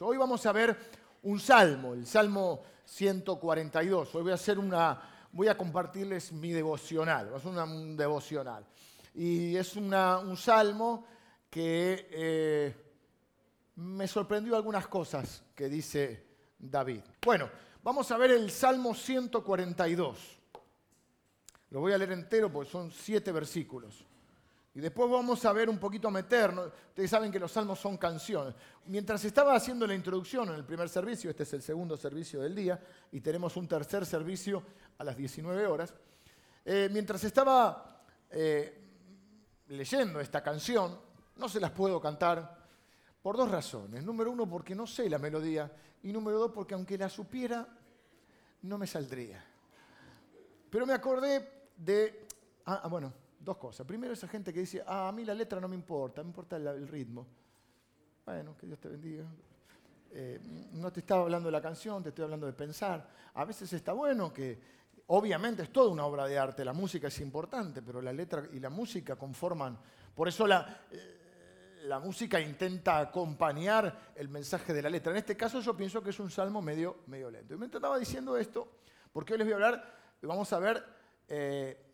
Hoy 0.00 0.16
vamos 0.18 0.44
a 0.44 0.52
ver 0.52 0.76
un 1.22 1.40
salmo, 1.40 1.94
el 1.94 2.06
Salmo 2.06 2.62
142. 2.84 4.14
Hoy 4.14 4.22
voy 4.22 4.32
a 4.32 4.34
hacer 4.34 4.58
una, 4.58 5.00
voy 5.32 5.48
a 5.48 5.56
compartirles 5.56 6.32
mi 6.32 6.52
devocional, 6.52 7.32
es 7.34 7.44
un 7.44 7.96
devocional. 7.96 8.66
Y 9.14 9.56
es 9.56 9.74
un 9.76 10.36
salmo 10.36 11.06
que 11.48 12.08
eh, 12.10 12.74
me 13.76 14.06
sorprendió 14.06 14.56
algunas 14.56 14.86
cosas 14.86 15.42
que 15.54 15.68
dice 15.68 16.26
David. 16.58 17.00
Bueno, 17.24 17.48
vamos 17.82 18.10
a 18.10 18.18
ver 18.18 18.32
el 18.32 18.50
Salmo 18.50 18.94
142. 18.94 20.38
Lo 21.70 21.80
voy 21.80 21.92
a 21.92 21.98
leer 21.98 22.12
entero 22.12 22.52
porque 22.52 22.70
son 22.70 22.90
siete 22.90 23.32
versículos. 23.32 24.04
Y 24.76 24.80
después 24.80 25.10
vamos 25.10 25.42
a 25.46 25.54
ver 25.54 25.70
un 25.70 25.78
poquito 25.78 26.08
a 26.08 26.10
meternos. 26.10 26.70
Ustedes 26.88 27.08
saben 27.08 27.32
que 27.32 27.38
los 27.38 27.50
salmos 27.50 27.80
son 27.80 27.96
canciones. 27.96 28.54
Mientras 28.84 29.24
estaba 29.24 29.54
haciendo 29.54 29.86
la 29.86 29.94
introducción 29.94 30.50
en 30.50 30.56
el 30.56 30.66
primer 30.66 30.90
servicio, 30.90 31.30
este 31.30 31.44
es 31.44 31.52
el 31.54 31.62
segundo 31.62 31.96
servicio 31.96 32.42
del 32.42 32.54
día, 32.54 32.78
y 33.10 33.22
tenemos 33.22 33.56
un 33.56 33.66
tercer 33.66 34.04
servicio 34.04 34.62
a 34.98 35.04
las 35.04 35.16
19 35.16 35.66
horas, 35.66 35.94
eh, 36.62 36.90
mientras 36.92 37.24
estaba 37.24 38.04
eh, 38.28 38.78
leyendo 39.68 40.20
esta 40.20 40.42
canción, 40.42 41.00
no 41.36 41.48
se 41.48 41.58
las 41.58 41.70
puedo 41.70 41.98
cantar 41.98 42.58
por 43.22 43.38
dos 43.38 43.50
razones. 43.50 44.04
Número 44.04 44.30
uno, 44.30 44.46
porque 44.46 44.74
no 44.74 44.86
sé 44.86 45.08
la 45.08 45.16
melodía, 45.16 45.72
y 46.02 46.12
número 46.12 46.38
dos, 46.38 46.52
porque 46.52 46.74
aunque 46.74 46.98
la 46.98 47.08
supiera, 47.08 47.66
no 48.60 48.76
me 48.76 48.86
saldría. 48.86 49.42
Pero 50.68 50.84
me 50.84 50.92
acordé 50.92 51.70
de... 51.78 52.26
ah, 52.66 52.82
ah 52.84 52.88
bueno, 52.88 53.10
dos 53.46 53.56
cosas. 53.56 53.86
Primero, 53.86 54.12
esa 54.12 54.28
gente 54.28 54.52
que 54.52 54.60
dice, 54.60 54.82
ah, 54.86 55.08
a 55.08 55.12
mí 55.12 55.24
la 55.24 55.32
letra 55.32 55.60
no 55.60 55.68
me 55.68 55.76
importa, 55.76 56.22
me 56.22 56.28
importa 56.28 56.56
el, 56.56 56.88
ritmo. 56.88 57.26
Bueno, 58.26 58.56
que 58.58 58.66
Dios 58.66 58.78
te 58.80 58.88
bendiga. 58.88 59.24
Eh, 60.10 60.40
no 60.72 60.92
te 60.92 61.00
estaba 61.00 61.22
hablando 61.22 61.46
de 61.46 61.52
la 61.52 61.62
canción, 61.62 62.02
te 62.02 62.10
estoy 62.10 62.24
hablando 62.24 62.46
de 62.46 62.52
pensar. 62.52 63.08
A 63.34 63.44
veces 63.44 63.72
está 63.72 63.92
bueno 63.92 64.32
que, 64.32 64.58
obviamente 65.06 65.62
es 65.62 65.72
toda 65.72 65.90
una 65.90 66.04
obra 66.04 66.26
de 66.26 66.36
arte, 66.36 66.64
la 66.64 66.72
música 66.72 67.06
es 67.06 67.20
importante, 67.20 67.82
pero 67.82 68.02
la 68.02 68.12
letra 68.12 68.48
y 68.52 68.58
la 68.58 68.68
música 68.68 69.14
conforman, 69.14 69.78
por 70.14 70.26
eso 70.26 70.46
la, 70.46 70.80
eh, 70.90 71.82
la 71.84 72.00
música 72.00 72.40
intenta 72.40 72.98
acompañar 72.98 74.12
el 74.16 74.28
mensaje 74.28 74.74
de 74.74 74.82
la 74.82 74.90
letra. 74.90 75.12
En 75.12 75.18
este 75.18 75.36
caso 75.36 75.60
yo 75.60 75.76
pienso 75.76 76.02
que 76.02 76.10
es 76.10 76.18
un 76.18 76.30
salmo 76.30 76.60
medio, 76.60 77.04
medio 77.06 77.30
lento. 77.30 77.54
Y 77.54 77.58
me 77.58 77.66
estaba 77.66 77.96
diciendo 77.96 78.36
esto, 78.36 78.66
porque 79.12 79.34
hoy 79.34 79.38
les 79.38 79.46
voy 79.46 79.52
a 79.52 79.56
hablar, 79.56 79.96
vamos 80.22 80.52
a 80.52 80.58
ver 80.58 80.84
eh, 81.28 81.85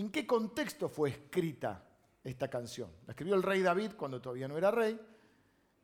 ¿En 0.00 0.10
qué 0.10 0.26
contexto 0.26 0.88
fue 0.88 1.10
escrita 1.10 1.84
esta 2.24 2.48
canción? 2.48 2.90
La 3.06 3.10
escribió 3.10 3.34
el 3.34 3.42
rey 3.42 3.60
David 3.60 3.92
cuando 3.98 4.18
todavía 4.18 4.48
no 4.48 4.56
era 4.56 4.70
rey. 4.70 4.98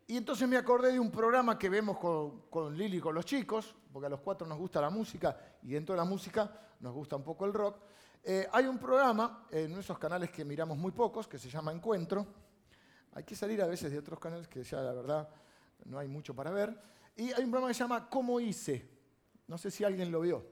Y 0.07 0.17
entonces 0.17 0.49
me 0.49 0.57
acordé 0.57 0.93
de 0.93 0.99
un 0.99 1.11
programa 1.11 1.59
que 1.59 1.69
vemos 1.69 1.99
con, 1.99 2.75
Lili 2.75 2.97
y 2.97 3.01
con 3.01 3.15
los 3.15 3.27
chicos, 3.27 3.77
porque 3.93 4.07
a 4.07 4.09
los 4.09 4.21
cuatro 4.21 4.47
nos 4.47 4.57
gusta 4.57 4.81
la 4.81 4.89
música 4.89 5.37
y 5.63 5.73
dentro 5.73 5.95
de 5.95 5.99
la 5.99 6.07
música 6.07 6.51
nos 6.81 6.95
gusta 6.95 7.17
un 7.17 7.25
poco 7.25 7.45
el 7.45 7.53
rock. 7.53 7.79
Eh, 8.25 8.49
hay 8.53 8.65
un 8.65 8.79
programa 8.79 9.47
en 9.51 9.73
esos 9.73 9.99
canales 9.99 10.31
que 10.31 10.47
miramos 10.47 10.79
muy 10.79 10.93
pocos, 10.93 11.29
que 11.29 11.39
se 11.39 11.51
llama 11.51 11.71
Encuentro. 11.71 12.27
Hay 13.13 13.25
que 13.25 13.37
salir 13.37 13.61
a 13.61 13.67
veces 13.67 13.93
de 13.93 13.99
otros 13.99 14.19
canales 14.19 14.49
que 14.49 14.65
ya 14.65 14.81
la 14.81 14.95
verdad 14.95 15.29
no 15.85 15.99
hay 15.99 16.09
mucho 16.09 16.35
para 16.35 16.51
ver. 16.53 16.75
Y 17.17 17.33
hay 17.33 17.45
un 17.45 17.51
programa 17.51 17.69
que 17.69 17.75
se 17.75 17.81
llama 17.81 18.09
¿Cómo 18.09 18.41
hice? 18.41 18.89
No 19.47 19.59
sé 19.59 19.71
si 19.71 19.85
alguien 19.85 20.11
lo 20.11 20.21
vio. 20.21 20.43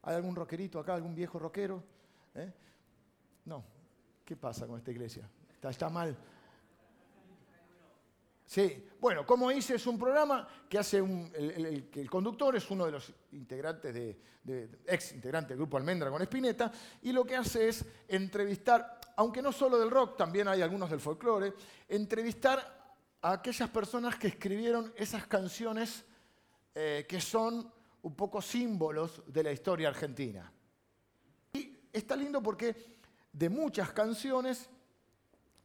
¿Hay 0.00 0.14
algún 0.14 0.34
rockerito 0.34 0.78
acá, 0.80 0.94
algún 0.94 1.14
viejo 1.14 1.38
rockero? 1.38 1.84
¿Eh? 2.34 2.54
No. 3.46 3.64
¿Qué 4.24 4.36
pasa 4.36 4.66
con 4.66 4.78
esta 4.78 4.90
iglesia? 4.90 5.28
Está, 5.62 5.88
mal. 5.88 6.16
Sí, 8.44 8.88
bueno, 9.00 9.24
como 9.24 9.50
hice, 9.50 9.76
es 9.76 9.86
un 9.86 9.98
programa 9.98 10.46
que 10.68 10.78
hace 10.78 11.00
un, 11.00 11.32
el, 11.34 11.88
el, 11.92 12.10
conductor 12.10 12.54
es 12.54 12.70
uno 12.70 12.86
de 12.86 12.92
los 12.92 13.12
integrantes 13.32 13.92
de, 13.92 14.68
ex 14.86 15.12
integrante 15.12 15.50
del 15.50 15.58
grupo 15.58 15.76
Almendra 15.76 16.10
con 16.10 16.22
Espineta, 16.22 16.70
y 17.02 17.12
lo 17.12 17.24
que 17.24 17.36
hace 17.36 17.68
es 17.68 17.84
entrevistar, 18.06 19.00
aunque 19.16 19.42
no 19.42 19.50
solo 19.50 19.78
del 19.78 19.90
rock, 19.90 20.16
también 20.16 20.46
hay 20.46 20.62
algunos 20.62 20.90
del 20.90 21.00
folclore, 21.00 21.54
entrevistar 21.88 22.94
a 23.22 23.32
aquellas 23.32 23.68
personas 23.70 24.16
que 24.16 24.28
escribieron 24.28 24.92
esas 24.96 25.26
canciones 25.26 26.04
eh, 26.74 27.06
que 27.08 27.20
son 27.20 27.72
un 28.02 28.14
poco 28.14 28.40
símbolos 28.40 29.22
de 29.26 29.42
la 29.42 29.50
historia 29.50 29.88
argentina. 29.88 30.52
Y 31.52 31.76
está 31.92 32.14
lindo 32.14 32.40
porque 32.40 32.95
de 33.36 33.50
muchas 33.50 33.92
canciones, 33.92 34.70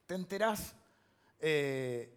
te 0.05 0.15
enterás 0.15 0.75
eh, 1.39 2.13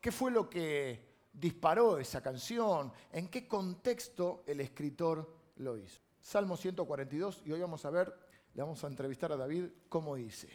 qué 0.00 0.10
fue 0.10 0.32
lo 0.32 0.50
que 0.50 1.06
disparó 1.32 1.98
esa 1.98 2.20
canción, 2.20 2.92
en 3.12 3.28
qué 3.28 3.46
contexto 3.46 4.42
el 4.44 4.60
escritor 4.60 5.32
lo 5.58 5.78
hizo. 5.78 6.00
Salmo 6.20 6.56
142, 6.56 7.42
y 7.44 7.52
hoy 7.52 7.60
vamos 7.60 7.84
a 7.84 7.90
ver, 7.90 8.12
le 8.54 8.62
vamos 8.62 8.82
a 8.82 8.88
entrevistar 8.88 9.30
a 9.30 9.36
David 9.36 9.66
cómo 9.88 10.16
dice. 10.16 10.48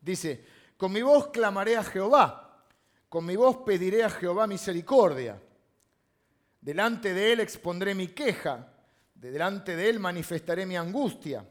Dice, 0.00 0.44
con 0.76 0.90
mi 0.90 1.02
voz 1.02 1.28
clamaré 1.28 1.76
a 1.76 1.84
Jehová, 1.84 2.64
con 3.08 3.24
mi 3.24 3.36
voz 3.36 3.58
pediré 3.58 4.02
a 4.02 4.10
Jehová 4.10 4.48
misericordia. 4.48 5.40
Delante 6.60 7.14
de 7.14 7.32
él 7.32 7.40
expondré 7.40 7.94
mi 7.94 8.08
queja, 8.08 8.72
delante 9.14 9.76
de 9.76 9.88
él 9.88 10.00
manifestaré 10.00 10.66
mi 10.66 10.76
angustia. 10.76 11.46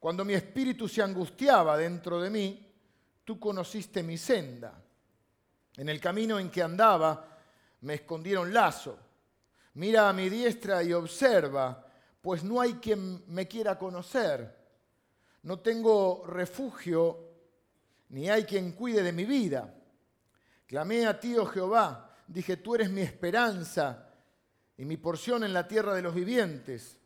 Cuando 0.00 0.24
mi 0.24 0.32
espíritu 0.32 0.88
se 0.88 1.02
angustiaba 1.02 1.76
dentro 1.76 2.20
de 2.22 2.30
mí, 2.30 2.72
tú 3.22 3.38
conociste 3.38 4.02
mi 4.02 4.16
senda. 4.16 4.82
En 5.76 5.88
el 5.90 6.00
camino 6.00 6.38
en 6.38 6.50
que 6.50 6.62
andaba 6.62 7.38
me 7.82 7.94
escondieron 7.94 8.52
lazo. 8.52 8.98
Mira 9.74 10.08
a 10.08 10.12
mi 10.14 10.30
diestra 10.30 10.82
y 10.82 10.94
observa, 10.94 11.86
pues 12.22 12.42
no 12.42 12.62
hay 12.62 12.74
quien 12.74 13.24
me 13.28 13.46
quiera 13.46 13.78
conocer. 13.78 14.58
No 15.42 15.60
tengo 15.60 16.24
refugio, 16.26 17.28
ni 18.08 18.30
hay 18.30 18.44
quien 18.44 18.72
cuide 18.72 19.02
de 19.02 19.12
mi 19.12 19.26
vida. 19.26 19.74
Clamé 20.66 21.06
a 21.06 21.20
ti, 21.20 21.36
oh 21.36 21.44
Jehová, 21.44 22.10
dije, 22.26 22.56
tú 22.56 22.74
eres 22.74 22.90
mi 22.90 23.02
esperanza 23.02 24.08
y 24.78 24.84
mi 24.86 24.96
porción 24.96 25.44
en 25.44 25.52
la 25.52 25.68
tierra 25.68 25.94
de 25.94 26.02
los 26.02 26.14
vivientes. 26.14 26.99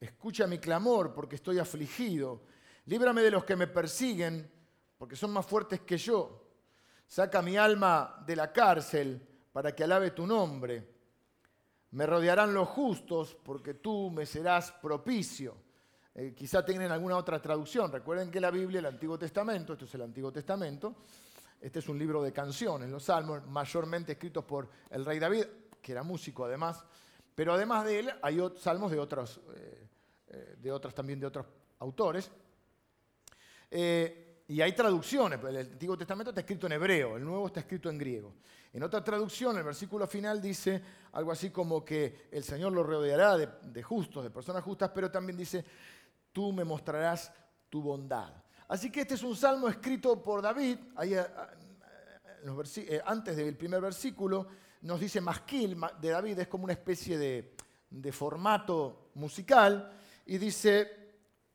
Escucha 0.00 0.46
mi 0.46 0.58
clamor 0.58 1.12
porque 1.12 1.36
estoy 1.36 1.58
afligido. 1.58 2.42
Líbrame 2.86 3.22
de 3.22 3.30
los 3.30 3.44
que 3.44 3.56
me 3.56 3.66
persiguen 3.66 4.50
porque 4.96 5.16
son 5.16 5.32
más 5.32 5.46
fuertes 5.46 5.80
que 5.80 5.96
yo. 5.96 6.44
Saca 7.06 7.42
mi 7.42 7.56
alma 7.56 8.22
de 8.26 8.36
la 8.36 8.52
cárcel 8.52 9.26
para 9.52 9.74
que 9.74 9.84
alabe 9.84 10.10
tu 10.10 10.26
nombre. 10.26 10.96
Me 11.90 12.06
rodearán 12.06 12.52
los 12.52 12.68
justos 12.68 13.36
porque 13.42 13.74
tú 13.74 14.10
me 14.10 14.26
serás 14.26 14.72
propicio. 14.72 15.56
Eh, 16.14 16.34
quizá 16.34 16.64
tengan 16.64 16.90
alguna 16.90 17.16
otra 17.16 17.40
traducción. 17.40 17.90
Recuerden 17.90 18.30
que 18.30 18.40
la 18.40 18.50
Biblia, 18.50 18.80
el 18.80 18.86
Antiguo 18.86 19.18
Testamento, 19.18 19.72
esto 19.72 19.84
es 19.84 19.94
el 19.94 20.02
Antiguo 20.02 20.32
Testamento, 20.32 20.96
este 21.60 21.78
es 21.78 21.88
un 21.88 21.98
libro 21.98 22.22
de 22.22 22.32
canciones, 22.32 22.90
los 22.90 23.04
salmos, 23.04 23.46
mayormente 23.46 24.12
escritos 24.12 24.44
por 24.44 24.68
el 24.90 25.04
rey 25.04 25.18
David, 25.18 25.44
que 25.80 25.92
era 25.92 26.02
músico 26.02 26.44
además, 26.44 26.84
pero 27.34 27.52
además 27.52 27.84
de 27.84 28.00
él 28.00 28.10
hay 28.22 28.40
salmos 28.56 28.90
de 28.90 28.98
otros, 28.98 29.40
eh, 29.54 29.87
eh, 30.30 30.56
de 30.58 30.72
otros 30.72 30.94
también 30.94 31.18
de 31.20 31.26
otros 31.26 31.46
autores. 31.78 32.30
Eh, 33.70 34.44
y 34.48 34.60
hay 34.62 34.72
traducciones, 34.72 35.38
el 35.44 35.56
Antiguo 35.58 35.96
Testamento 35.98 36.30
está 36.30 36.40
escrito 36.40 36.66
en 36.66 36.72
hebreo, 36.72 37.16
el 37.18 37.24
Nuevo 37.24 37.48
está 37.48 37.60
escrito 37.60 37.90
en 37.90 37.98
griego. 37.98 38.34
En 38.72 38.82
otra 38.82 39.04
traducción, 39.04 39.56
el 39.58 39.64
versículo 39.64 40.06
final 40.06 40.40
dice 40.40 40.82
algo 41.12 41.32
así 41.32 41.50
como 41.50 41.84
que 41.84 42.28
el 42.30 42.42
Señor 42.42 42.72
lo 42.72 42.82
rodeará 42.82 43.36
de, 43.36 43.82
justos, 43.82 44.24
de 44.24 44.30
personas 44.30 44.62
justas, 44.62 44.90
pero 44.94 45.10
también 45.10 45.36
dice, 45.36 45.64
tú 46.32 46.52
me 46.52 46.64
mostrarás 46.64 47.32
tu 47.68 47.82
bondad. 47.82 48.32
Así 48.68 48.90
que 48.90 49.00
este 49.02 49.14
es 49.14 49.22
un 49.22 49.36
salmo 49.36 49.68
escrito 49.68 50.22
por 50.22 50.40
David, 50.42 50.78
ahí, 50.96 51.14
eh, 51.14 53.02
antes 53.04 53.36
del 53.36 53.56
primer 53.56 53.80
versículo, 53.80 54.46
nos 54.82 55.00
dice 55.00 55.20
masquil 55.20 55.78
de 56.00 56.08
David, 56.08 56.38
es 56.38 56.48
como 56.48 56.64
una 56.64 56.74
especie 56.74 57.18
de, 57.18 57.54
de 57.90 58.12
formato 58.12 59.10
musical, 59.14 59.92
y 60.28 60.36
dice 60.36 60.90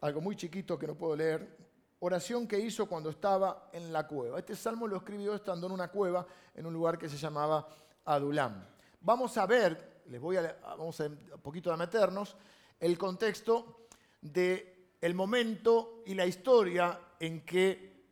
algo 0.01 0.19
muy 0.19 0.35
chiquito 0.35 0.77
que 0.79 0.87
no 0.87 0.95
puedo 0.95 1.15
leer, 1.15 1.57
oración 1.99 2.47
que 2.47 2.59
hizo 2.59 2.87
cuando 2.87 3.11
estaba 3.11 3.69
en 3.71 3.93
la 3.93 4.07
cueva. 4.07 4.39
Este 4.39 4.55
salmo 4.55 4.87
lo 4.87 4.97
escribió 4.97 5.35
estando 5.35 5.67
en 5.67 5.73
una 5.73 5.89
cueva 5.89 6.25
en 6.55 6.65
un 6.65 6.73
lugar 6.73 6.97
que 6.97 7.07
se 7.07 7.15
llamaba 7.15 7.67
Adulam. 8.03 8.65
Vamos 8.99 9.37
a 9.37 9.45
ver, 9.45 10.01
les 10.07 10.19
voy 10.19 10.37
a, 10.37 10.57
vamos 10.63 10.99
a 10.99 11.05
un 11.05 11.41
poquito 11.41 11.71
a 11.71 11.77
meternos, 11.77 12.35
el 12.79 12.97
contexto 12.97 13.85
de 14.19 14.95
el 14.99 15.13
momento 15.13 16.01
y 16.07 16.15
la 16.15 16.25
historia 16.25 16.99
en 17.19 17.45
que 17.45 18.07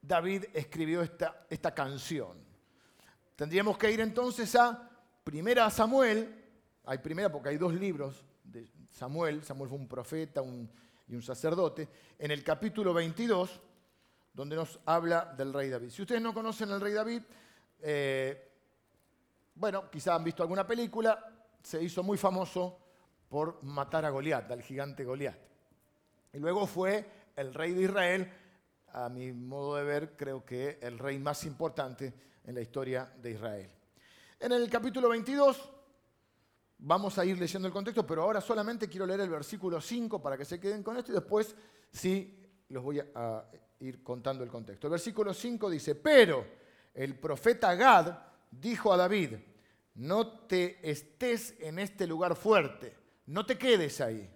David 0.00 0.46
escribió 0.54 1.02
esta, 1.02 1.46
esta 1.50 1.74
canción. 1.74 2.38
Tendríamos 3.36 3.76
que 3.76 3.92
ir 3.92 4.00
entonces 4.00 4.56
a 4.56 4.90
Primera 5.22 5.68
Samuel, 5.68 6.44
hay 6.86 6.98
primera 6.98 7.30
porque 7.30 7.50
hay 7.50 7.58
dos 7.58 7.74
libros 7.74 8.24
Samuel, 8.96 9.44
Samuel 9.44 9.68
fue 9.68 9.78
un 9.78 9.88
profeta 9.88 10.42
y 11.06 11.14
un 11.14 11.22
sacerdote, 11.22 11.86
en 12.18 12.30
el 12.30 12.42
capítulo 12.42 12.94
22, 12.94 13.60
donde 14.32 14.56
nos 14.56 14.80
habla 14.86 15.34
del 15.36 15.52
rey 15.52 15.68
David. 15.68 15.90
Si 15.90 16.00
ustedes 16.00 16.22
no 16.22 16.32
conocen 16.32 16.70
al 16.70 16.80
rey 16.80 16.94
David, 16.94 17.22
eh, 17.82 18.52
bueno, 19.54 19.90
quizá 19.90 20.14
han 20.14 20.24
visto 20.24 20.42
alguna 20.42 20.66
película, 20.66 21.22
se 21.62 21.82
hizo 21.82 22.02
muy 22.02 22.16
famoso 22.16 22.78
por 23.28 23.62
matar 23.64 24.06
a 24.06 24.08
Goliat, 24.08 24.50
al 24.50 24.62
gigante 24.62 25.04
Goliat. 25.04 25.38
Y 26.32 26.38
luego 26.38 26.66
fue 26.66 27.04
el 27.36 27.52
rey 27.52 27.74
de 27.74 27.82
Israel, 27.82 28.32
a 28.94 29.10
mi 29.10 29.30
modo 29.30 29.76
de 29.76 29.84
ver, 29.84 30.16
creo 30.16 30.42
que 30.42 30.78
el 30.80 30.98
rey 30.98 31.18
más 31.18 31.44
importante 31.44 32.14
en 32.46 32.54
la 32.54 32.62
historia 32.62 33.12
de 33.20 33.32
Israel. 33.32 33.70
En 34.40 34.52
el 34.52 34.70
capítulo 34.70 35.10
22 35.10 35.75
vamos 36.78 37.18
a 37.18 37.24
ir 37.24 37.38
leyendo 37.38 37.66
el 37.68 37.74
contexto, 37.74 38.06
pero 38.06 38.22
ahora 38.22 38.40
solamente 38.40 38.88
quiero 38.88 39.06
leer 39.06 39.20
el 39.20 39.30
versículo 39.30 39.80
5 39.80 40.20
para 40.20 40.36
que 40.36 40.44
se 40.44 40.60
queden 40.60 40.82
con 40.82 40.96
esto 40.96 41.12
y 41.12 41.14
después 41.14 41.54
sí 41.90 42.42
los 42.68 42.82
voy 42.82 43.00
a 43.00 43.44
ir 43.80 44.02
contando 44.02 44.44
el 44.44 44.50
contexto. 44.50 44.86
El 44.86 44.92
versículo 44.92 45.32
5 45.32 45.70
dice, 45.70 45.94
pero 45.94 46.46
el 46.94 47.18
profeta 47.18 47.74
Gad 47.74 48.18
dijo 48.50 48.92
a 48.92 48.96
David, 48.96 49.34
no 49.96 50.40
te 50.46 50.88
estés 50.88 51.54
en 51.60 51.78
este 51.78 52.06
lugar 52.06 52.36
fuerte, 52.36 52.96
no 53.26 53.46
te 53.46 53.56
quedes 53.56 54.00
ahí. 54.00 54.30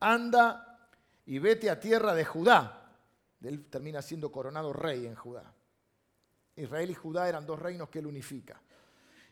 Anda 0.00 0.88
y 1.26 1.38
vete 1.38 1.70
a 1.70 1.78
tierra 1.78 2.14
de 2.14 2.24
Judá. 2.24 2.78
Él 3.42 3.66
termina 3.66 4.02
siendo 4.02 4.30
coronado 4.30 4.72
rey 4.72 5.06
en 5.06 5.14
Judá. 5.14 5.52
Israel 6.56 6.90
y 6.90 6.94
Judá 6.94 7.28
eran 7.28 7.46
dos 7.46 7.58
reinos 7.58 7.88
que 7.88 7.98
él 7.98 8.06
unifica. 8.06 8.60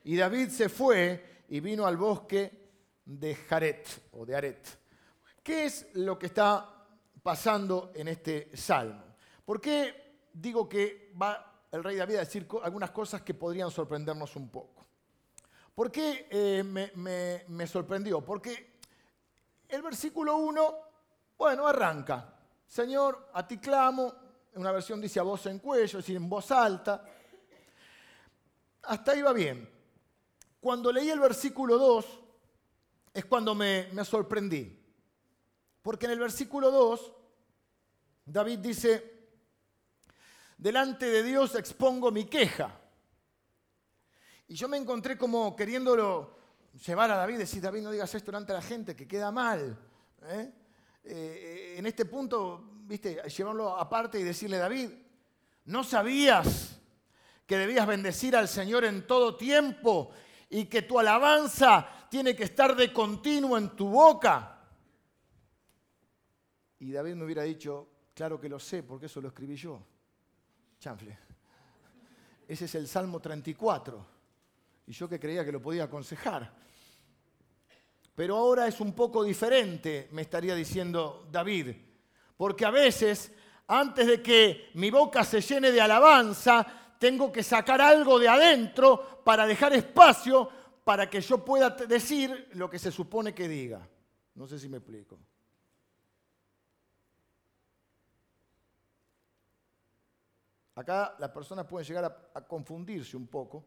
Y 0.04 0.16
David 0.16 0.48
se 0.48 0.68
fue 0.68 1.39
y 1.50 1.58
vino 1.58 1.84
al 1.84 1.96
bosque 1.96 2.70
de 3.04 3.34
Jaret 3.34 4.08
o 4.12 4.24
de 4.24 4.36
Aret. 4.36 4.78
¿Qué 5.42 5.64
es 5.64 5.88
lo 5.94 6.16
que 6.16 6.26
está 6.26 6.86
pasando 7.22 7.90
en 7.94 8.06
este 8.08 8.56
salmo? 8.56 9.02
¿Por 9.44 9.60
qué 9.60 10.28
digo 10.32 10.68
que 10.68 11.12
va 11.20 11.66
el 11.72 11.82
rey 11.82 11.96
David 11.96 12.16
a 12.16 12.20
decir 12.20 12.46
algunas 12.62 12.92
cosas 12.92 13.22
que 13.22 13.34
podrían 13.34 13.70
sorprendernos 13.70 14.36
un 14.36 14.48
poco? 14.48 14.86
¿Por 15.74 15.90
qué 15.90 16.28
eh, 16.30 16.62
me, 16.62 17.66
sorprendió? 17.66 18.24
Porque 18.24 18.78
el 19.68 19.82
versículo 19.82 20.36
1, 20.36 20.74
bueno, 21.36 21.66
arranca. 21.66 22.32
Señor, 22.64 23.30
a 23.32 23.44
ti 23.44 23.58
clamo, 23.58 24.14
una 24.54 24.70
versión 24.70 25.00
dice 25.00 25.18
a 25.18 25.24
voz 25.24 25.46
en 25.46 25.58
cuello, 25.58 25.84
es 25.84 25.92
decir, 26.04 26.16
en 26.16 26.28
voz 26.28 26.52
alta. 26.52 27.04
Hasta 28.82 29.12
ahí 29.12 29.22
va 29.22 29.32
bien. 29.32 29.79
Cuando 30.60 30.92
leí 30.92 31.08
el 31.08 31.20
versículo 31.20 31.78
2 31.78 32.20
es 33.14 33.24
cuando 33.24 33.54
me, 33.54 33.88
sorprendí. 34.04 34.78
Porque 35.82 36.04
en 36.04 36.12
el 36.12 36.18
versículo 36.18 36.70
2 36.70 37.12
David 38.26 38.58
dice, 38.58 39.28
delante 40.58 41.06
de 41.06 41.22
Dios 41.22 41.54
expongo 41.54 42.10
mi 42.10 42.26
queja. 42.26 42.78
Y 44.48 44.54
yo 44.54 44.68
me 44.68 44.76
encontré 44.76 45.16
como 45.16 45.56
queriéndolo 45.56 46.36
llevar 46.86 47.10
a 47.10 47.16
David, 47.16 47.38
decir, 47.38 47.62
David, 47.62 47.82
no 47.82 47.90
digas 47.90 48.14
esto 48.14 48.30
delante 48.30 48.52
de 48.52 48.58
la 48.58 48.64
gente, 48.64 48.94
que 48.94 49.08
queda 49.08 49.32
mal. 49.32 49.78
¿eh? 50.24 50.52
Eh, 51.04 51.74
en 51.78 51.86
este 51.86 52.04
punto, 52.04 52.62
viste, 52.82 53.22
llevarlo 53.34 53.76
aparte 53.76 54.20
y 54.20 54.24
decirle, 54.24 54.58
David, 54.58 54.90
¿no 55.64 55.82
sabías 55.82 56.78
que 57.46 57.56
debías 57.56 57.86
bendecir 57.86 58.36
al 58.36 58.46
Señor 58.46 58.84
en 58.84 59.06
todo 59.06 59.36
tiempo 59.36 60.12
y 60.50 60.66
que 60.66 60.82
tu 60.82 60.98
alabanza 60.98 62.06
tiene 62.10 62.34
que 62.34 62.44
estar 62.44 62.74
de 62.76 62.92
continuo 62.92 63.56
en 63.56 63.70
tu 63.70 63.88
boca? 63.88 64.58
Y 66.80 66.90
David 66.90 67.14
me 67.14 67.24
hubiera 67.24 67.44
dicho, 67.44 67.88
claro 68.14 68.40
que 68.40 68.48
lo 68.48 68.58
sé, 68.58 68.82
porque 68.82 69.06
eso 69.06 69.20
lo 69.20 69.28
escribí 69.28 69.54
yo. 69.54 69.80
Chanfle. 70.78 71.18
Ese 72.48 72.64
es 72.64 72.74
el 72.74 72.88
Salmo 72.88 73.20
34. 73.20 74.06
Y 74.86 74.92
yo 74.92 75.08
que 75.08 75.20
creía 75.20 75.44
que 75.44 75.52
lo 75.52 75.62
podía 75.62 75.84
aconsejar. 75.84 76.52
Pero 78.14 78.36
ahora 78.36 78.66
es 78.66 78.80
un 78.80 78.92
poco 78.92 79.22
diferente, 79.22 80.08
me 80.12 80.22
estaría 80.22 80.54
diciendo 80.54 81.28
David. 81.30 81.76
Porque 82.36 82.64
a 82.64 82.70
veces, 82.70 83.32
antes 83.68 84.06
de 84.06 84.20
que 84.20 84.70
mi 84.74 84.90
boca 84.90 85.22
se 85.22 85.40
llene 85.40 85.70
de 85.70 85.80
alabanza, 85.80 86.66
tengo 87.00 87.32
que 87.32 87.42
sacar 87.42 87.80
algo 87.80 88.18
de 88.18 88.28
adentro 88.28 89.22
para 89.24 89.46
dejar 89.46 89.72
espacio 89.72 90.50
para 90.84 91.08
que 91.08 91.22
yo 91.22 91.42
pueda 91.42 91.70
decir 91.70 92.50
lo 92.52 92.68
que 92.68 92.78
se 92.78 92.92
supone 92.92 93.34
que 93.34 93.48
diga. 93.48 93.88
No 94.34 94.46
sé 94.46 94.58
si 94.58 94.68
me 94.68 94.76
explico. 94.76 95.18
Acá 100.74 101.16
las 101.18 101.30
personas 101.30 101.64
pueden 101.66 101.88
llegar 101.88 102.30
a, 102.34 102.40
confundirse 102.42 103.16
un 103.16 103.28
poco, 103.28 103.64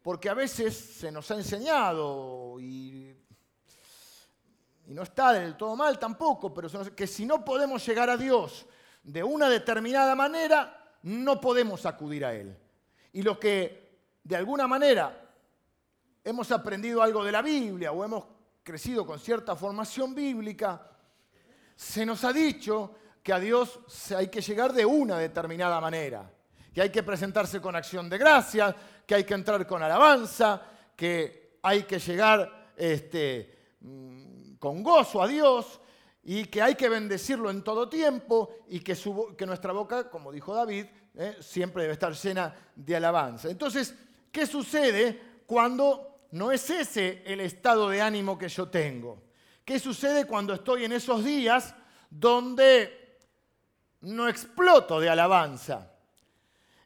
porque 0.00 0.28
a 0.28 0.34
veces 0.34 0.76
se 0.76 1.10
nos 1.10 1.28
ha 1.32 1.34
enseñado, 1.34 2.60
y, 2.60 3.12
no 4.86 5.02
está 5.02 5.32
del 5.32 5.56
todo 5.56 5.74
mal 5.74 5.98
tampoco, 5.98 6.54
pero 6.54 6.68
que 6.94 7.08
si 7.08 7.26
no 7.26 7.44
podemos 7.44 7.84
llegar 7.84 8.08
a 8.08 8.16
Dios 8.16 8.66
de 9.02 9.24
una 9.24 9.48
determinada 9.48 10.14
manera, 10.14 10.96
no 11.02 11.40
podemos 11.40 11.84
acudir 11.86 12.24
a 12.24 12.34
Él. 12.34 12.56
Y 13.12 13.22
los 13.22 13.38
que 13.38 14.00
de 14.22 14.36
alguna 14.36 14.66
manera 14.66 15.28
hemos 16.24 16.50
aprendido 16.52 17.02
algo 17.02 17.24
de 17.24 17.32
la 17.32 17.42
Biblia 17.42 17.92
o 17.92 18.04
hemos 18.04 18.24
crecido 18.62 19.06
con 19.06 19.18
cierta 19.18 19.56
formación 19.56 20.14
bíblica, 20.14 20.90
se 21.74 22.04
nos 22.04 22.24
ha 22.24 22.32
dicho 22.32 22.94
que 23.22 23.32
a 23.32 23.38
Dios 23.38 23.80
hay 24.16 24.28
que 24.28 24.40
llegar 24.40 24.72
de 24.72 24.84
una 24.84 25.18
determinada 25.18 25.80
manera 25.80 26.30
que 26.78 26.82
hay 26.82 26.90
que 26.90 27.02
presentarse 27.02 27.60
con 27.60 27.74
acción 27.74 28.08
de 28.08 28.18
gracias, 28.18 28.72
que 29.04 29.16
hay 29.16 29.24
que 29.24 29.34
entrar 29.34 29.66
con 29.66 29.82
alabanza, 29.82 30.62
que 30.94 31.58
hay 31.60 31.82
que 31.82 31.98
llegar 31.98 32.70
este, 32.76 33.74
mm, 33.80 34.54
con 34.60 34.84
gozo 34.84 35.20
a 35.20 35.26
Dios 35.26 35.80
y 36.22 36.44
que 36.44 36.62
hay 36.62 36.76
que 36.76 36.88
bendecirlo 36.88 37.50
en 37.50 37.64
todo 37.64 37.88
tiempo 37.88 38.50
y 38.68 38.78
que, 38.78 38.96
que 39.36 39.44
nuestra 39.44 39.72
boca, 39.72 40.08
como 40.08 40.30
dijo 40.30 40.54
David, 40.54 40.86
eh, 41.20 41.36
siempre 41.40 41.82
debe 41.82 41.94
estar 41.94 42.12
llena 42.12 42.54
de 42.76 42.94
alabanza. 42.94 43.50
Entonces, 43.50 43.92
¿qué 44.30 44.46
sucede 44.46 45.20
cuando 45.46 46.28
no 46.30 46.52
es 46.52 46.70
ese 46.70 47.24
el 47.26 47.40
estado 47.40 47.88
de 47.88 48.00
ánimo 48.00 48.38
que 48.38 48.48
yo 48.48 48.68
tengo? 48.68 49.24
¿Qué 49.64 49.80
sucede 49.80 50.26
cuando 50.26 50.54
estoy 50.54 50.84
en 50.84 50.92
esos 50.92 51.24
días 51.24 51.74
donde 52.08 53.18
no 54.02 54.28
exploto 54.28 55.00
de 55.00 55.08
alabanza? 55.08 55.90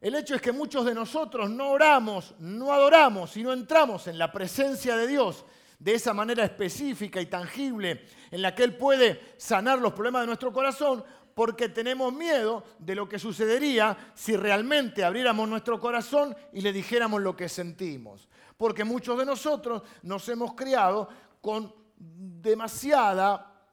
El 0.00 0.14
hecho 0.14 0.34
es 0.34 0.40
que 0.40 0.50
muchos 0.50 0.86
de 0.86 0.94
nosotros 0.94 1.50
no 1.50 1.70
oramos, 1.70 2.34
no 2.38 2.72
adoramos 2.72 3.36
y 3.36 3.42
no 3.42 3.52
entramos 3.52 4.06
en 4.06 4.16
la 4.16 4.32
presencia 4.32 4.96
de 4.96 5.08
Dios 5.08 5.44
de 5.78 5.92
esa 5.92 6.14
manera 6.14 6.42
específica 6.42 7.20
y 7.20 7.26
tangible 7.26 8.06
en 8.30 8.40
la 8.40 8.54
que 8.54 8.64
Él 8.64 8.76
puede 8.76 9.34
sanar 9.36 9.78
los 9.78 9.92
problemas 9.92 10.22
de 10.22 10.28
nuestro 10.28 10.54
corazón 10.54 11.04
porque 11.34 11.68
tenemos 11.68 12.12
miedo 12.12 12.64
de 12.78 12.94
lo 12.94 13.08
que 13.08 13.18
sucedería 13.18 14.12
si 14.14 14.36
realmente 14.36 15.04
abriéramos 15.04 15.48
nuestro 15.48 15.80
corazón 15.80 16.36
y 16.52 16.60
le 16.60 16.72
dijéramos 16.72 17.22
lo 17.22 17.36
que 17.36 17.48
sentimos. 17.48 18.28
Porque 18.56 18.84
muchos 18.84 19.18
de 19.18 19.26
nosotros 19.26 19.82
nos 20.02 20.28
hemos 20.28 20.54
criado 20.54 21.08
con 21.40 21.74
demasiada, 21.96 23.64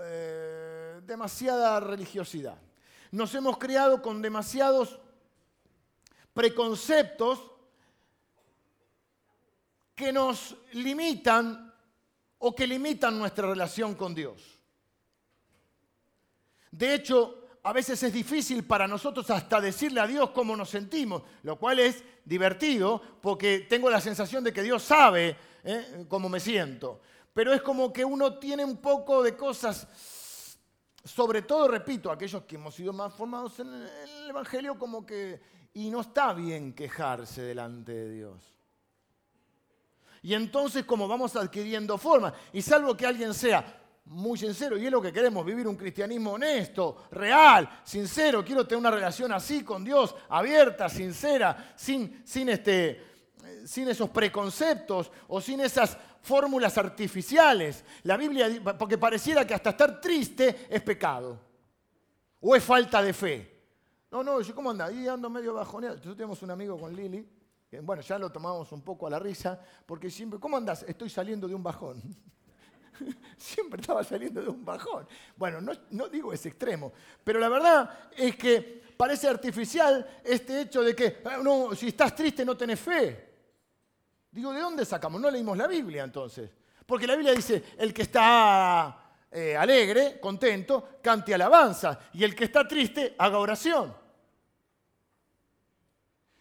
eh, 0.00 1.00
demasiada 1.04 1.80
religiosidad. 1.80 2.58
Nos 3.10 3.34
hemos 3.34 3.58
criado 3.58 4.02
con 4.02 4.20
demasiados 4.20 4.98
preconceptos 6.32 7.52
que 9.94 10.12
nos 10.12 10.56
limitan 10.72 11.74
o 12.38 12.54
que 12.54 12.66
limitan 12.66 13.18
nuestra 13.18 13.48
relación 13.48 13.94
con 13.94 14.14
Dios. 14.14 14.57
De 16.70 16.94
hecho, 16.94 17.48
a 17.62 17.72
veces 17.72 18.02
es 18.02 18.12
difícil 18.12 18.64
para 18.64 18.86
nosotros 18.86 19.28
hasta 19.30 19.60
decirle 19.60 20.00
a 20.00 20.06
Dios 20.06 20.30
cómo 20.30 20.56
nos 20.56 20.70
sentimos, 20.70 21.22
lo 21.42 21.58
cual 21.58 21.78
es 21.80 22.02
divertido 22.24 23.00
porque 23.20 23.66
tengo 23.68 23.90
la 23.90 24.00
sensación 24.00 24.44
de 24.44 24.52
que 24.52 24.62
Dios 24.62 24.82
sabe 24.82 25.36
¿eh? 25.64 26.06
cómo 26.08 26.28
me 26.28 26.40
siento. 26.40 27.00
Pero 27.34 27.52
es 27.52 27.62
como 27.62 27.92
que 27.92 28.04
uno 28.04 28.38
tiene 28.38 28.64
un 28.64 28.78
poco 28.78 29.22
de 29.22 29.36
cosas, 29.36 30.58
sobre 31.04 31.42
todo, 31.42 31.68
repito, 31.68 32.10
aquellos 32.10 32.44
que 32.44 32.56
hemos 32.56 32.74
sido 32.74 32.92
más 32.92 33.14
formados 33.14 33.60
en 33.60 33.68
el 33.72 34.30
Evangelio, 34.30 34.78
como 34.78 35.04
que 35.04 35.40
y 35.74 35.90
no 35.90 36.00
está 36.00 36.32
bien 36.32 36.72
quejarse 36.72 37.42
delante 37.42 37.92
de 37.92 38.10
Dios. 38.10 38.54
Y 40.22 40.34
entonces 40.34 40.84
como 40.84 41.06
vamos 41.06 41.36
adquiriendo 41.36 41.96
forma, 41.98 42.32
y 42.52 42.62
salvo 42.62 42.96
que 42.96 43.06
alguien 43.06 43.32
sea 43.34 43.77
muy 44.08 44.38
sincero, 44.38 44.76
y 44.76 44.86
es 44.86 44.92
lo 44.92 45.02
que 45.02 45.12
queremos, 45.12 45.44
vivir 45.44 45.68
un 45.68 45.76
cristianismo 45.76 46.32
honesto, 46.32 47.04
real, 47.10 47.80
sincero, 47.84 48.44
quiero 48.44 48.66
tener 48.66 48.80
una 48.80 48.90
relación 48.90 49.32
así 49.32 49.62
con 49.62 49.84
Dios, 49.84 50.14
abierta, 50.28 50.88
sincera, 50.88 51.74
sin, 51.76 52.22
sin, 52.24 52.48
este, 52.48 53.04
sin 53.64 53.88
esos 53.88 54.08
preconceptos 54.10 55.10
o 55.28 55.40
sin 55.40 55.60
esas 55.60 55.96
fórmulas 56.22 56.78
artificiales. 56.78 57.84
La 58.04 58.16
Biblia, 58.16 58.48
porque 58.78 58.98
pareciera 58.98 59.46
que 59.46 59.54
hasta 59.54 59.70
estar 59.70 60.00
triste 60.00 60.66
es 60.70 60.82
pecado 60.82 61.38
o 62.40 62.56
es 62.56 62.64
falta 62.64 63.02
de 63.02 63.12
fe. 63.12 63.58
No, 64.10 64.22
no, 64.22 64.40
yo, 64.40 64.54
¿cómo 64.54 64.70
anda? 64.70 64.86
Ahí 64.86 65.06
ando 65.06 65.28
medio 65.28 65.52
bajoneado. 65.52 65.96
Nosotros 65.96 66.16
tenemos 66.16 66.42
un 66.42 66.50
amigo 66.50 66.78
con 66.78 66.96
Lili, 66.96 67.28
bueno, 67.82 68.00
ya 68.00 68.18
lo 68.18 68.32
tomamos 68.32 68.72
un 68.72 68.80
poco 68.80 69.06
a 69.06 69.10
la 69.10 69.18
risa, 69.18 69.60
porque 69.84 70.10
siempre, 70.10 70.40
¿cómo 70.40 70.56
andás? 70.56 70.82
Estoy 70.88 71.10
saliendo 71.10 71.46
de 71.46 71.54
un 71.54 71.62
bajón. 71.62 72.02
siempre 73.36 73.80
estaba 73.80 74.02
saliendo 74.04 74.42
de 74.42 74.48
un 74.48 74.64
bajón. 74.64 75.06
Bueno, 75.36 75.60
no, 75.60 75.72
no 75.90 76.08
digo 76.08 76.32
ese 76.32 76.48
extremo, 76.48 76.92
pero 77.24 77.38
la 77.38 77.48
verdad 77.48 78.10
es 78.16 78.36
que 78.36 78.82
parece 78.96 79.28
artificial 79.28 80.20
este 80.24 80.62
hecho 80.62 80.82
de 80.82 80.94
que, 80.94 81.22
ah, 81.24 81.38
no, 81.42 81.74
si 81.74 81.88
estás 81.88 82.14
triste 82.14 82.44
no 82.44 82.56
tenés 82.56 82.80
fe. 82.80 83.28
Digo, 84.30 84.52
¿de 84.52 84.60
dónde 84.60 84.84
sacamos? 84.84 85.20
No 85.20 85.30
leímos 85.30 85.56
la 85.56 85.66
Biblia 85.66 86.04
entonces. 86.04 86.50
Porque 86.84 87.06
la 87.06 87.14
Biblia 87.16 87.34
dice, 87.34 87.62
el 87.76 87.92
que 87.92 88.02
está 88.02 89.08
eh, 89.30 89.56
alegre, 89.56 90.18
contento, 90.20 90.98
cante 91.02 91.34
alabanza. 91.34 91.98
Y 92.14 92.24
el 92.24 92.34
que 92.34 92.44
está 92.44 92.66
triste, 92.66 93.14
haga 93.18 93.38
oración. 93.38 93.94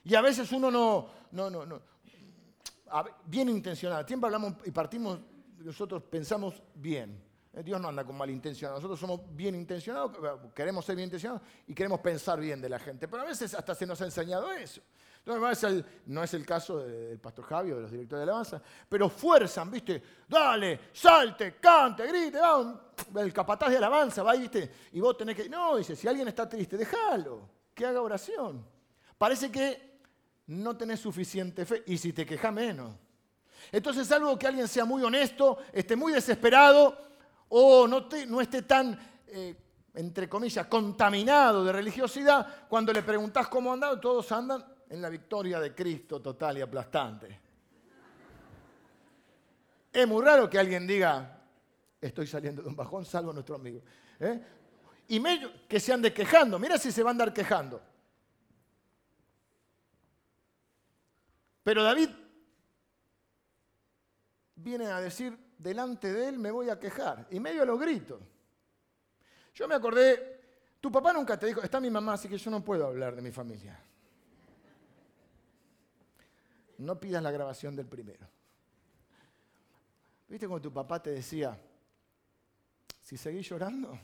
Y 0.04 0.16
a 0.16 0.22
veces 0.22 0.52
uno 0.54 0.72
no, 0.72 1.10
no, 1.32 1.50
no, 1.50 1.66
no. 1.66 1.82
bien 3.26 3.50
intencionado. 3.50 4.08
Siempre 4.08 4.28
hablamos 4.28 4.54
y 4.66 4.72
partimos, 4.72 5.20
nosotros 5.67 6.01
pensamos 6.03 6.63
bien. 6.74 7.21
Eh, 7.53 7.62
Dios 7.62 7.79
no 7.81 7.89
anda 7.89 8.05
con 8.05 8.17
malintencionados. 8.17 8.81
Nosotros 8.81 9.00
somos 9.00 9.36
bien 9.36 9.53
intencionados, 9.53 10.17
queremos 10.55 10.86
ser 10.86 10.95
bien 10.95 11.07
intencionados 11.07 11.45
y 11.67 11.74
queremos 11.74 12.00
pensar 12.00 12.39
bien 12.39 12.62
de 12.62 12.69
la 12.69 12.79
gente. 12.79 13.07
Pero 13.07 13.24
a 13.24 13.25
veces 13.25 13.53
hasta 13.53 13.75
se 13.75 13.86
nos 13.86 14.01
ha 14.01 14.05
enseñado 14.05 14.51
eso. 14.53 14.81
Entonces, 15.25 15.83
no 16.05 16.24
es 16.24 16.33
el 16.33 16.45
caso 16.45 16.79
del 16.79 17.19
pastor 17.19 17.43
Javier 17.43 17.74
o 17.74 17.77
de 17.77 17.81
los 17.81 17.91
directores 17.91 18.19
de 18.19 18.31
alabanza, 18.31 18.62
pero 18.88 19.09
fuerzan, 19.09 19.69
¿viste? 19.69 20.01
Dale, 20.25 20.79
salte, 20.93 21.57
cante, 21.59 22.07
grite, 22.07 22.39
el 23.17 23.33
capataz 23.33 23.69
de 23.69 23.77
alabanza 23.77 24.24
va, 24.24 24.36
¿viste? 24.36 24.71
Y 24.93 25.01
vos 25.01 25.17
tenés 25.17 25.36
que. 25.36 25.50
No, 25.50 25.75
dice, 25.75 25.97
si 25.97 26.07
alguien 26.07 26.29
está 26.29 26.47
triste, 26.47 26.77
déjalo, 26.77 27.50
que 27.74 27.86
haga 27.86 28.01
oración. 28.01 28.65
Parece 29.17 29.51
que 29.51 30.00
no 30.47 30.77
tenés 30.77 31.01
suficiente 31.01 31.65
fe, 31.65 31.83
y 31.88 31.97
si 31.97 32.13
te 32.13 32.25
quejas 32.25 32.53
menos. 32.53 32.95
Entonces, 33.71 34.12
algo 34.12 34.38
que 34.38 34.47
alguien 34.47 34.67
sea 34.67 34.86
muy 34.86 35.03
honesto, 35.03 35.59
esté 35.74 35.95
muy 35.95 36.13
desesperado, 36.13 36.97
o 37.50 37.88
no, 37.88 38.41
esté 38.41 38.62
tan. 38.63 39.00
Eh, 39.27 39.55
entre 39.95 40.29
comillas, 40.29 40.67
contaminado 40.67 41.65
de 41.65 41.71
religiosidad, 41.71 42.67
cuando 42.69 42.93
le 42.93 43.01
preguntás 43.01 43.47
cómo 43.47 43.74
andan, 43.74 44.00
todos 44.00 44.31
andan 44.31 44.63
en 44.89 45.01
la 45.01 45.09
victoria 45.09 45.59
de 45.59 45.74
Cristo 45.74 46.21
total 46.21 46.59
y 46.59 46.62
aplastante. 46.62 47.39
Es 49.91 50.07
muy 50.07 50.24
raro 50.24 50.47
que 50.47 50.59
alguien 50.59 50.86
diga, 50.86 51.41
estoy 52.00 52.27
saliendo 52.27 52.62
de 52.62 52.67
un 52.67 52.75
bajón, 52.75 53.05
salvo 53.05 53.31
a 53.31 53.33
nuestro 53.33 53.55
amigo. 53.55 53.81
¿eh? 54.19 54.39
Y 55.07 55.19
que 55.67 55.79
se 55.79 55.91
ande 55.91 56.13
quejando, 56.13 56.59
mira 56.59 56.77
si 56.77 56.91
se 56.91 57.01
va 57.01 57.09
a 57.09 57.12
andar 57.12 57.33
quejando. 57.33 57.81
Pero 61.63 61.83
David 61.83 62.09
viene 64.67 64.88
a 64.88 65.01
decir, 65.01 65.38
delante 65.57 66.12
de 66.12 66.29
él 66.29 66.39
me 66.39 66.51
voy 66.51 66.69
a 66.69 66.79
quejar, 66.79 67.27
y 67.31 67.39
medio 67.39 67.63
a 67.63 67.65
los 67.65 67.79
gritos. 67.79 68.21
Yo 69.53 69.67
me 69.67 69.75
acordé, 69.75 70.41
tu 70.79 70.91
papá 70.91 71.13
nunca 71.13 71.38
te 71.38 71.47
dijo, 71.47 71.62
está 71.62 71.79
mi 71.79 71.89
mamá, 71.89 72.13
así 72.13 72.27
que 72.27 72.38
yo 72.38 72.51
no 72.51 72.63
puedo 72.63 72.86
hablar 72.86 73.15
de 73.15 73.21
mi 73.21 73.31
familia 73.31 73.79
no 76.77 77.00
pidas 77.00 77.24
la 77.24 77.31
grabación 77.31 77.75
del 77.75 77.88
primero. 77.88 78.27
¿Viste 80.27 80.47
cuando 80.47 80.69
tu 80.69 80.74
papá 80.74 81.01
te 81.01 81.12
decía, 81.12 81.57
si 83.01 83.17
seguís 83.17 83.50
llorando, 83.50 83.97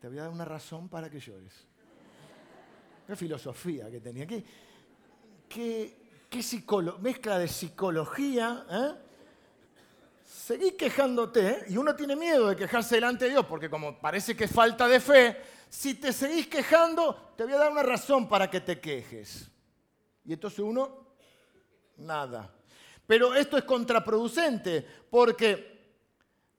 te 0.00 0.08
voy 0.08 0.18
a 0.18 0.22
dar 0.22 0.30
una 0.30 0.44
razón 0.44 0.88
para 0.88 1.10
que 1.10 1.18
llores? 1.18 1.66
Qué 3.06 3.16
filosofía 3.16 3.90
que 3.90 4.00
tenía. 4.00 4.26
Qué, 4.26 4.44
qué, 5.48 5.94
mezcla 7.00 7.38
de 7.38 7.48
psicología. 7.48 8.66
¿eh? 8.70 9.07
Seguís 10.28 10.74
quejándote 10.74 11.48
¿eh? 11.48 11.64
y 11.70 11.78
uno 11.78 11.96
tiene 11.96 12.14
miedo 12.14 12.48
de 12.48 12.56
quejarse 12.56 12.96
delante 12.96 13.24
de 13.24 13.30
Dios 13.30 13.46
porque 13.46 13.70
como 13.70 13.98
parece 13.98 14.36
que 14.36 14.44
es 14.44 14.52
falta 14.52 14.86
de 14.86 15.00
fe, 15.00 15.42
si 15.70 15.94
te 15.94 16.12
seguís 16.12 16.48
quejando, 16.48 17.32
te 17.34 17.44
voy 17.44 17.54
a 17.54 17.56
dar 17.58 17.72
una 17.72 17.82
razón 17.82 18.28
para 18.28 18.50
que 18.50 18.60
te 18.60 18.78
quejes. 18.78 19.50
Y 20.26 20.34
entonces 20.34 20.58
uno 20.58 21.14
nada. 21.96 22.54
Pero 23.06 23.34
esto 23.34 23.56
es 23.56 23.64
contraproducente 23.64 24.86
porque 25.08 25.96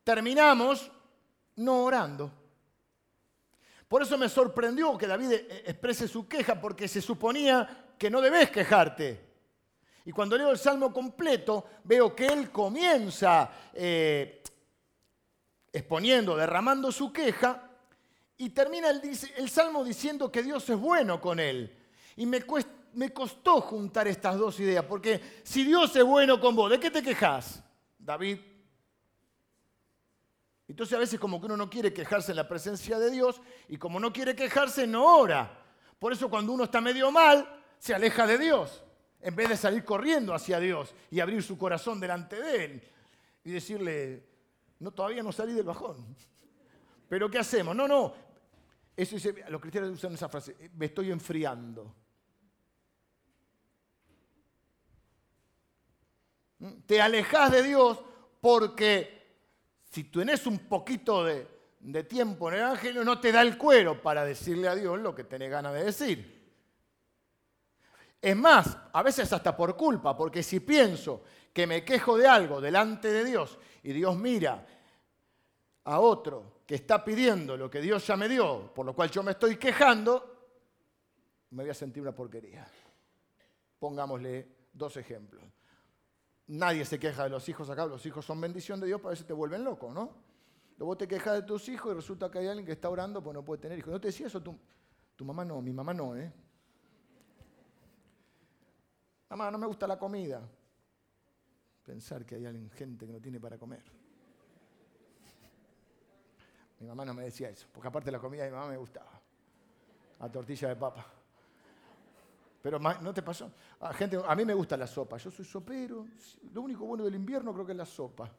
terminamos 0.04 0.92
no 1.58 1.84
orando. 1.84 2.32
Por 3.88 4.02
eso 4.02 4.18
me 4.18 4.30
sorprendió 4.30 4.98
que 4.98 5.06
David 5.06 5.32
eh, 5.32 5.64
exprese 5.68 6.08
su 6.08 6.28
queja 6.28 6.60
porque 6.60 6.88
se 6.88 7.04
suponía 7.04 7.94
que 8.00 8.10
no 8.10 8.20
debes 8.20 8.50
quejarte. 8.50 9.29
Y 10.10 10.12
cuando 10.12 10.36
leo 10.36 10.50
el 10.50 10.58
salmo 10.58 10.92
completo, 10.92 11.66
veo 11.84 12.16
que 12.16 12.26
él 12.26 12.50
comienza 12.50 13.48
eh, 13.72 14.42
exponiendo, 15.72 16.36
derramando 16.36 16.92
su 16.92 17.14
queja, 17.14 17.70
y 18.36 18.50
termina 18.50 18.90
el, 18.90 19.50
salmo 19.52 19.84
diciendo 19.84 20.32
que 20.32 20.42
Dios 20.42 20.68
es 20.68 20.80
bueno 20.80 21.22
con 21.22 21.40
él. 21.40 21.78
Y 22.16 22.26
me 22.26 22.44
me 22.94 23.14
costó 23.14 23.62
juntar 23.62 24.08
estas 24.08 24.36
dos 24.40 24.60
ideas, 24.60 24.84
porque 24.86 25.42
si 25.44 25.64
Dios 25.64 25.96
es 25.96 26.04
bueno 26.04 26.40
con 26.40 26.56
vos, 26.56 26.72
¿de 26.72 26.80
qué 26.80 26.90
te 26.90 27.04
quejas, 27.04 27.64
David? 28.00 28.40
Entonces 30.68 30.96
a 30.96 31.00
veces 31.00 31.20
como 31.20 31.40
que 31.40 31.46
uno 31.46 31.56
no 31.56 31.70
quiere 31.70 31.94
quejarse 31.94 32.32
en 32.32 32.38
la 32.38 32.48
presencia 32.48 32.98
de 32.98 33.12
Dios 33.12 33.40
y 33.68 33.78
como 33.78 34.00
no 34.00 34.12
quiere 34.12 34.36
quejarse 34.36 34.88
no 34.88 35.20
ora. 35.20 35.56
Por 36.00 36.14
eso 36.14 36.32
cuando 36.32 36.52
uno 36.52 36.64
está 36.64 36.82
medio 36.82 37.12
mal, 37.12 37.48
se 37.78 37.94
aleja 37.94 38.26
de 38.26 38.40
Dios, 38.40 38.84
en 39.22 39.36
vez 39.36 39.50
de 39.50 39.58
salir 39.58 39.84
corriendo 39.84 40.34
hacia 40.34 40.60
Dios 40.60 40.94
y 41.12 41.20
abrir 41.20 41.44
su 41.44 41.58
corazón 41.58 42.00
delante 42.00 42.42
de 42.42 42.66
Él 42.66 42.84
y 43.44 43.52
decirle, 43.52 44.24
no, 44.80 44.92
todavía 44.92 45.24
no 45.24 45.32
salí 45.32 45.54
del 45.54 45.66
bajón. 45.66 46.16
Pero 47.08 47.30
¿qué 47.30 47.40
hacemos? 47.40 47.76
No, 47.76 47.88
no. 47.88 48.14
Eso 48.96 49.16
dice, 49.16 49.34
los 49.50 49.62
cristianos 49.62 49.92
usan 49.92 50.14
esa 50.14 50.30
frase, 50.30 50.56
me 50.76 50.88
estoy 50.88 51.12
enfriando. 51.12 51.96
Te 56.86 57.02
alejas 57.02 57.52
de 57.52 57.64
Dios 57.64 58.00
porque 58.42 59.20
si 59.90 60.04
tenés 60.06 60.46
un 60.46 60.60
poquito 60.60 61.24
de, 61.24 61.48
tiempo 62.04 62.50
en 62.50 62.56
el 62.56 62.62
Evangelio, 62.62 63.04
no 63.04 63.20
te 63.20 63.32
da 63.32 63.42
el 63.42 63.58
cuero 63.58 64.02
para 64.02 64.26
decirle 64.26 64.68
a 64.68 64.76
Dios 64.76 65.00
lo 65.00 65.16
que 65.16 65.24
tenés 65.24 65.50
ganas 65.50 65.74
de 65.74 65.84
decir. 65.86 66.39
Es 68.22 68.36
más, 68.36 68.78
a 68.92 69.02
veces 69.02 69.32
hasta 69.32 69.56
por 69.56 69.78
culpa, 69.78 70.16
porque 70.16 70.44
si 70.44 70.60
pienso 70.60 71.24
que 71.54 71.66
me 71.66 71.84
quejo 71.86 72.18
de 72.18 72.28
algo 72.28 72.60
delante 72.60 73.12
de 73.12 73.24
Dios 73.24 73.58
y 73.84 73.94
Dios 73.94 74.18
mira 74.18 74.66
a 75.86 76.00
otro 76.00 76.60
que 76.66 76.76
está 76.76 77.04
pidiendo 77.04 77.56
lo 77.56 77.70
que 77.70 77.82
Dios 77.82 78.06
ya 78.06 78.18
me 78.18 78.28
dio, 78.28 78.74
por 78.74 78.86
lo 78.86 78.94
cual 78.94 79.10
yo 79.10 79.24
me 79.24 79.32
estoy 79.32 79.56
quejando, 79.56 80.52
me 81.52 81.64
voy 81.64 81.70
a 81.72 81.74
sentir 81.74 82.04
una 82.04 82.14
porquería. 82.14 82.68
Pongámosle 83.80 84.48
dos 84.74 84.98
ejemplos. 84.98 85.44
Nadie 86.48 86.84
se 86.84 87.00
queja 87.00 87.24
de 87.24 87.30
los 87.30 87.48
hijos 87.48 87.70
acá, 87.70 87.86
los 87.86 88.06
hijos 88.06 88.26
son 88.26 88.42
bendición 88.42 88.80
de 88.80 88.88
Dios, 88.88 89.00
pero 89.00 89.10
a 89.10 89.12
veces 89.12 89.26
te 89.26 89.34
vuelven 89.34 89.64
loco, 89.64 89.94
¿no? 89.94 90.14
Luego 90.78 90.98
te 90.98 91.08
quejas 91.08 91.36
de 91.36 91.42
tus 91.44 91.70
hijos 91.70 91.92
y 91.92 91.96
resulta 91.96 92.30
que 92.30 92.40
hay 92.40 92.48
alguien 92.48 92.66
que 92.66 92.72
está 92.74 92.90
orando 92.90 93.24
porque 93.24 93.36
no 93.36 93.46
puede 93.46 93.62
tener 93.62 93.78
hijos. 93.78 93.92
¿No 93.92 94.00
te 94.00 94.08
decía 94.10 94.28
eso 94.28 94.42
tu 94.42 95.26
mamá? 95.26 95.46
No, 95.46 95.62
mi 95.62 95.74
mamá 95.74 95.94
no, 95.94 96.16
¿eh? 96.16 96.32
Mamá, 99.30 99.52
no 99.52 99.58
me 99.58 99.68
gusta 99.68 99.88
la 99.88 99.98
comida. 99.98 100.42
Pensar 101.86 102.26
que 102.26 102.36
hay 102.36 102.46
alguien, 102.46 102.70
gente 102.72 103.06
que 103.06 103.14
no 103.14 103.20
tiene 103.20 103.40
para 103.40 103.58
comer. 103.58 103.84
Mi 106.80 106.88
mamá 106.88 107.04
no 107.06 107.14
me 107.14 107.24
decía 107.24 107.50
eso, 107.50 107.68
porque 107.74 107.88
aparte 107.88 108.12
la 108.12 108.20
comida 108.20 108.44
de 108.44 108.52
mi 108.52 108.56
mamá 108.56 108.70
me 108.70 108.78
gustaba. 108.78 109.12
La 110.20 110.32
tortilla 110.32 110.70
de 110.70 110.76
papa. 110.76 111.06
Pero 112.62 112.78
¿no 112.80 113.14
te 113.14 113.22
pasó? 113.22 113.52
A, 113.80 113.94
gente, 113.94 114.20
a 114.26 114.36
mí 114.36 114.46
me 114.46 114.54
gusta 114.54 114.76
la 114.76 114.88
sopa. 114.88 115.18
Yo 115.18 115.32
soy 115.32 115.46
sopero. 115.46 116.06
Lo 116.54 116.62
único 116.62 116.86
bueno 116.86 117.04
del 117.06 117.16
invierno 117.16 117.54
creo 117.54 117.66
que 117.66 117.72
es 117.72 117.78
la 117.78 117.86
sopa. 117.86 118.30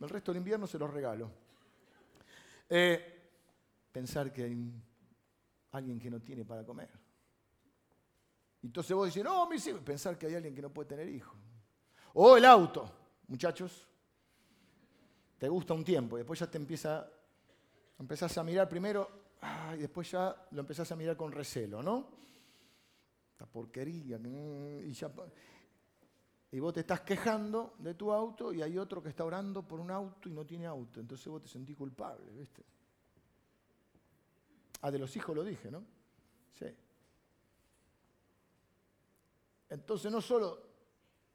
El 0.00 0.08
resto 0.08 0.32
del 0.32 0.38
invierno 0.38 0.66
se 0.66 0.78
los 0.78 0.92
regalo. 0.92 1.30
Eh, 2.68 3.30
pensar 3.90 4.32
que 4.32 4.44
hay 4.44 4.72
alguien 5.72 5.98
que 5.98 6.10
no 6.10 6.20
tiene 6.20 6.44
para 6.44 6.64
comer. 6.64 6.90
Entonces 8.62 8.94
vos 8.94 9.06
decís, 9.06 9.24
no, 9.24 9.48
mis 9.48 9.66
hijos. 9.66 9.80
Pensar 9.82 10.18
que 10.18 10.26
hay 10.26 10.34
alguien 10.34 10.54
que 10.54 10.62
no 10.62 10.70
puede 10.70 10.88
tener 10.88 11.08
hijos. 11.08 11.36
O 12.14 12.36
el 12.36 12.44
auto, 12.44 12.90
muchachos. 13.28 13.86
Te 15.38 15.48
gusta 15.48 15.74
un 15.74 15.84
tiempo 15.84 16.16
y 16.16 16.20
después 16.20 16.40
ya 16.40 16.50
te 16.50 16.58
empieza, 16.58 17.08
empezás 17.98 18.36
a 18.38 18.42
mirar 18.42 18.68
primero 18.68 19.08
y 19.74 19.78
después 19.78 20.10
ya 20.10 20.34
lo 20.50 20.60
empezás 20.60 20.90
a 20.90 20.96
mirar 20.96 21.16
con 21.16 21.30
recelo, 21.30 21.80
¿no? 21.80 22.18
esta 23.38 23.46
porquería. 23.46 24.18
Y, 24.18 24.92
y 26.50 26.60
vos 26.60 26.74
te 26.74 26.80
estás 26.80 27.02
quejando 27.02 27.74
de 27.78 27.94
tu 27.94 28.10
auto 28.12 28.52
y 28.52 28.62
hay 28.62 28.76
otro 28.78 29.00
que 29.00 29.10
está 29.10 29.24
orando 29.24 29.62
por 29.62 29.78
un 29.78 29.92
auto 29.92 30.28
y 30.28 30.32
no 30.32 30.44
tiene 30.44 30.66
auto. 30.66 30.98
Entonces 30.98 31.28
vos 31.28 31.42
te 31.42 31.48
sentís 31.48 31.76
culpable, 31.76 32.32
¿viste? 32.32 32.64
Ah, 34.82 34.90
de 34.90 34.98
los 34.98 35.14
hijos 35.16 35.36
lo 35.36 35.44
dije, 35.44 35.70
¿no? 35.70 35.84
Sí. 36.58 36.66
Entonces 39.70 40.10
no 40.10 40.20
solo 40.20 40.62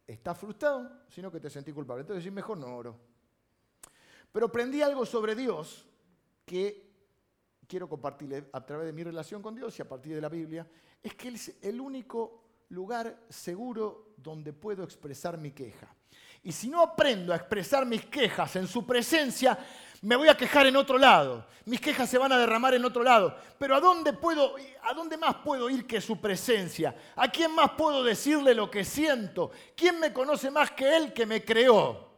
estás 0.06 0.38
frustrado, 0.38 1.04
sino 1.08 1.32
que 1.32 1.40
te 1.40 1.50
sentís 1.50 1.74
culpable. 1.74 2.02
Entonces 2.02 2.24
decís, 2.24 2.34
mejor 2.34 2.58
no 2.58 2.75
oro. 2.75 3.00
Pero 4.32 4.48
aprendí 4.48 4.82
algo 4.82 5.06
sobre 5.06 5.36
Dios 5.36 5.88
que 6.46 6.92
quiero 7.68 7.88
compartirle 7.88 8.50
a 8.52 8.66
través 8.66 8.88
de 8.88 8.94
mi 8.94 9.04
relación 9.04 9.42
con 9.42 9.56
Dios 9.56 9.78
y 9.80 9.82
a 9.82 9.88
partir 9.88 10.16
de 10.16 10.22
la 10.22 10.30
Biblia, 10.30 10.68
es 11.02 11.16
que 11.16 11.30
es 11.30 11.56
el 11.62 11.80
único 11.80 12.44
lugar 12.70 13.25
seguro 13.30 14.13
donde 14.18 14.54
puedo 14.54 14.84
expresar 14.84 15.38
mi 15.38 15.52
queja. 15.52 15.96
Y 16.44 16.52
si 16.52 16.68
no 16.68 16.82
aprendo 16.82 17.32
a 17.32 17.38
expresar 17.38 17.86
mis 17.86 18.06
quejas 18.06 18.56
en 18.58 18.68
su 18.68 18.86
presencia, 18.86 19.58
me 20.02 20.18
voy 20.18 20.28
a 20.28 20.36
quejar 20.36 20.68
en 20.68 20.76
otro 20.76 20.98
lado. 20.98 21.46
Mis 21.66 21.80
quejas 21.80 22.10
se 22.10 22.18
van 22.18 22.34
a 22.34 22.38
derramar 22.38 22.74
en 22.74 22.84
otro 22.84 23.02
lado. 23.04 23.38
Pero 23.58 23.76
¿a 23.76 23.80
dónde, 23.80 24.12
puedo, 24.12 24.56
¿a 24.84 24.94
dónde 24.94 25.16
más 25.16 25.36
puedo 25.36 25.70
ir 25.70 25.88
que 25.88 26.02
su 26.02 26.20
presencia? 26.20 26.94
¿A 27.16 27.30
quién 27.30 27.56
más 27.56 27.72
puedo 27.72 28.04
decirle 28.04 28.54
lo 28.54 28.70
que 28.70 28.84
siento? 28.84 29.52
¿Quién 29.76 30.02
me 30.02 30.12
conoce 30.12 30.52
más 30.52 30.72
que 30.72 30.98
Él 30.98 31.14
que 31.14 31.26
me 31.26 31.46
creó? 31.46 32.12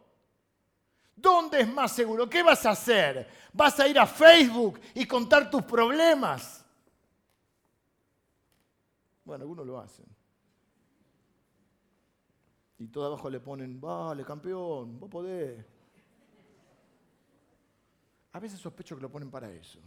¿Dónde 1.15 1.61
es 1.61 1.67
más 1.67 1.91
seguro? 1.91 2.27
¿Qué 2.27 2.41
vas 2.41 2.65
a 2.65 2.71
hacer? 2.71 3.29
¿Vas 3.53 3.79
a 3.79 3.87
ir 3.87 3.99
a 3.99 4.07
Facebook 4.07 4.81
y 4.95 5.05
contar 5.05 5.51
tus 5.51 5.61
problemas? 5.61 6.65
Bueno, 9.23 9.43
algunos 9.43 9.67
lo 9.67 9.79
hacen. 9.79 10.14
Y 12.77 12.87
todo 12.87 13.07
abajo 13.07 13.29
le 13.29 13.39
ponen, 13.39 13.79
vale, 13.79 14.25
campeón, 14.25 14.99
vos 14.99 15.09
podés. 15.09 15.65
A 18.33 18.39
veces 18.39 18.59
sospecho 18.59 18.95
que 18.95 19.01
lo 19.01 19.09
ponen 19.09 19.31
para 19.31 19.49
eso. 19.49 19.79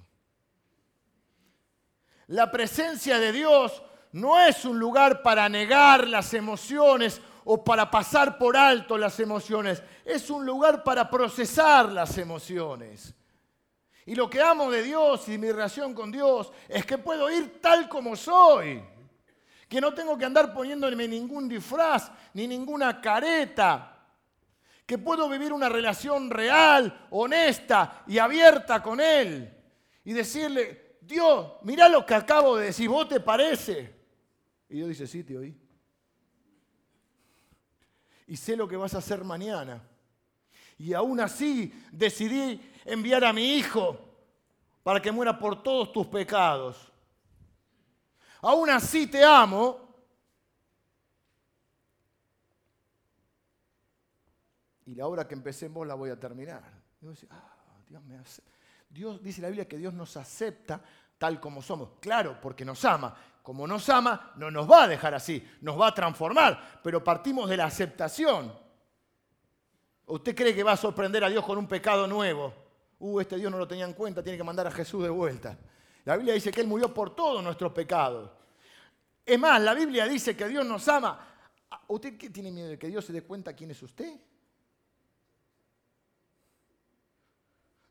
La 2.29 2.51
presencia 2.51 3.19
de 3.19 3.33
Dios 3.33 3.83
no 4.13 4.41
es 4.41 4.65
un 4.65 4.79
lugar 4.79 5.23
para 5.23 5.49
negar 5.49 6.09
las 6.09 6.33
emociones 6.33 7.21
o 7.45 7.63
para 7.63 7.91
pasar 7.91 8.39
por 8.39 8.57
alto 8.57 8.97
las 8.97 9.21
emociones. 9.21 9.83
Es 10.05 10.31
un 10.31 10.47
lugar 10.47 10.83
para 10.83 11.11
procesar 11.11 11.91
las 11.93 12.17
emociones. 12.17 13.15
Y 14.07 14.15
lo 14.15 14.31
que 14.31 14.41
amo 14.41 14.71
de 14.71 14.83
Dios 14.83 15.29
y 15.29 15.37
mi 15.37 15.53
relación 15.53 15.93
con 15.93 16.11
Dios 16.11 16.51
es 16.69 16.87
que 16.87 16.97
puedo 16.97 17.31
ir 17.31 17.61
tal 17.61 17.89
como 17.89 18.17
soy. 18.17 18.83
Que 19.69 19.81
no 19.81 19.93
tengo 19.93 20.17
que 20.17 20.25
andar 20.25 20.53
poniéndome 20.53 21.07
ningún 21.07 21.49
disfraz 21.49 22.11
ni 22.35 22.47
ninguna 22.47 23.01
careta 23.01 23.99
que 24.89 24.97
puedo 24.97 25.29
vivir 25.29 25.53
una 25.53 25.69
relación 25.69 26.31
real, 26.31 27.09
honesta 27.11 28.05
y 28.07 28.17
abierta 28.17 28.83
con 28.83 29.01
Él. 29.01 29.55
Y 30.03 30.15
decirle, 30.15 30.97
Dios, 31.03 31.57
mira 31.61 31.91
lo 31.91 32.07
que 32.07 32.15
acabo 32.15 32.57
de 32.57 32.69
decir, 32.69 32.89
¿vos 32.89 33.07
te 33.07 33.21
parece? 33.21 33.95
Y 34.67 34.77
Dios 34.77 34.89
dice, 34.89 35.07
sí, 35.07 35.25
te 35.25 35.37
oí. 35.37 35.55
Y 38.29 38.37
sé 38.39 38.57
lo 38.57 38.67
que 38.67 38.79
vas 38.79 38.95
a 38.95 38.99
hacer 38.99 39.23
mañana. 39.25 39.83
Y 40.79 40.95
aún 40.95 41.21
así 41.21 41.71
decidí 41.93 42.59
enviar 42.87 43.27
a 43.27 43.33
mi 43.35 43.57
hijo 43.57 43.99
para 44.83 45.03
que 45.03 45.13
muera 45.13 45.39
por 45.39 45.63
todos 45.63 45.93
tus 45.93 46.07
pecados. 46.07 46.91
Aún 48.43 48.71
así 48.71 49.07
te 49.07 49.25
amo 49.25 49.89
y 54.87 54.95
la 54.95 55.07
obra 55.07 55.27
que 55.27 55.35
vos 55.69 55.87
la 55.87 55.95
voy 55.95 56.11
a 56.11 56.19
terminar. 56.19 56.63
Dios, 57.01 57.27
ah, 57.31 57.57
Dios, 57.89 58.43
Dios 58.89 59.23
dice 59.23 59.43
la 59.43 59.49
Biblia 59.49 59.69
que 59.69 59.77
Dios 59.77 59.93
nos 59.93 60.17
acepta 60.17 60.81
tal 61.19 61.41
como 61.41 61.61
somos. 61.61 61.91
Claro, 62.01 62.39
porque 62.41 62.65
nos 62.65 62.85
ama. 62.85 63.15
Como 63.43 63.67
nos 63.67 63.89
ama, 63.89 64.33
no 64.37 64.51
nos 64.51 64.71
va 64.71 64.85
a 64.85 64.89
dejar 64.89 65.15
así, 65.15 65.47
nos 65.63 65.81
va 65.81 65.89
a 65.89 65.95
transformar, 65.95 66.81
pero 66.83 67.03
partimos 67.03 67.49
de 67.49 67.57
la 67.57 67.65
aceptación. 67.65 68.53
¿Usted 70.07 70.35
cree 70.35 70.55
que 70.55 70.63
va 70.63 70.73
a 70.73 70.77
sorprender 70.77 71.25
a 71.25 71.29
Dios 71.29 71.45
con 71.45 71.59
un 71.59 71.67
pecado 71.67 72.07
nuevo? 72.07 72.55
Uh, 72.99 73.21
este 73.21 73.37
Dios 73.37 73.51
no 73.51 73.59
lo 73.59 73.69
tenía 73.69 73.85
en 73.85 73.95
cuenta, 73.95 74.23
tiene 74.23 74.37
que 74.37 74.45
mandar 74.45 74.67
a 74.67 74.71
Jesús 74.71 75.03
de 75.03 75.09
vuelta. 75.09 75.59
La 76.05 76.17
Biblia 76.17 76.35
dice 76.35 76.51
que 76.51 76.61
Él 76.61 76.67
murió 76.67 76.93
por 76.93 77.15
todos 77.15 77.43
nuestros 77.43 77.73
pecados. 77.73 78.31
Es 79.25 79.39
más, 79.39 79.61
la 79.61 79.75
Biblia 79.75 80.07
dice 80.07 80.37
que 80.37 80.49
Dios 80.49 80.65
nos 80.65 80.89
ama. 80.89 81.27
¿Usted 81.89 82.17
qué 82.17 82.31
tiene 82.31 82.51
miedo 82.51 82.69
de 82.69 82.79
que 82.79 82.89
Dios 82.89 83.05
se 83.05 83.13
dé 83.13 83.23
cuenta 83.23 83.55
quién 83.55 83.71
es 83.71 83.83
usted? 83.83 84.19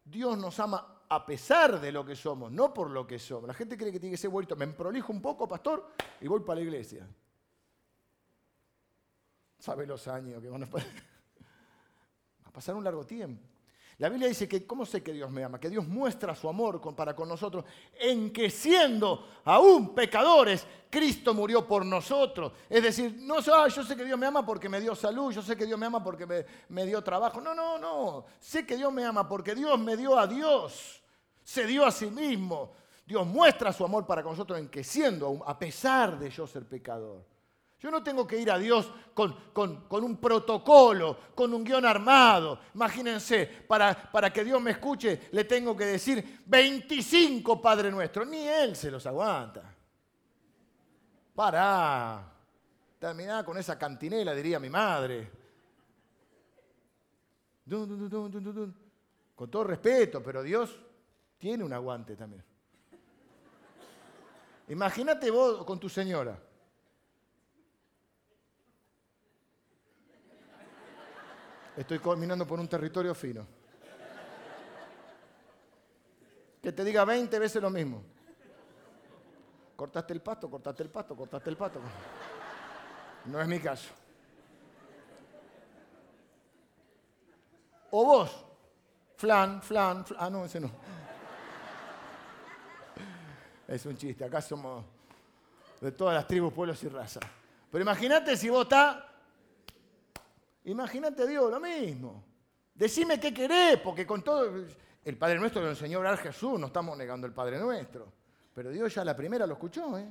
Dios 0.04 0.38
nos 0.38 0.60
ama 0.60 1.04
a 1.10 1.26
pesar 1.26 1.80
de 1.80 1.91
lo 1.91 2.06
que 2.06 2.15
somos, 2.15 2.52
no 2.52 2.74
por 2.74 2.89
lo 2.89 3.06
que 3.06 3.20
somos. 3.20 3.48
La 3.48 3.54
gente 3.54 3.78
cree 3.78 3.91
que 3.91 4.00
tiene 4.00 4.13
que 4.13 4.17
ser 4.17 4.30
vuelto. 4.30 4.56
Me 4.56 4.67
prolijo 4.67 5.12
un 5.12 5.22
poco, 5.22 5.48
pastor, 5.48 5.91
y 6.22 6.28
voy 6.28 6.39
para 6.41 6.56
la 6.56 6.62
iglesia. 6.62 7.08
Sabe 9.60 9.86
los 9.86 10.08
años 10.08 10.41
que 10.41 10.50
van 10.50 10.63
a 10.63 10.65
pasar. 10.65 10.89
Va 12.46 12.50
a 12.50 12.52
pasar 12.52 12.76
un 12.76 12.84
largo 12.84 13.06
tiempo. 13.06 13.43
La 14.00 14.10
Biblia 14.10 14.28
dice 14.28 14.48
que, 14.48 14.66
¿cómo 14.66 14.86
sé 14.86 15.02
que 15.02 15.12
Dios 15.12 15.32
me 15.32 15.44
ama? 15.44 15.60
Que 15.60 15.72
Dios 15.72 15.88
muestra 15.88 16.36
su 16.36 16.48
amor 16.48 16.80
para 16.96 17.16
con 17.16 17.28
nosotros 17.28 17.66
en 18.00 18.32
que 18.32 18.52
siendo 18.52 19.28
aún 19.44 19.96
pecadores, 19.96 20.68
Cristo 20.88 21.34
murió 21.34 21.68
por 21.68 21.84
nosotros. 21.84 22.52
Es 22.70 22.84
decir, 22.84 23.16
no 23.22 23.38
ah, 23.54 23.68
yo 23.68 23.84
sé 23.84 23.96
que 23.96 24.06
Dios 24.06 24.20
me 24.20 24.28
ama 24.28 24.46
porque 24.46 24.70
me 24.70 24.80
dio 24.80 24.94
salud, 24.94 25.32
yo 25.32 25.42
sé 25.42 25.58
que 25.58 25.66
Dios 25.66 25.80
me 25.80 25.88
ama 25.88 26.04
porque 26.04 26.28
me, 26.28 26.46
me 26.70 26.86
dio 26.86 27.04
trabajo. 27.04 27.42
No, 27.42 27.56
no, 27.56 27.80
no. 27.80 28.26
Sé 28.40 28.68
que 28.68 28.78
Dios 28.78 28.94
me 28.94 29.04
ama 29.04 29.28
porque 29.28 29.56
Dios 29.56 29.80
me 29.80 29.98
dio 29.98 30.18
a 30.20 30.28
Dios. 30.28 31.02
Se 31.44 31.66
dio 31.66 31.84
a 31.84 31.92
sí 31.92 32.12
mismo. 32.12 32.74
Dios 33.04 33.26
muestra 33.26 33.74
su 33.74 33.84
amor 33.84 34.06
para 34.06 34.22
con 34.22 34.34
nosotros 34.34 34.60
en 34.60 34.70
que 34.70 34.84
siendo, 34.84 35.44
a 35.44 35.58
pesar 35.58 36.20
de 36.20 36.30
yo 36.30 36.46
ser 36.46 36.68
pecador. 36.68 37.24
Yo 37.80 37.92
no 37.92 38.02
tengo 38.02 38.26
que 38.26 38.40
ir 38.40 38.50
a 38.50 38.58
Dios 38.58 38.92
con, 39.13 39.36
un 39.90 40.18
protocolo, 40.18 41.18
con 41.36 41.54
un 41.54 41.63
guion 41.63 41.86
armado. 41.86 42.60
Imagínense, 42.74 43.46
para, 43.68 44.34
que 44.34 44.44
Dios 44.44 44.60
me 44.60 44.72
escuche, 44.72 45.30
le 45.32 45.44
tengo 45.44 45.78
que 45.78 45.86
decir 45.86 46.42
25 46.46 47.62
Padre 47.62 47.92
Nuestro. 47.92 48.26
Ni 48.26 48.48
Él 48.48 48.76
se 48.76 48.90
los 48.90 49.06
aguanta. 49.06 49.76
Para. 51.36 52.34
Terminá 52.98 53.46
con 53.46 53.60
esa 53.60 53.78
cantinela, 53.78 54.34
diría 54.34 54.60
mi 54.60 54.72
madre. 54.72 55.32
con 59.36 59.52
todo 59.52 59.63
respeto, 59.66 60.24
pero 60.24 60.42
Dios 60.42 60.76
tiene 61.38 61.63
un 61.63 61.74
aguante 61.74 62.16
también. 62.16 62.44
Imagínate 64.70 65.30
vos 65.30 65.63
con 65.63 65.80
tu 65.80 65.88
señora. 65.88 66.47
Estoy 71.78 72.00
caminando 72.00 72.48
por 72.48 72.60
un 72.60 72.68
territorio 72.68 73.13
fino. 73.13 73.46
Que 76.60 76.72
te 76.72 76.84
diga 76.84 77.06
20 77.06 77.38
veces 77.38 77.62
lo 77.62 77.70
mismo. 77.70 78.04
Cortaste 79.76 80.12
el 80.12 80.22
pasto, 80.22 80.50
cortaste 80.50 80.82
el 80.82 80.90
pasto, 80.90 81.16
cortaste 81.16 81.50
el 81.52 81.56
pasto. 81.56 81.80
No 83.26 83.40
es 83.40 83.48
mi 83.48 83.60
caso. 83.60 83.90
O 87.92 88.04
vos, 88.04 88.46
flan, 89.16 89.62
flan, 89.62 90.04
flan. 90.04 90.20
Ah, 90.20 90.30
no, 90.32 90.46
ese 90.46 90.60
no. 90.60 90.72
Es 93.68 93.86
un 93.86 93.96
chiste, 93.96 94.26
acá 94.26 94.42
somos 94.42 94.84
de 95.80 95.92
todas 95.92 96.16
las 96.16 96.26
tribus, 96.26 96.52
pueblos 96.52 96.82
y 96.84 96.90
razas. 96.90 97.24
Pero 97.72 97.84
imagínate 97.84 98.36
si 98.36 98.50
vos 98.50 98.63
estás 98.63 98.98
Imagínate 100.68 101.26
Dios, 101.26 101.50
lo 101.50 101.62
mismo. 101.62 102.26
Decime 102.74 103.20
qué 103.20 103.34
querés, 103.34 103.80
porque 103.80 104.06
con 104.06 104.22
todo. 104.22 104.66
El 105.04 105.18
Padre 105.18 105.40
Nuestro 105.40 105.62
lo 105.62 105.70
enseñó 105.70 106.00
a 106.00 106.02
orar 106.02 106.18
Jesús, 106.18 106.60
no 106.60 106.68
estamos 106.68 106.98
negando 106.98 107.26
el 107.26 107.34
Padre 107.34 107.58
Nuestro. 107.58 108.12
Pero 108.54 108.70
Dios 108.72 108.94
ya 108.94 109.06
la 109.06 109.16
primera 109.16 109.48
lo 109.48 109.54
escuchó, 109.54 109.98
¿eh? 109.98 110.10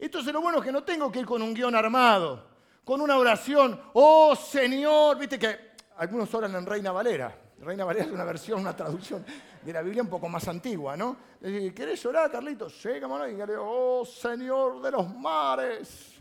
Entonces 0.00 0.32
lo 0.32 0.40
bueno 0.40 0.58
es 0.58 0.64
que 0.64 0.72
no 0.72 0.82
tengo 0.82 1.10
que 1.12 1.20
ir 1.20 1.26
con 1.26 1.40
un 1.40 1.54
guion 1.54 1.76
armado, 1.76 2.44
con 2.84 3.00
una 3.00 3.16
oración, 3.16 3.80
oh 3.92 4.34
Señor, 4.34 5.16
viste 5.16 5.38
que 5.38 5.56
algunos 5.98 6.34
oran 6.34 6.52
en 6.56 6.66
Reina 6.66 6.90
Valera. 6.90 7.43
Reina 7.60 7.84
Valera 7.84 8.04
es 8.04 8.12
una 8.12 8.24
versión, 8.24 8.60
una 8.60 8.76
traducción 8.76 9.24
de 9.62 9.72
la 9.72 9.80
Biblia 9.82 10.02
un 10.02 10.08
poco 10.08 10.28
más 10.28 10.46
antigua, 10.48 10.96
¿no? 10.96 11.16
¿Querés 11.40 12.04
orar, 12.06 12.30
Carlitos? 12.30 12.80
Sí, 12.80 12.90
cómo 13.00 13.26
Y 13.26 13.36
oh 13.58 14.04
Señor 14.04 14.82
de 14.82 14.90
los 14.90 15.14
mares, 15.14 16.14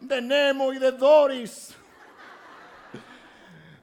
de 0.00 0.20
Nemo 0.20 0.72
y 0.72 0.78
de 0.78 0.92
Doris, 0.92 1.74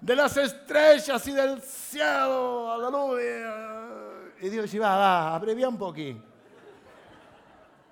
de 0.02 0.16
las 0.16 0.38
estrellas 0.38 1.28
y 1.28 1.32
del 1.32 1.62
cielo, 1.62 2.72
aleluya. 2.72 4.34
Y 4.40 4.50
Dios 4.50 4.64
dice, 4.64 4.80
va, 4.80 4.98
va, 4.98 5.36
abrevia 5.36 5.68
un 5.68 5.78
poquito. 5.78 6.22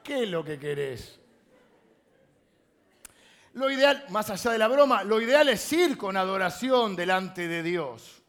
¿Qué 0.03 0.23
es 0.23 0.29
lo 0.29 0.43
que 0.43 0.59
querés? 0.59 1.19
Lo 3.53 3.71
ideal, 3.71 4.05
más 4.09 4.29
allá 4.29 4.51
de 4.51 4.57
la 4.59 4.67
broma, 4.67 5.03
lo 5.03 5.19
ideal 5.19 5.49
es 5.49 5.73
ir 5.73 5.97
con 5.97 6.15
adoración 6.15 6.95
delante 6.95 7.47
de 7.47 7.63
Dios. 7.63 8.21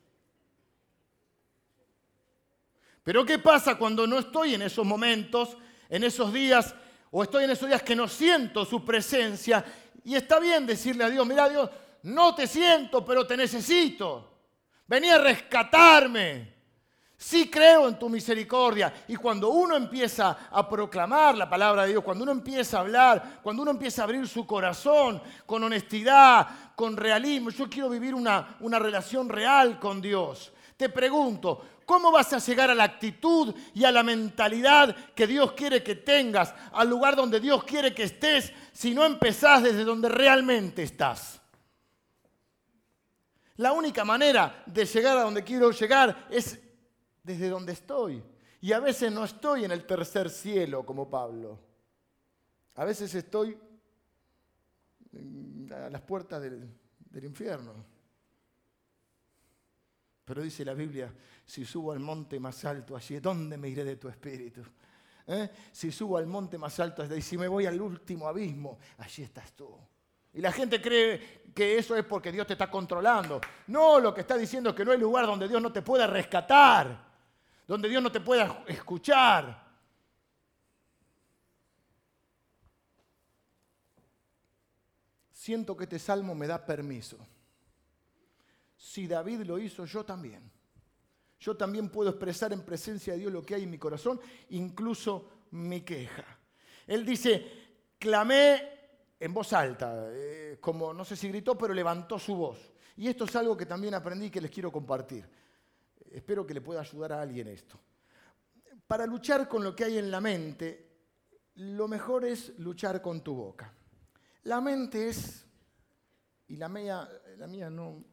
Pero 3.06 3.24
¿qué 3.24 3.38
pasa 3.38 3.76
cuando 3.76 4.04
no 4.04 4.18
estoy 4.18 4.54
en 4.54 4.62
esos 4.62 4.84
momentos, 4.84 5.56
en 5.88 6.02
esos 6.02 6.32
días, 6.32 6.74
o 7.12 7.22
estoy 7.22 7.44
en 7.44 7.50
esos 7.50 7.68
días 7.68 7.80
que 7.80 7.94
no 7.94 8.08
siento 8.08 8.64
su 8.64 8.84
presencia? 8.84 9.64
Y 10.02 10.16
está 10.16 10.40
bien 10.40 10.66
decirle 10.66 11.04
a 11.04 11.08
Dios, 11.08 11.24
mira 11.24 11.48
Dios, 11.48 11.70
no 12.02 12.34
te 12.34 12.48
siento, 12.48 13.04
pero 13.04 13.24
te 13.24 13.36
necesito. 13.36 14.38
Vení 14.88 15.08
a 15.08 15.18
rescatarme. 15.18 16.52
Sí 17.16 17.48
creo 17.48 17.86
en 17.86 17.96
tu 17.96 18.08
misericordia. 18.08 18.92
Y 19.06 19.14
cuando 19.14 19.50
uno 19.50 19.76
empieza 19.76 20.48
a 20.50 20.68
proclamar 20.68 21.36
la 21.36 21.48
palabra 21.48 21.84
de 21.84 21.90
Dios, 21.90 22.02
cuando 22.02 22.24
uno 22.24 22.32
empieza 22.32 22.78
a 22.78 22.80
hablar, 22.80 23.38
cuando 23.40 23.62
uno 23.62 23.70
empieza 23.70 24.02
a 24.02 24.06
abrir 24.06 24.26
su 24.26 24.44
corazón 24.44 25.22
con 25.46 25.62
honestidad, 25.62 26.74
con 26.74 26.96
realismo, 26.96 27.50
yo 27.50 27.70
quiero 27.70 27.88
vivir 27.88 28.16
una, 28.16 28.56
una 28.58 28.80
relación 28.80 29.28
real 29.28 29.78
con 29.78 30.00
Dios. 30.00 30.52
Te 30.76 30.88
pregunto, 30.88 31.62
¿cómo 31.86 32.12
vas 32.12 32.32
a 32.34 32.38
llegar 32.38 32.70
a 32.70 32.74
la 32.74 32.84
actitud 32.84 33.54
y 33.72 33.84
a 33.84 33.90
la 33.90 34.02
mentalidad 34.02 34.94
que 35.14 35.26
Dios 35.26 35.52
quiere 35.52 35.82
que 35.82 35.94
tengas, 35.94 36.54
al 36.72 36.90
lugar 36.90 37.16
donde 37.16 37.40
Dios 37.40 37.64
quiere 37.64 37.94
que 37.94 38.02
estés, 38.02 38.52
si 38.72 38.94
no 38.94 39.04
empezás 39.06 39.62
desde 39.62 39.84
donde 39.84 40.10
realmente 40.10 40.82
estás? 40.82 41.40
La 43.56 43.72
única 43.72 44.04
manera 44.04 44.62
de 44.66 44.84
llegar 44.84 45.16
a 45.16 45.22
donde 45.22 45.42
quiero 45.42 45.70
llegar 45.70 46.26
es 46.30 46.60
desde 47.22 47.48
donde 47.48 47.72
estoy. 47.72 48.22
Y 48.60 48.72
a 48.72 48.80
veces 48.80 49.10
no 49.12 49.24
estoy 49.24 49.64
en 49.64 49.70
el 49.70 49.86
tercer 49.86 50.28
cielo 50.28 50.84
como 50.84 51.08
Pablo. 51.08 51.58
A 52.74 52.84
veces 52.84 53.14
estoy 53.14 53.58
a 55.70 55.90
las 55.90 56.02
puertas 56.02 56.42
del, 56.42 56.68
infierno. 57.22 57.72
Pero 60.24 60.42
dice 60.42 60.64
la 60.64 60.74
Biblia, 60.74 61.12
si 61.46 61.64
subo 61.64 61.92
al 61.92 62.00
monte 62.00 62.38
más 62.38 62.64
alto, 62.64 62.96
allí, 62.96 63.18
¿dónde 63.20 63.56
me 63.56 63.68
iré 63.68 63.84
de 63.84 63.96
tu 63.96 64.08
espíritu? 64.08 64.62
¿Eh? 65.26 65.50
Si 65.72 65.90
subo 65.90 66.18
al 66.18 66.26
monte 66.26 66.58
más 66.58 66.78
alto, 66.78 67.04
y 67.16 67.22
si 67.22 67.38
me 67.38 67.48
voy 67.48 67.64
al 67.64 67.80
último 67.80 68.28
abismo, 68.28 68.78
allí 68.98 69.22
estás 69.22 69.52
tú. 69.52 69.74
Y 70.34 70.40
la 70.40 70.52
gente 70.52 70.82
cree 70.82 71.44
que 71.54 71.78
eso 71.78 71.96
es 71.96 72.04
porque 72.04 72.30
Dios 72.30 72.46
te 72.46 72.52
está 72.52 72.70
controlando. 72.70 73.40
No, 73.68 73.98
lo 73.98 74.12
que 74.12 74.20
está 74.20 74.36
diciendo 74.36 74.70
es 74.70 74.76
que 74.76 74.84
no 74.84 74.92
hay 74.92 74.98
lugar 74.98 75.24
donde 75.24 75.48
Dios 75.48 75.62
no 75.62 75.72
te 75.72 75.80
pueda 75.80 76.06
rescatar 76.06 77.06
donde 77.66 77.88
Dios 77.88 78.02
no 78.02 78.12
te 78.12 78.20
pueda 78.20 78.64
escuchar. 78.68 79.66
Siento 85.32 85.76
que 85.76 85.84
este 85.84 85.98
salmo 85.98 86.34
me 86.34 86.46
da 86.46 86.64
permiso. 86.64 87.18
Si 88.76 89.06
David 89.06 89.42
lo 89.42 89.58
hizo, 89.58 89.84
yo 89.84 90.04
también. 90.04 90.50
Yo 91.38 91.56
también 91.56 91.90
puedo 91.90 92.10
expresar 92.10 92.52
en 92.52 92.62
presencia 92.62 93.12
de 93.12 93.20
Dios 93.20 93.32
lo 93.32 93.42
que 93.42 93.54
hay 93.54 93.64
en 93.64 93.70
mi 93.70 93.78
corazón, 93.78 94.20
incluso 94.50 95.28
mi 95.50 95.82
queja. 95.82 96.24
Él 96.86 97.04
dice, 97.04 97.44
clamé 97.98 98.76
en 99.18 99.34
voz 99.34 99.52
alta, 99.52 100.08
eh, 100.10 100.58
como 100.60 100.92
no 100.92 101.04
sé 101.04 101.16
si 101.16 101.28
gritó, 101.28 101.56
pero 101.56 101.74
levantó 101.74 102.18
su 102.18 102.34
voz. 102.36 102.72
Y 102.96 103.08
esto 103.08 103.24
es 103.24 103.36
algo 103.36 103.56
que 103.56 103.66
también 103.66 103.94
aprendí 103.94 104.30
que 104.30 104.40
les 104.40 104.50
quiero 104.50 104.72
compartir. 104.72 105.28
Espero 106.10 106.46
que 106.46 106.54
le 106.54 106.60
pueda 106.60 106.80
ayudar 106.80 107.12
a 107.12 107.22
alguien 107.22 107.48
esto. 107.48 107.78
Para 108.86 109.06
luchar 109.06 109.48
con 109.48 109.64
lo 109.64 109.74
que 109.74 109.84
hay 109.84 109.98
en 109.98 110.10
la 110.10 110.20
mente, 110.20 110.86
lo 111.56 111.88
mejor 111.88 112.24
es 112.24 112.58
luchar 112.58 113.02
con 113.02 113.22
tu 113.22 113.34
boca. 113.34 113.72
La 114.44 114.60
mente 114.60 115.08
es, 115.08 115.44
y 116.48 116.56
la 116.56 116.68
mía, 116.68 117.08
la 117.36 117.46
mía 117.46 117.68
no 117.68 118.04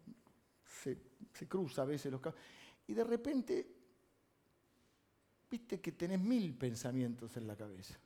se, 0.66 0.98
cruza 1.48 1.84
a 1.84 1.86
veces 1.86 2.12
los 2.12 2.22
y 2.88 2.94
de 2.94 3.04
repente, 3.04 3.68
viste 5.50 5.80
que 5.80 5.92
tenés 5.94 6.20
mil 6.20 6.56
pensamientos 6.58 7.36
en 7.38 7.48
la 7.48 7.56
cabeza. 7.56 7.98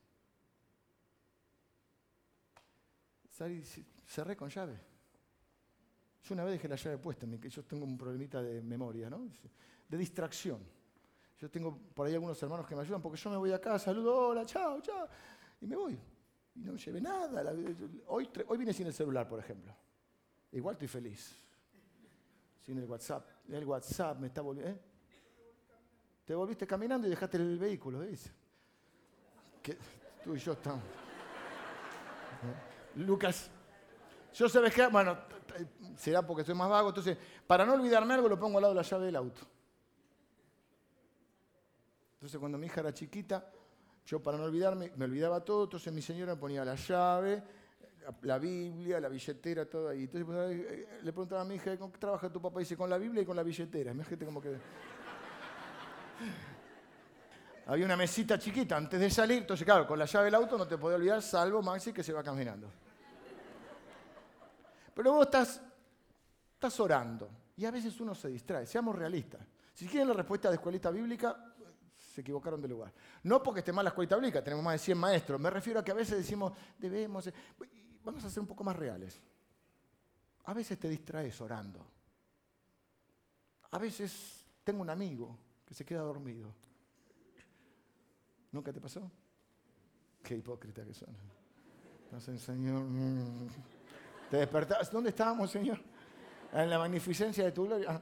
Cerré 4.06 4.36
con 4.36 4.50
llave. 4.50 4.80
Yo 6.24 6.34
una 6.34 6.44
vez 6.44 6.54
dejé 6.54 6.68
la 6.68 6.76
llave 6.76 6.98
puesta, 6.98 7.26
yo 7.26 7.64
tengo 7.64 7.86
un 7.86 7.98
problemita 7.98 8.42
de 8.42 8.62
memoria, 8.62 9.10
¿no? 9.10 9.28
de 9.88 9.98
distracción. 9.98 10.60
Yo 11.40 11.50
tengo 11.50 11.78
por 11.94 12.08
ahí 12.08 12.14
algunos 12.14 12.42
hermanos 12.42 12.68
que 12.68 12.76
me 12.76 12.82
ayudan 12.82 13.02
porque 13.02 13.20
yo 13.22 13.30
me 13.30 13.38
voy 13.38 13.52
acá, 13.52 13.78
saludo, 13.78 14.30
hola, 14.30 14.46
chao, 14.46 14.82
chao, 14.82 15.08
y 15.62 15.68
me 15.68 15.76
voy. 15.76 15.98
Y 16.56 16.60
no 16.62 16.76
llevé 16.76 17.00
nada. 17.00 17.54
Hoy, 18.08 18.28
hoy 18.48 18.58
vine 18.58 18.74
sin 18.74 18.88
el 18.88 18.94
celular, 18.94 19.28
por 19.28 19.40
ejemplo. 19.40 19.74
Igual 20.52 20.74
estoy 20.74 20.88
feliz. 20.88 21.36
Sin 22.66 22.80
el 22.80 22.86
WhatsApp. 22.86 23.37
El 23.50 23.66
WhatsApp 23.66 24.20
me 24.20 24.28
está 24.28 24.42
volviendo. 24.42 24.72
¿eh? 24.72 24.80
Te 26.26 26.36
volviste 26.36 26.68
caminando 26.68 27.08
y 27.08 27.10
dejaste 27.10 27.38
el 27.38 27.58
vehículo, 27.58 28.02
dice. 28.02 28.32
Tú 30.24 30.36
y 30.36 30.40
yo 30.40 30.54
estamos. 30.54 30.84
Lucas, 32.96 33.50
yo 34.34 34.50
sabes 34.50 34.74
que, 34.74 34.88
bueno, 34.88 35.18
será 35.96 36.26
porque 36.26 36.44
soy 36.44 36.56
más 36.56 36.70
vago, 36.70 36.90
entonces, 36.90 37.18
para 37.46 37.66
no 37.66 37.74
olvidarme 37.74 38.14
algo, 38.14 38.28
lo 38.28 38.40
pongo 38.40 38.58
al 38.58 38.64
lado 38.64 38.74
de 38.74 38.82
la 38.82 38.88
llave 38.88 39.06
del 39.06 39.16
auto. 39.16 39.42
Entonces 42.16 42.40
cuando 42.40 42.58
mi 42.58 42.66
hija 42.66 42.82
era 42.82 42.94
chiquita, 42.94 43.52
yo 44.06 44.22
para 44.22 44.38
no 44.38 44.46
olvidarme, 44.46 44.92
me 44.96 45.06
olvidaba 45.06 45.44
todo, 45.46 45.66
entonces 45.66 45.94
mi 45.94 46.02
señora 46.02 46.34
me 46.34 46.42
ponía 46.42 46.66
la 46.66 46.76
llave, 46.76 47.44
la 48.22 48.40
Biblia, 48.40 49.00
la 49.00 49.10
billetera, 49.10 49.66
todo 49.66 49.90
ahí. 49.90 50.04
Entonces 50.04 50.26
pues, 50.26 50.38
eh, 50.38 51.00
le 51.04 51.12
preguntaba 51.12 51.42
a 51.42 51.46
mi 51.46 51.56
hija, 51.56 51.78
¿con 51.78 51.92
qué 51.92 51.98
trabaja 51.98 52.30
tu 52.30 52.42
papá? 52.42 52.60
Dice, 52.60 52.78
con 52.78 52.90
la 52.90 52.98
Biblia 52.98 53.22
y 53.22 53.26
con 53.26 53.36
la 53.36 53.44
billetera. 53.44 53.92
Imagínate 53.92 54.26
como 54.26 54.42
que... 54.42 54.52
Había 57.68 57.86
una 57.86 57.98
mesita 57.98 58.40
chiquita 58.40 58.78
antes 58.78 58.98
de 58.98 59.10
salir, 59.10 59.40
entonces 59.40 59.66
claro, 59.66 59.86
con 59.86 60.00
la 60.00 60.06
llave 60.06 60.26
del 60.26 60.36
auto 60.36 60.58
no 60.58 60.66
te 60.66 60.78
podía 60.78 60.96
olvidar, 60.96 61.22
salvo 61.22 61.62
Maxi 61.62 61.92
que 61.92 62.02
se 62.02 62.14
va 62.14 62.24
caminando. 62.24 62.72
Pero 64.94 65.12
vos 65.12 65.26
estás, 65.26 65.62
estás 66.54 66.80
orando 66.80 67.30
y 67.58 67.66
a 67.66 67.72
veces 67.72 68.00
uno 68.00 68.16
se 68.16 68.30
distrae, 68.30 68.66
seamos 68.66 68.96
realistas. 68.96 69.42
Si 69.74 69.86
quieren 69.86 70.08
la 70.08 70.14
respuesta 70.14 70.48
de 70.48 70.56
escuelita 70.56 70.90
bíblica, 70.92 71.48
se 72.18 72.22
equivocaron 72.22 72.62
de 72.62 72.68
lugar. 72.68 72.94
No 73.24 73.44
porque 73.44 73.60
esté 73.60 73.74
mal 73.74 73.84
la 73.84 73.90
escuela 73.90 74.16
bíblica, 74.16 74.44
tenemos 74.44 74.64
más 74.64 74.74
de 74.74 74.80
100 74.80 74.98
maestros. 74.98 75.40
Me 75.40 75.50
refiero 75.50 75.82
a 75.82 75.84
que 75.84 75.92
a 75.92 75.96
veces 75.96 76.18
decimos, 76.18 76.54
debemos... 76.80 77.30
Vamos 78.04 78.24
a 78.24 78.30
ser 78.30 78.42
un 78.42 78.48
poco 78.48 78.64
más 78.64 78.76
reales. 78.76 79.22
A 80.46 80.54
veces 80.54 80.80
te 80.80 80.90
distraes 80.90 81.40
orando. 81.42 81.86
A 83.72 83.78
veces 83.78 84.46
tengo 84.64 84.82
un 84.82 84.90
amigo 84.90 85.38
que 85.66 85.74
se 85.74 85.86
queda 85.86 86.02
dormido. 86.02 86.54
¿Nunca 88.52 88.72
te 88.72 88.80
pasó? 88.80 89.12
Qué 90.24 90.36
hipócrita 90.36 90.84
que 90.86 90.94
son. 90.94 91.16
Sé, 92.20 92.40
Señor. 92.40 92.82
Mm. 92.84 93.48
Te 94.32 94.38
despertabas. 94.38 94.92
¿Dónde 94.92 95.10
estábamos, 95.10 95.52
Señor? 95.52 95.80
En 96.54 96.70
la 96.70 96.80
magnificencia 96.80 97.44
de 97.44 97.52
tu 97.52 97.66
gloria. 97.66 98.02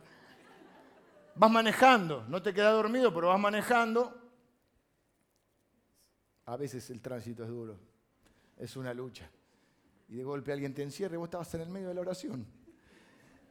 Vas 1.35 1.51
manejando, 1.51 2.23
no 2.29 2.41
te 2.41 2.53
quedas 2.53 2.73
dormido, 2.73 3.13
pero 3.13 3.27
vas 3.27 3.39
manejando. 3.39 4.21
A 6.45 6.55
veces 6.55 6.89
el 6.91 7.01
tránsito 7.01 7.43
es 7.43 7.49
duro, 7.49 7.77
es 8.57 8.77
una 8.77 8.93
lucha. 8.93 9.29
Y 10.07 10.15
de 10.15 10.23
golpe 10.23 10.51
alguien 10.51 10.73
te 10.73 10.83
encierra 10.83 11.15
y 11.15 11.17
vos 11.17 11.27
estabas 11.27 11.53
en 11.55 11.61
el 11.61 11.69
medio 11.69 11.89
de 11.89 11.93
la 11.93 12.01
oración. 12.01 12.45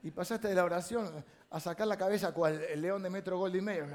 Y 0.02 0.10
pasaste 0.10 0.48
de 0.48 0.54
la 0.54 0.64
oración 0.64 1.24
a 1.50 1.60
sacar 1.60 1.86
la 1.86 1.96
cabeza 1.96 2.32
cual 2.32 2.60
el 2.62 2.80
león 2.80 3.02
de 3.02 3.10
Metro 3.10 3.38
Goldie 3.38 3.62
medio. 3.62 3.86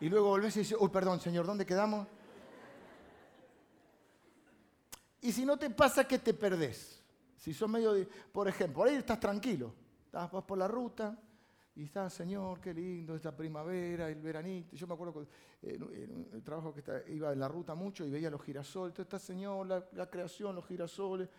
Y 0.00 0.08
luego 0.08 0.28
volvés 0.28 0.56
y 0.56 0.60
dices, 0.60 0.76
uy, 0.80 0.88
perdón, 0.88 1.20
Señor, 1.20 1.46
¿dónde 1.46 1.64
quedamos? 1.64 2.08
Y 5.20 5.30
si 5.30 5.44
no 5.44 5.56
te 5.56 5.70
pasa, 5.70 6.06
¿qué 6.08 6.18
te 6.18 6.34
perdés? 6.34 7.00
Si 7.36 7.54
sos 7.54 7.68
medio 7.68 7.94
por 8.32 8.48
ejemplo, 8.48 8.84
ahí 8.84 8.96
estás 8.96 9.20
tranquilo, 9.20 9.74
Estabas 10.06 10.44
por 10.44 10.58
la 10.58 10.68
ruta 10.68 11.16
y 11.74 11.84
está, 11.84 12.10
Señor, 12.10 12.60
qué 12.60 12.74
lindo, 12.74 13.16
esta 13.16 13.34
primavera, 13.34 14.08
el 14.10 14.20
veranito. 14.20 14.76
Yo 14.76 14.86
me 14.86 14.92
acuerdo 14.92 15.26
que 15.60 15.72
eh, 15.72 16.28
el 16.32 16.42
trabajo 16.42 16.74
que 16.74 16.82
iba 17.08 17.32
en 17.32 17.40
la 17.40 17.48
ruta 17.48 17.74
mucho 17.74 18.04
y 18.04 18.10
veía 18.10 18.28
los 18.28 18.42
girasoles. 18.42 18.90
Entonces 18.90 19.06
está, 19.06 19.18
Señor, 19.18 19.66
la, 19.66 20.10
creación, 20.10 20.54
los 20.54 20.66
girasoles. 20.66 21.30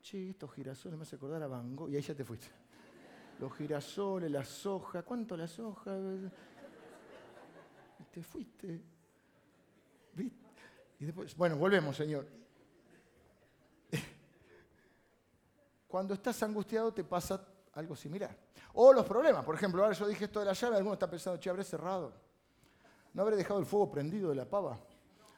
Che, 0.00 0.30
estos 0.30 0.50
girasoles 0.54 0.96
me 0.96 1.02
hace 1.02 1.16
acordar 1.16 1.42
a 1.42 1.48
Van 1.48 1.76
Gogh. 1.76 1.90
Y 1.90 1.96
ahí 1.96 2.02
ya 2.02 2.14
te 2.14 2.24
fuiste. 2.24 2.46
Los 3.38 3.52
girasoles, 3.52 4.30
las 4.30 4.64
hojas. 4.64 5.04
¿Cuánto 5.04 5.36
las 5.36 5.58
hojas? 5.58 6.00
Y 8.00 8.04
te 8.04 8.22
fuiste. 8.22 8.80
Y 10.98 11.04
después, 11.04 11.36
bueno, 11.36 11.56
volvemos, 11.56 11.94
Señor. 11.94 12.26
Cuando 15.88 16.14
estás 16.14 16.42
angustiado 16.42 16.90
te 16.94 17.04
pasa 17.04 17.46
algo 17.76 17.94
similar. 17.94 18.36
O 18.74 18.92
los 18.92 19.06
problemas, 19.06 19.44
por 19.44 19.54
ejemplo, 19.54 19.82
ahora 19.82 19.94
yo 19.94 20.06
dije 20.06 20.24
esto 20.24 20.40
de 20.40 20.46
la 20.46 20.52
llave, 20.52 20.76
alguno 20.76 20.94
está 20.94 21.08
pensando, 21.08 21.38
che, 21.38 21.48
habré 21.48 21.64
cerrado. 21.64 22.12
No 23.14 23.22
habré 23.22 23.36
dejado 23.36 23.60
el 23.60 23.66
fuego 23.66 23.90
prendido 23.90 24.30
de 24.30 24.36
la 24.36 24.44
pava. 24.44 24.78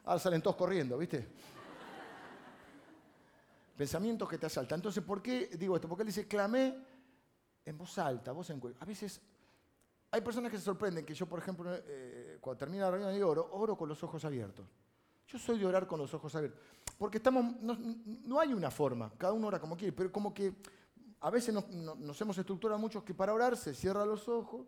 Ahora 0.04 0.18
salen 0.18 0.42
todos 0.42 0.56
corriendo, 0.56 0.96
¿viste? 0.98 1.28
Pensamientos 3.76 4.28
que 4.28 4.38
te 4.38 4.46
asaltan. 4.46 4.78
Entonces, 4.78 5.04
¿por 5.04 5.22
qué 5.22 5.50
digo 5.58 5.76
esto? 5.76 5.88
Porque 5.88 6.02
él 6.02 6.08
dice, 6.08 6.26
clamé 6.26 6.76
en 7.64 7.78
voz 7.78 7.98
alta, 7.98 8.32
voz 8.32 8.50
en 8.50 8.58
cuello. 8.58 8.76
A 8.80 8.84
veces 8.84 9.20
hay 10.10 10.20
personas 10.20 10.50
que 10.50 10.58
se 10.58 10.64
sorprenden 10.64 11.04
que 11.04 11.14
yo, 11.14 11.26
por 11.26 11.38
ejemplo, 11.38 11.70
eh, 11.72 12.38
cuando 12.40 12.58
termina 12.58 12.84
la 12.84 12.92
reunión 12.92 13.14
y 13.14 13.20
oro, 13.20 13.48
oro 13.52 13.76
con 13.76 13.88
los 13.88 14.02
ojos 14.02 14.24
abiertos. 14.24 14.66
Yo 15.28 15.38
soy 15.38 15.58
de 15.58 15.66
orar 15.66 15.86
con 15.86 15.98
los 15.98 16.12
ojos 16.14 16.34
abiertos. 16.34 16.60
Porque 16.96 17.18
estamos, 17.18 17.44
no, 17.60 18.40
hay 18.40 18.52
una 18.54 18.70
forma, 18.70 19.12
cada 19.16 19.32
uno 19.32 19.48
ora 19.48 19.60
como 19.60 19.76
quiere, 19.76 19.92
pero 19.92 20.10
como 20.10 20.32
que 20.32 20.54
a 21.20 21.30
veces 21.30 21.54
nos, 21.54 22.20
hemos 22.20 22.38
estructurado 22.38 22.78
muchos 22.78 23.02
que 23.02 23.14
para 23.14 23.32
orar 23.32 23.56
se 23.56 23.74
cierra 23.74 24.04
los 24.04 24.28
ojos, 24.28 24.66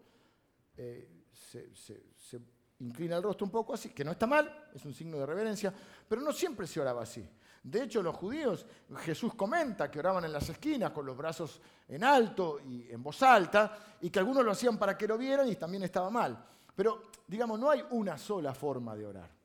eh, 0.76 1.24
se, 1.32 1.74
se 1.74 2.40
inclina 2.80 3.16
el 3.16 3.22
rostro 3.22 3.44
un 3.44 3.50
poco 3.50 3.74
así, 3.74 3.90
que 3.90 4.04
no 4.04 4.12
está 4.12 4.26
mal, 4.26 4.70
es 4.74 4.84
un 4.84 4.94
signo 4.94 5.18
de 5.18 5.26
reverencia, 5.26 5.72
pero 6.08 6.20
no 6.20 6.32
siempre 6.32 6.66
se 6.66 6.80
oraba 6.80 7.02
así. 7.02 7.28
De 7.62 7.82
hecho, 7.82 8.02
los 8.02 8.16
judíos, 8.16 8.66
Jesús 9.00 9.34
comenta 9.34 9.90
que 9.90 9.98
oraban 9.98 10.24
en 10.24 10.32
las 10.32 10.48
esquinas 10.48 10.92
con 10.92 11.04
los 11.04 11.16
brazos 11.16 11.60
en 11.88 12.02
alto 12.02 12.58
y 12.60 12.90
en 12.90 13.02
voz 13.02 13.22
alta, 13.22 13.78
y 14.00 14.08
que 14.08 14.18
algunos 14.18 14.44
lo 14.44 14.52
hacían 14.52 14.78
para 14.78 14.96
que 14.96 15.06
lo 15.06 15.18
vieran 15.18 15.48
y 15.48 15.56
también 15.56 15.82
estaba 15.82 16.08
mal. 16.08 16.42
Pero, 16.74 17.02
digamos, 17.26 17.60
no 17.60 17.68
hay 17.68 17.84
una 17.90 18.16
sola 18.16 18.54
forma 18.54 18.96
de 18.96 19.06
orar. 19.06 19.39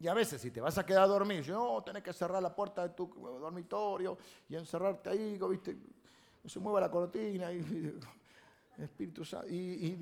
Y 0.00 0.08
a 0.08 0.14
veces, 0.14 0.40
si 0.40 0.50
te 0.50 0.60
vas 0.60 0.76
a 0.76 0.84
quedar 0.84 1.08
dormido, 1.08 1.54
no, 1.54 1.82
tenés 1.82 2.02
que 2.02 2.12
cerrar 2.12 2.42
la 2.42 2.54
puerta 2.54 2.82
de 2.82 2.94
tu 2.94 3.06
dormitorio 3.06 4.18
y 4.48 4.56
encerrarte 4.56 5.10
ahí, 5.10 5.38
¿viste? 5.48 5.76
No 6.42 6.50
se 6.50 6.60
mueva 6.60 6.80
la 6.80 6.90
cortina 6.90 7.52
y, 7.52 7.98
Espíritu 8.78 9.22
y, 9.48 9.96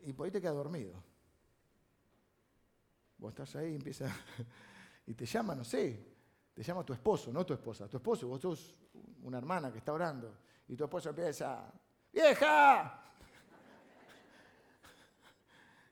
y, 0.00 0.12
por 0.12 0.26
ahí 0.26 0.30
te 0.30 0.40
quedas 0.40 0.54
dormido. 0.54 1.02
Vos 3.16 3.30
estás 3.30 3.56
ahí 3.56 3.72
y 3.72 3.76
empieza 3.76 4.14
y 5.06 5.14
te 5.14 5.24
llama, 5.24 5.54
no 5.54 5.64
sé, 5.64 6.06
te 6.54 6.62
llama 6.62 6.84
tu 6.84 6.92
esposo, 6.92 7.32
no 7.32 7.44
tu 7.46 7.54
esposa, 7.54 7.88
tu 7.88 7.96
esposo, 7.96 8.28
vos 8.28 8.40
sos 8.40 8.76
una 9.22 9.38
hermana 9.38 9.72
que 9.72 9.78
está 9.78 9.92
orando, 9.92 10.38
y 10.68 10.76
tu 10.76 10.84
esposo 10.84 11.08
empieza, 11.08 11.72
¡vieja! 12.12 13.02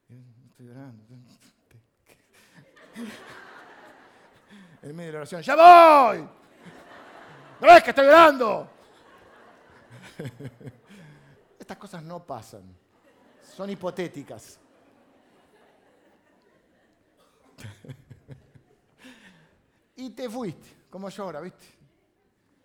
Estoy 0.50 0.68
orando. 0.68 1.04
En 4.82 4.94
medio 4.94 5.08
de 5.08 5.12
la 5.12 5.18
oración, 5.18 5.42
¡ya 5.42 5.54
voy! 5.56 6.18
¿No 7.60 7.66
ves 7.66 7.82
que 7.82 7.90
estoy 7.90 8.06
orando? 8.06 8.70
Estas 11.58 11.76
cosas 11.76 12.02
no 12.02 12.24
pasan, 12.24 12.62
son 13.56 13.68
hipotéticas. 13.70 14.60
y 19.96 20.10
te 20.10 20.28
fuiste, 20.28 20.84
como 20.90 21.08
yo 21.08 21.24
ahora, 21.24 21.40
¿viste? 21.40 21.64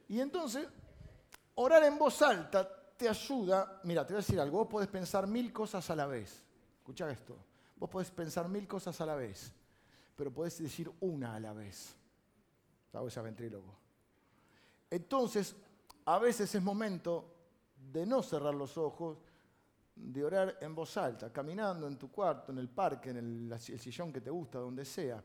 Y 0.10 0.20
entonces, 0.20 0.68
orar 1.56 1.84
en 1.84 1.98
voz 1.98 2.22
alta 2.22 2.70
te 2.98 3.08
ayuda, 3.10 3.80
mira, 3.84 4.06
te 4.06 4.14
voy 4.14 4.20
a 4.20 4.24
decir 4.24 4.40
algo, 4.40 4.60
vos 4.60 4.68
podés 4.68 4.90
pensar 4.90 5.26
mil 5.26 5.52
cosas 5.52 5.90
a 5.90 5.96
la 5.96 6.06
vez. 6.06 6.44
Escucha 6.78 7.10
esto, 7.10 7.36
vos 7.78 7.90
podés 7.90 8.12
pensar 8.12 8.48
mil 8.50 8.68
cosas 8.68 9.00
a 9.02 9.06
la 9.06 9.16
vez, 9.16 9.52
pero 10.16 10.32
podés 10.32 10.60
decir 10.60 10.92
una 11.00 11.36
a 11.36 11.40
la 11.40 11.54
vez. 11.54 11.96
¿Sabes? 12.92 13.14
Ese 13.14 13.22
ventrílogo. 13.22 13.76
Entonces, 14.90 15.56
a 16.06 16.20
veces 16.20 16.54
es 16.54 16.62
momento 16.62 17.34
de 17.92 18.06
no 18.06 18.22
cerrar 18.22 18.54
los 18.54 18.78
ojos, 18.78 19.18
de 19.96 20.24
orar 20.24 20.58
en 20.62 20.76
voz 20.76 20.98
alta, 20.98 21.32
caminando 21.32 21.88
en 21.88 21.98
tu 21.98 22.12
cuarto, 22.12 22.52
en 22.52 22.58
el 22.58 22.70
parque, 22.70 23.12
en 23.12 23.52
el 23.52 23.60
sillón 23.60 24.12
que 24.12 24.22
te 24.22 24.30
gusta, 24.30 24.60
donde 24.60 24.84
sea 24.86 25.24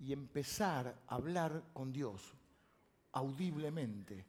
y 0.00 0.12
empezar 0.12 1.02
a 1.06 1.14
hablar 1.14 1.64
con 1.72 1.92
Dios 1.92 2.34
audiblemente. 3.12 4.24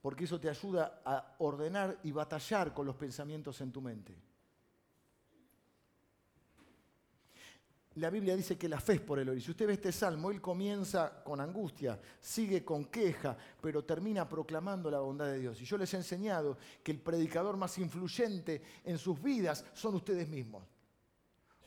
Porque 0.00 0.24
eso 0.24 0.40
te 0.40 0.48
ayuda 0.48 1.02
a 1.04 1.34
ordenar 1.38 1.98
y 2.04 2.12
batallar 2.12 2.72
con 2.72 2.86
los 2.86 2.96
pensamientos 2.96 3.60
en 3.60 3.72
tu 3.72 3.80
mente. 3.80 4.14
La 7.98 8.10
Biblia 8.10 8.36
dice 8.36 8.56
que 8.56 8.68
la 8.68 8.80
fe 8.80 8.94
es 8.94 9.00
por 9.00 9.18
el 9.18 9.28
oír. 9.28 9.42
Si 9.42 9.50
usted 9.50 9.66
ve 9.66 9.74
este 9.74 9.92
salmo, 9.92 10.30
él 10.30 10.40
comienza 10.40 11.22
con 11.22 11.40
angustia, 11.40 12.00
sigue 12.20 12.64
con 12.64 12.86
queja, 12.86 13.36
pero 13.60 13.84
termina 13.84 14.28
proclamando 14.28 14.90
la 14.90 15.00
bondad 15.00 15.26
de 15.26 15.38
Dios. 15.38 15.60
Y 15.60 15.64
yo 15.64 15.76
les 15.76 15.92
he 15.94 15.96
enseñado 15.96 16.56
que 16.82 16.92
el 16.92 17.00
predicador 17.00 17.56
más 17.56 17.76
influyente 17.78 18.62
en 18.84 18.98
sus 18.98 19.20
vidas 19.22 19.64
son 19.72 19.94
ustedes 19.94 20.28
mismos. 20.28 20.64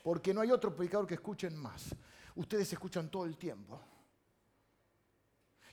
Porque 0.03 0.33
no 0.33 0.41
hay 0.41 0.51
otro 0.51 0.75
predicador 0.75 1.05
que 1.05 1.15
escuchen 1.15 1.55
más 1.55 1.95
ustedes 2.35 2.71
escuchan 2.73 3.09
todo 3.09 3.25
el 3.25 3.37
tiempo. 3.37 3.79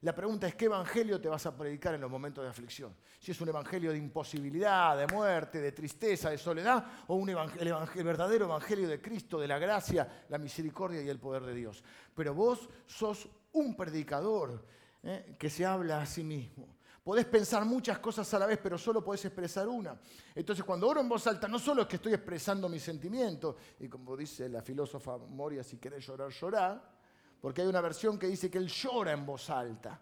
La 0.03 0.15
pregunta 0.15 0.47
es, 0.47 0.55
¿qué 0.55 0.67
evangelio 0.67 1.21
te 1.21 1.29
vas 1.29 1.45
a 1.47 1.57
predicar 1.57 1.95
en 1.95 2.01
los 2.01 2.11
momentos 2.11 2.45
de 2.45 2.51
aflicción? 2.51 2.95
Si 3.19 3.33
es 3.33 3.41
un 3.41 3.49
evangelio 3.49 3.91
de 3.91 3.99
imposibilidad, 3.99 4.97
de 4.97 5.07
muerte, 5.09 5.61
de 5.61 5.73
tristeza, 5.73 6.31
de 6.31 6.39
soledad, 6.39 6.85
o 7.09 7.17
un 7.17 7.29
el, 7.29 8.05
verdadero 8.05 8.45
evangelio 8.45 8.89
de 8.89 9.01
Cristo, 9.01 9.41
de 9.41 9.49
la 9.49 9.59
gracia, 9.59 10.25
la 10.29 10.39
misericordia 10.39 11.03
y 11.03 11.09
el 11.09 11.19
poder 11.19 11.43
de 11.43 11.55
Dios. 11.55 11.83
Pero 12.15 12.33
vos 12.33 12.69
sos 12.87 13.29
un 13.53 13.77
predicador 13.77 14.65
¿eh? 15.03 15.35
que 15.37 15.51
se 15.51 15.67
habla 15.67 16.01
a 16.03 16.07
sí 16.07 16.23
mismo. 16.23 16.79
Podés 17.03 17.25
pensar 17.25 17.65
muchas 17.65 17.99
cosas 17.99 18.33
a 18.35 18.39
la 18.39 18.47
vez, 18.47 18.61
pero 18.63 18.77
solo 18.79 19.03
podés 19.03 19.25
expresar 19.25 19.67
una. 19.67 19.99
Entonces, 20.35 20.65
cuando 20.65 20.87
oro 20.87 21.01
en 21.01 21.09
voz 21.09 21.27
alta, 21.27 21.49
no 21.49 21.59
solo 21.59 21.83
es 21.83 21.89
que 21.89 21.97
estoy 21.97 22.13
expresando 22.13 22.69
mis 22.69 22.83
sentimientos, 22.83 23.57
y 23.81 23.89
como 23.89 24.15
dice 24.17 24.49
la 24.49 24.63
filósofa 24.63 25.17
Moria, 25.17 25.65
si 25.65 25.79
querés 25.79 26.07
llorar, 26.07 26.31
llorá, 26.31 26.98
porque 27.41 27.63
hay 27.63 27.69
una 27.69 27.81
versión 27.81 28.19
que 28.19 28.27
dice 28.27 28.51
que 28.51 28.59
él 28.59 28.69
llora 28.69 29.13
en 29.13 29.25
voz 29.25 29.51
alta. 29.51 30.01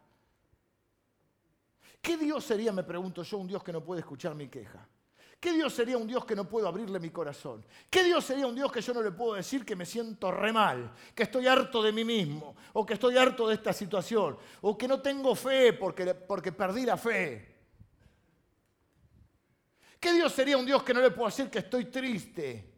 ¿Qué 2.00 2.16
Dios 2.16 2.44
sería, 2.44 2.72
me 2.72 2.84
pregunto 2.84 3.22
yo, 3.22 3.38
un 3.38 3.46
Dios 3.46 3.62
que 3.62 3.72
no 3.72 3.82
puede 3.82 4.00
escuchar 4.00 4.34
mi 4.34 4.48
queja? 4.48 4.86
¿Qué 5.38 5.52
Dios 5.52 5.74
sería 5.74 5.98
un 5.98 6.06
Dios 6.06 6.24
que 6.24 6.34
no 6.34 6.48
puedo 6.48 6.66
abrirle 6.66 6.98
mi 6.98 7.10
corazón? 7.10 7.64
¿Qué 7.90 8.02
Dios 8.04 8.24
sería 8.24 8.46
un 8.46 8.54
Dios 8.54 8.72
que 8.72 8.80
yo 8.80 8.94
no 8.94 9.02
le 9.02 9.12
puedo 9.12 9.34
decir 9.34 9.64
que 9.64 9.76
me 9.76 9.84
siento 9.84 10.30
re 10.30 10.52
mal, 10.52 10.92
que 11.14 11.24
estoy 11.24 11.46
harto 11.46 11.82
de 11.82 11.92
mí 11.92 12.04
mismo, 12.04 12.56
o 12.72 12.86
que 12.86 12.94
estoy 12.94 13.18
harto 13.18 13.48
de 13.48 13.54
esta 13.54 13.72
situación, 13.72 14.38
o 14.62 14.78
que 14.78 14.88
no 14.88 15.00
tengo 15.02 15.34
fe 15.34 15.74
porque, 15.74 16.14
porque 16.14 16.52
perdí 16.52 16.86
la 16.86 16.96
fe? 16.96 17.54
¿Qué 20.00 20.12
Dios 20.12 20.32
sería 20.32 20.56
un 20.56 20.64
Dios 20.64 20.82
que 20.82 20.94
no 20.94 21.00
le 21.00 21.10
puedo 21.10 21.26
decir 21.26 21.50
que 21.50 21.58
estoy 21.58 21.86
triste? 21.86 22.75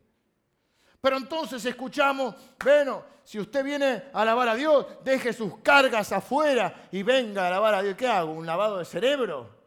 Pero 1.00 1.16
entonces 1.16 1.64
escuchamos, 1.64 2.34
bueno, 2.62 3.04
si 3.22 3.38
usted 3.38 3.62
viene 3.62 4.04
a 4.12 4.22
alabar 4.22 4.48
a 4.48 4.54
Dios, 4.54 4.86
deje 5.04 5.32
sus 5.32 5.58
cargas 5.58 6.12
afuera 6.12 6.88
y 6.90 7.02
venga 7.02 7.44
a 7.44 7.48
alabar 7.48 7.74
a 7.74 7.82
Dios. 7.82 7.96
¿Qué 7.96 8.08
hago? 8.08 8.32
¿Un 8.32 8.46
lavado 8.46 8.78
de 8.78 8.84
cerebro? 8.84 9.58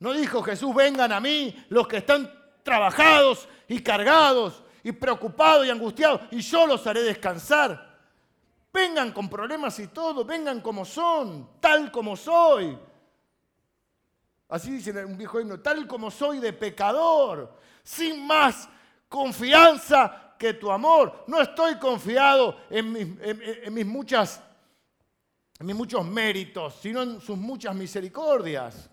No 0.00 0.12
dijo 0.12 0.42
Jesús, 0.42 0.74
vengan 0.74 1.12
a 1.12 1.20
mí 1.20 1.66
los 1.68 1.86
que 1.86 1.98
están 1.98 2.32
trabajados 2.62 3.48
y 3.66 3.82
cargados 3.82 4.62
y 4.82 4.92
preocupados 4.92 5.66
y 5.66 5.70
angustiados 5.70 6.22
y 6.30 6.40
yo 6.40 6.66
los 6.66 6.86
haré 6.86 7.02
descansar. 7.02 7.88
Vengan 8.72 9.12
con 9.12 9.28
problemas 9.28 9.78
y 9.80 9.88
todo, 9.88 10.24
vengan 10.24 10.60
como 10.60 10.84
son, 10.84 11.60
tal 11.60 11.90
como 11.90 12.16
soy. 12.16 12.78
Así 14.48 14.70
dice 14.70 15.04
un 15.04 15.16
viejo 15.16 15.40
himno, 15.40 15.60
tal 15.60 15.86
como 15.86 16.10
soy 16.10 16.38
de 16.38 16.52
pecador, 16.52 17.58
sin 17.82 18.26
más 18.26 18.68
confianza 19.08 20.34
que 20.38 20.54
tu 20.54 20.70
amor. 20.70 21.24
No 21.26 21.40
estoy 21.40 21.78
confiado 21.78 22.56
en 22.70 22.92
mis, 22.92 23.06
en 23.20 23.74
mis 23.74 23.86
muchos 25.74 26.04
méritos, 26.04 26.76
sino 26.80 27.02
en 27.02 27.20
sus 27.20 27.36
muchas 27.36 27.74
misericordias. 27.74 28.88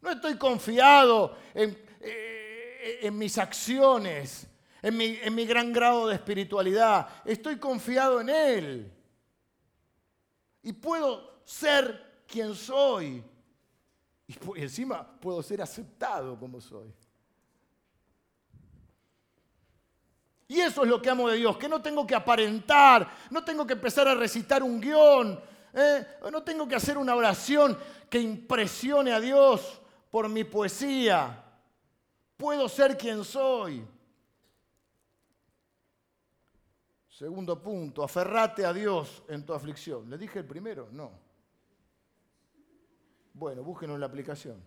No 0.00 0.12
estoy 0.12 0.36
confiado 0.36 1.36
en, 1.54 1.76
eh, 2.00 3.10
mis 3.10 3.38
acciones, 3.38 4.46
en 4.82 4.96
mi, 4.96 5.18
en 5.20 5.34
mi 5.34 5.46
gran 5.46 5.72
grado 5.72 6.06
de 6.08 6.14
espiritualidad. 6.14 7.08
Estoy 7.24 7.58
confiado 7.58 8.20
en 8.20 8.28
Él. 8.28 8.92
Y 10.62 10.72
puedo 10.72 11.40
ser 11.44 12.24
quien 12.26 12.54
soy. 12.54 13.24
Y 14.28 14.36
encima 14.60 15.18
puedo 15.18 15.42
ser 15.42 15.62
aceptado 15.62 16.38
como 16.38 16.60
soy. 16.60 16.92
Y 20.48 20.60
eso 20.60 20.84
es 20.84 20.88
lo 20.88 21.02
que 21.02 21.10
amo 21.10 21.28
de 21.28 21.36
Dios, 21.36 21.56
que 21.56 21.68
no 21.68 21.82
tengo 21.82 22.06
que 22.06 22.14
aparentar, 22.14 23.10
no 23.30 23.44
tengo 23.44 23.66
que 23.66 23.72
empezar 23.72 24.06
a 24.06 24.14
recitar 24.14 24.62
un 24.62 24.80
guion, 24.80 25.40
¿eh? 25.72 26.06
no 26.30 26.42
tengo 26.42 26.68
que 26.68 26.76
hacer 26.76 26.96
una 26.96 27.16
oración 27.16 27.76
que 28.08 28.20
impresione 28.20 29.12
a 29.12 29.20
Dios 29.20 29.80
por 30.10 30.28
mi 30.28 30.44
poesía. 30.44 31.42
Puedo 32.36 32.68
ser 32.68 32.96
quien 32.96 33.24
soy. 33.24 33.84
Segundo 37.08 37.60
punto, 37.60 38.04
aferrate 38.04 38.64
a 38.64 38.72
Dios 38.72 39.24
en 39.28 39.44
tu 39.44 39.54
aflicción. 39.54 40.08
¿Le 40.08 40.18
dije 40.18 40.40
el 40.40 40.44
primero? 40.44 40.88
No. 40.92 41.10
Bueno, 43.32 43.62
búsquenlo 43.62 43.94
en 43.94 44.00
la 44.00 44.06
aplicación. 44.06 44.62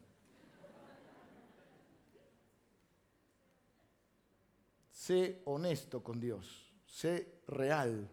Sé 5.10 5.42
honesto 5.46 6.04
con 6.04 6.20
Dios. 6.20 6.72
Sé 6.86 7.42
real. 7.48 8.08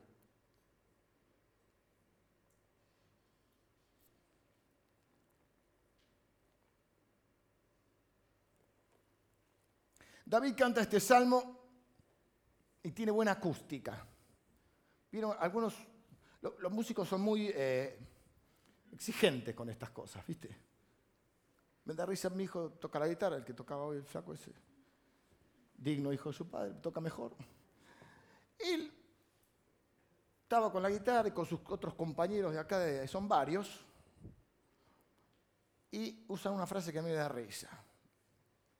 David 10.25 10.55
canta 10.57 10.81
este 10.81 10.99
salmo 10.99 11.69
y 12.83 12.93
tiene 12.93 13.13
buena 13.13 13.33
acústica. 13.33 14.07
¿Vieron? 15.13 15.37
Algunos, 15.39 15.75
los 16.41 16.73
músicos 16.73 17.07
son 17.07 17.21
muy 17.21 17.51
eh, 17.55 17.99
exigentes 18.91 19.55
con 19.55 19.69
estas 19.69 19.91
cosas, 19.91 20.27
¿viste? 20.27 20.49
Me 21.85 21.93
da 21.93 22.07
risa 22.07 22.31
mi 22.31 22.45
hijo 22.45 22.71
toca 22.71 22.99
la 22.99 23.07
guitarra, 23.07 23.37
el 23.37 23.45
que 23.45 23.53
tocaba 23.53 23.83
hoy 23.83 23.99
el 23.99 24.05
flaco 24.05 24.33
ese. 24.33 24.66
Digno 25.79 26.13
hijo 26.13 26.31
de 26.31 26.37
su 26.37 26.49
padre, 26.49 26.75
toca 26.83 27.01
mejor. 27.01 27.35
Él 28.59 28.93
estaba 30.43 30.71
con 30.71 30.83
la 30.83 30.91
guitarra 30.91 31.29
y 31.29 31.33
con 31.33 31.45
sus 31.45 31.61
otros 31.69 31.95
compañeros 31.95 32.53
de 32.53 32.59
acá, 32.59 33.07
son 33.09 33.29
varios, 33.29 33.85
y 35.91 36.25
usan 36.29 36.53
una 36.53 36.67
frase 36.67 36.93
que 36.93 36.99
a 36.99 37.03
mí 37.03 37.09
me 37.09 37.15
da 37.15 37.29
risa. 37.29 37.69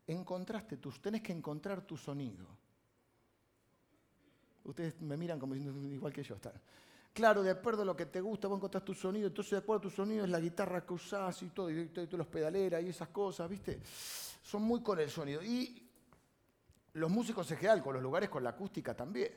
Encontraste 0.07 0.77
tus, 0.77 1.01
tenés 1.01 1.23
que 1.23 1.33
encontrar 1.33 1.83
tu 1.83 1.97
sonido. 1.97 2.47
Ustedes 4.65 5.01
me 5.01 5.17
miran 5.17 5.39
como 5.39 5.55
igual 5.55 6.13
que 6.13 6.23
yo 6.23 6.35
están. 6.35 6.53
Claro, 7.13 7.43
de 7.43 7.51
acuerdo 7.51 7.83
a 7.83 7.85
lo 7.85 7.97
que 7.97 8.07
te 8.07 8.21
gusta, 8.21 8.47
vos 8.47 8.59
encontrás 8.59 8.85
tu 8.85 8.93
sonido, 8.93 9.29
entonces 9.29 9.53
de 9.53 9.59
acuerdo 9.59 9.79
a 9.79 9.83
tu 9.83 9.91
sonido 9.91 10.25
es 10.25 10.31
la 10.31 10.39
guitarra 10.39 10.85
que 10.85 10.93
usás 10.93 11.43
y 11.43 11.49
todo, 11.49 11.71
y, 11.71 11.89
todos 11.89 12.13
los 12.13 12.27
pedaleras 12.27 12.83
y 12.83 12.89
esas 12.89 13.09
cosas, 13.09 13.49
¿viste? 13.49 13.81
Son 14.43 14.63
muy 14.63 14.83
con 14.83 15.01
el 15.01 15.09
sonido. 15.09 15.43
Y 15.43 15.86
los 16.97 17.11
músicos 17.11 17.51
en 17.51 17.59
general, 17.59 17.83
con 17.83 17.95
los 17.95 18.03
lugares 18.03 18.31
con 18.31 18.43
la 18.43 18.51
acústica 18.51 18.95
también. 18.95 19.33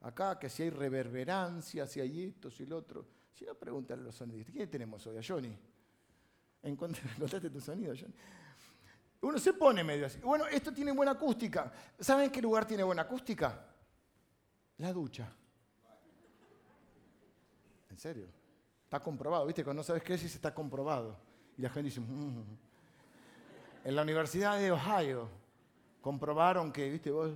Acá, 0.00 0.38
que 0.38 0.48
si 0.50 0.64
hay 0.64 0.70
reverberancia, 0.70 1.86
si 1.86 2.00
hay 2.00 2.24
esto, 2.24 2.50
si 2.50 2.66
lo 2.66 2.78
otro. 2.78 3.06
Si 3.32 3.44
no, 3.44 3.54
pregúntale 3.54 4.02
a 4.02 4.04
los 4.06 4.14
sonidistas. 4.14 4.52
¿Quién 4.52 4.68
tenemos 4.68 5.06
hoy? 5.06 5.16
A 5.16 5.20
Johnny. 5.26 5.56
¿Encontraste 6.62 7.50
tu 7.50 7.60
sonido, 7.60 7.94
Johnny? 7.94 8.14
Uno 9.20 9.38
se 9.38 9.52
pone 9.54 9.82
medio 9.84 10.06
así. 10.06 10.18
Bueno, 10.18 10.46
esto 10.46 10.72
tiene 10.72 10.92
buena 10.92 11.12
acústica. 11.12 11.72
¿Saben 11.98 12.30
qué 12.30 12.42
lugar 12.42 12.66
tiene 12.66 12.82
buena 12.82 13.02
acústica? 13.02 13.64
La 14.78 14.92
ducha. 14.92 15.32
En 17.90 17.98
serio. 17.98 18.26
Está 18.84 19.00
comprobado, 19.00 19.46
¿viste? 19.46 19.62
Cuando 19.64 19.80
no 19.80 19.84
sabes 19.84 20.02
qué 20.02 20.14
es, 20.14 20.24
está 20.24 20.52
comprobado. 20.52 21.16
Y 21.56 21.62
la 21.62 21.70
gente 21.70 21.84
dice, 21.84 22.00
mm". 22.00 22.44
en 23.84 23.96
la 23.96 24.02
Universidad 24.02 24.58
de 24.58 24.72
Ohio 24.72 25.43
comprobaron 26.04 26.70
que, 26.70 26.90
¿viste? 26.90 27.10
Vos... 27.10 27.32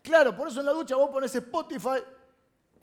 Claro, 0.00 0.36
por 0.36 0.46
eso 0.46 0.60
en 0.60 0.66
la 0.66 0.72
ducha 0.72 0.94
vos 0.94 1.10
pones 1.10 1.34
Spotify 1.34 1.98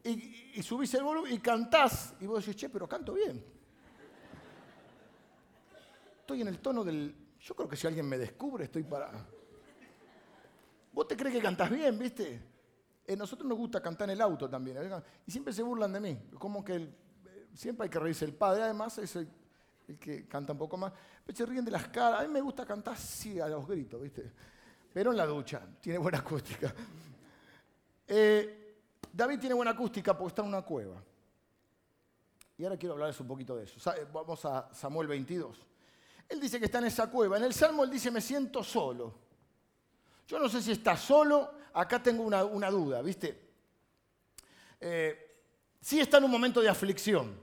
y, 0.04 0.62
subís 0.62 0.94
el 0.94 1.04
volumen 1.04 1.34
y 1.34 1.40
cantás. 1.40 2.14
Y 2.20 2.26
vos 2.26 2.46
decís, 2.46 2.60
che, 2.60 2.68
pero 2.68 2.86
canto 2.86 3.14
bien. 3.14 3.42
Estoy 6.20 6.42
en 6.42 6.50
el 6.50 6.60
tono 6.60 6.84
del... 6.84 7.16
Yo 7.40 7.56
creo 7.56 7.70
que 7.70 7.78
si 7.78 7.88
alguien 7.88 8.10
me 8.10 8.18
descubre, 8.18 8.66
estoy 8.66 8.84
para... 8.84 9.26
¿Vos 10.92 11.08
te 11.08 11.16
crees 11.16 11.34
que 11.34 11.42
cantás 11.42 11.70
bien, 11.70 11.98
viste? 11.98 12.36
A 13.08 13.14
eh, 13.14 13.16
nosotros 13.16 13.48
nos 13.48 13.58
gusta 13.58 13.82
cantar 13.82 14.10
en 14.10 14.16
el 14.16 14.22
auto 14.22 14.50
también. 14.50 14.80
¿eh? 14.80 15.02
Y 15.26 15.32
siempre 15.32 15.54
se 15.54 15.64
burlan 15.64 15.94
de 15.94 16.02
mí. 16.02 16.20
Como 16.38 16.62
que 16.62 16.90
siempre 17.54 17.86
hay 17.86 17.90
que 17.90 18.00
reírse. 18.00 18.26
El 18.26 18.34
padre, 18.34 18.64
además, 18.64 18.98
es 18.98 19.16
el, 19.16 19.30
que 19.98 20.28
canta 20.28 20.52
un 20.52 20.60
poco 20.60 20.76
más. 20.76 20.92
Pero 21.26 21.38
se 21.38 21.46
ríen 21.46 21.64
de 21.64 21.72
las 21.72 21.88
caras. 21.88 22.20
A 22.20 22.24
mí 22.28 22.34
me 22.34 22.42
gusta 22.42 22.66
cantar 22.66 22.96
así 22.96 23.40
a 23.40 23.48
los 23.48 23.66
gritos, 23.66 24.02
¿viste? 24.02 24.34
Pero 24.98 25.12
en 25.12 25.18
la 25.18 25.28
ducha. 25.28 25.62
Tiene 25.80 26.00
buena 26.00 26.18
acústica. 26.18 26.74
Eh, 28.08 28.80
David 29.14 29.38
tiene 29.38 29.54
buena 29.54 29.70
acústica 29.70 30.18
porque 30.18 30.30
está 30.30 30.42
en 30.42 30.48
una 30.48 30.64
cueva. 30.64 30.96
Y 32.58 32.64
ahora 32.64 32.78
quiero 32.78 32.94
hablarles 32.94 33.20
un 33.20 33.28
poquito 33.28 33.56
de 33.56 33.66
eso. 33.66 33.80
Vamos 34.12 34.44
a 34.46 34.74
Samuel 34.74 35.08
22. 35.08 35.56
Él 36.28 36.40
dice 36.40 36.58
que 36.58 36.66
está 36.66 36.80
en 36.80 36.86
esa 36.86 37.12
cueva. 37.12 37.38
En 37.38 37.44
el 37.44 37.54
Salmo 37.54 37.84
él 37.84 37.92
dice, 37.92 38.10
me 38.10 38.22
siento 38.22 38.64
solo. 38.64 39.14
Yo 40.28 40.40
no 40.40 40.50
sé 40.50 40.64
si 40.64 40.72
está 40.72 40.98
solo 40.98 41.52
acá 41.74 42.02
tengo 42.02 42.24
una, 42.24 42.72
duda, 42.72 43.04
¿viste? 43.04 43.40
Eh, 44.82 45.44
sí 45.80 46.00
está 46.00 46.18
en 46.18 46.24
un 46.24 46.32
momento 46.32 46.60
de 46.60 46.70
aflicción. 46.70 47.40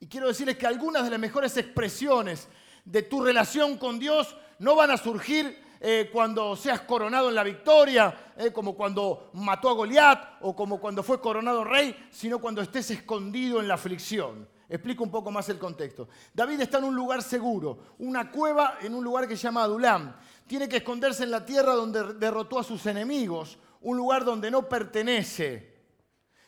Y 0.00 0.08
quiero 0.08 0.26
decirles 0.26 0.58
que 0.58 0.66
algunas 0.66 1.04
de 1.04 1.10
las 1.10 1.20
mejores 1.20 1.56
expresiones 1.58 2.48
de 2.84 3.02
tu 3.02 3.22
relación 3.22 3.78
con 3.78 4.00
Dios 4.00 4.36
no 4.58 4.74
van 4.74 4.90
a 4.90 4.96
surgir 4.96 5.67
eh, 5.80 6.10
cuando 6.12 6.56
seas 6.56 6.80
coronado 6.80 7.28
en 7.28 7.34
la 7.34 7.44
victoria, 7.44 8.32
eh, 8.36 8.52
como 8.52 8.74
cuando 8.74 9.30
mató 9.34 9.68
a 9.68 9.74
Goliat 9.74 10.38
o 10.40 10.54
como 10.54 10.80
cuando 10.80 11.02
fue 11.02 11.20
coronado 11.20 11.62
rey, 11.62 12.08
sino 12.10 12.40
cuando 12.40 12.62
estés 12.62 12.90
escondido 12.90 13.60
en 13.60 13.68
la 13.68 13.74
aflicción. 13.74 14.48
Explico 14.68 15.02
un 15.02 15.10
poco 15.10 15.30
más 15.30 15.48
el 15.48 15.58
contexto. 15.58 16.08
David 16.34 16.60
está 16.60 16.78
en 16.78 16.84
un 16.84 16.94
lugar 16.94 17.22
seguro, 17.22 17.94
una 17.98 18.30
cueva 18.30 18.78
en 18.82 18.94
un 18.94 19.02
lugar 19.02 19.26
que 19.26 19.36
se 19.36 19.44
llama 19.44 19.62
Adulam. 19.62 20.14
Tiene 20.46 20.68
que 20.68 20.78
esconderse 20.78 21.22
en 21.24 21.30
la 21.30 21.44
tierra 21.44 21.74
donde 21.74 22.14
derrotó 22.14 22.58
a 22.58 22.64
sus 22.64 22.84
enemigos, 22.86 23.58
un 23.80 23.96
lugar 23.96 24.24
donde 24.24 24.50
no 24.50 24.68
pertenece. 24.68 25.78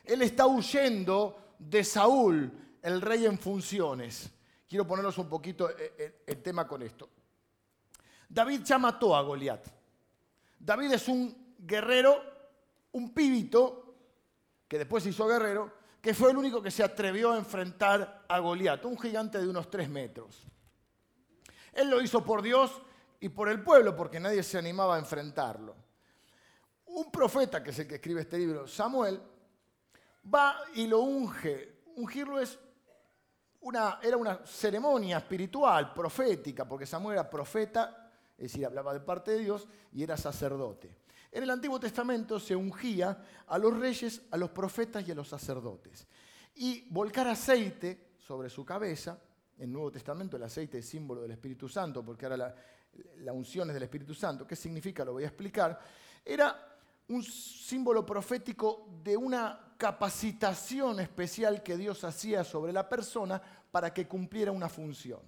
Él 0.05 0.23
está 0.23 0.47
huyendo 0.47 1.55
de 1.59 1.85
Saúl, 1.85 2.53
el 2.83 3.01
rey 3.01 3.27
en 3.27 3.38
funciones. 3.38 4.31
Quiero 4.69 4.87
ponernos 4.87 5.16
un 5.19 5.29
poquito 5.29 5.71
eh, 5.71 6.23
el 6.27 6.43
tema 6.43 6.66
con 6.66 6.83
esto. 6.83 7.09
David 8.31 8.62
ya 8.62 8.79
mató 8.79 9.14
a 9.14 9.21
Goliat. 9.21 9.66
David 10.59 10.93
es 10.93 11.07
un 11.09 11.55
guerrero, 11.59 12.23
un 12.93 13.12
pibito, 13.12 13.95
que 14.66 14.79
después 14.79 15.05
se 15.05 15.11
hizo 15.11 15.27
guerrero, 15.27 15.71
que 16.01 16.14
fue 16.14 16.31
el 16.31 16.38
único 16.38 16.62
que 16.62 16.71
se 16.71 16.83
atrevió 16.83 17.33
a 17.33 17.37
enfrentar 17.37 18.25
a 18.27 18.38
Goliat, 18.38 18.83
un 18.87 18.99
gigante 18.99 19.37
de 19.37 19.47
unos 19.47 19.69
tres 19.69 19.90
metros. 19.90 20.47
Él 21.75 21.90
lo 21.90 22.01
hizo 22.01 22.25
por 22.25 22.40
Dios 22.40 22.81
y 23.21 23.29
por 23.29 23.51
el 23.51 23.62
pueblo, 23.62 23.95
porque 23.95 24.19
nadie 24.19 24.43
se 24.43 24.57
animaba 24.57 24.97
a 24.97 24.99
enfrentarlo 24.99 25.77
un 26.93 27.11
profeta, 27.11 27.62
que 27.62 27.71
es 27.71 27.79
el 27.79 27.87
que 27.87 27.97
escribe 27.97 28.23
este 28.23 28.38
libro, 28.38 28.66
Samuel, 28.66 29.21
va 30.33 30.57
y 30.75 30.87
lo 30.87 31.01
unge. 31.01 31.83
Ungirlo 31.97 32.40
es 32.40 32.59
una, 33.61 33.99
era 34.03 34.16
una 34.16 34.45
ceremonia 34.45 35.19
espiritual, 35.19 35.93
profética, 35.93 36.66
porque 36.66 36.87
Samuel 36.87 37.14
era 37.14 37.31
profeta, 37.31 38.10
es 38.40 38.53
decir, 38.53 38.64
hablaba 38.64 38.94
de 38.94 39.00
parte 39.00 39.33
de 39.33 39.40
Dios 39.40 39.68
y 39.92 40.03
era 40.03 40.16
sacerdote. 40.16 40.96
En 41.31 41.42
el 41.42 41.50
Antiguo 41.50 41.79
Testamento 41.79 42.40
se 42.40 42.57
ungía 42.57 43.22
a 43.46 43.59
los 43.59 43.79
reyes, 43.79 44.22
a 44.31 44.38
los 44.38 44.50
profetas 44.50 45.07
y 45.07 45.12
a 45.12 45.14
los 45.14 45.29
sacerdotes. 45.29 46.07
Y 46.55 46.88
volcar 46.88 47.29
aceite 47.29 48.12
sobre 48.18 48.48
su 48.48 48.64
cabeza, 48.64 49.20
en 49.59 49.64
el 49.64 49.72
Nuevo 49.72 49.92
Testamento 49.92 50.38
el 50.38 50.42
aceite 50.42 50.79
es 50.79 50.88
símbolo 50.88 51.20
del 51.20 51.33
Espíritu 51.33 51.68
Santo, 51.68 52.03
porque 52.03 52.24
ahora 52.24 52.38
la, 52.38 52.55
la 53.18 53.33
unción 53.35 53.68
es 53.68 53.74
del 53.74 53.83
Espíritu 53.83 54.14
Santo. 54.14 54.46
¿Qué 54.46 54.57
significa? 54.57 55.05
Lo 55.05 55.12
voy 55.12 55.24
a 55.24 55.29
explicar. 55.29 55.79
Era 56.24 56.79
un 57.09 57.22
símbolo 57.22 58.07
profético 58.07 58.88
de 59.05 59.16
una 59.16 59.74
capacitación 59.76 61.00
especial 61.00 61.62
que 61.62 61.76
Dios 61.76 62.05
hacía 62.05 62.42
sobre 62.42 62.72
la 62.72 62.88
persona 62.88 63.40
para 63.70 63.92
que 63.92 64.09
cumpliera 64.09 64.50
una 64.50 64.70
función. 64.70 65.20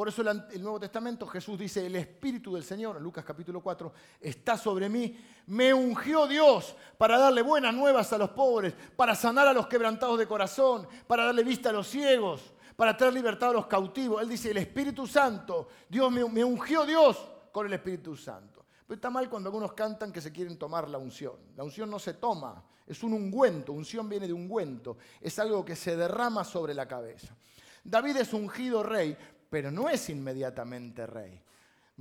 Por 0.00 0.08
eso 0.08 0.22
el 0.22 0.62
Nuevo 0.62 0.80
Testamento 0.80 1.26
Jesús 1.26 1.58
dice, 1.58 1.84
el 1.84 1.94
Espíritu 1.94 2.54
del 2.54 2.64
Señor, 2.64 2.98
Lucas 3.02 3.22
capítulo 3.22 3.60
4, 3.60 3.92
está 4.18 4.56
sobre 4.56 4.88
mí. 4.88 5.14
Me 5.48 5.74
ungió 5.74 6.26
Dios 6.26 6.74
para 6.96 7.18
darle 7.18 7.42
buenas 7.42 7.74
nuevas 7.74 8.10
a 8.14 8.16
los 8.16 8.30
pobres, 8.30 8.72
para 8.96 9.14
sanar 9.14 9.46
a 9.46 9.52
los 9.52 9.66
quebrantados 9.66 10.18
de 10.18 10.26
corazón, 10.26 10.88
para 11.06 11.26
darle 11.26 11.44
vista 11.44 11.68
a 11.68 11.74
los 11.74 11.86
ciegos, 11.86 12.54
para 12.76 12.96
traer 12.96 13.12
libertad 13.12 13.50
a 13.50 13.52
los 13.52 13.66
cautivos. 13.66 14.22
Él 14.22 14.30
dice, 14.30 14.52
el 14.52 14.56
Espíritu 14.56 15.06
Santo, 15.06 15.68
Dios 15.86 16.10
me, 16.10 16.26
me 16.30 16.44
ungió 16.44 16.86
Dios 16.86 17.18
con 17.52 17.66
el 17.66 17.74
Espíritu 17.74 18.16
Santo. 18.16 18.64
Pero 18.86 18.94
está 18.94 19.10
mal 19.10 19.28
cuando 19.28 19.50
algunos 19.50 19.74
cantan 19.74 20.10
que 20.10 20.22
se 20.22 20.32
quieren 20.32 20.56
tomar 20.56 20.88
la 20.88 20.96
unción. 20.96 21.34
La 21.58 21.62
unción 21.62 21.90
no 21.90 21.98
se 21.98 22.14
toma, 22.14 22.64
es 22.86 23.02
un 23.02 23.12
ungüento. 23.12 23.74
Unción 23.74 24.08
viene 24.08 24.26
de 24.26 24.32
ungüento. 24.32 24.96
Es 25.20 25.38
algo 25.38 25.62
que 25.62 25.76
se 25.76 25.94
derrama 25.94 26.42
sobre 26.42 26.72
la 26.72 26.88
cabeza. 26.88 27.36
David 27.82 28.18
es 28.18 28.32
ungido 28.34 28.82
rey, 28.82 29.16
pero 29.50 29.70
no 29.70 29.88
es 29.88 30.08
inmediatamente 30.08 31.06
rey. 31.06 31.42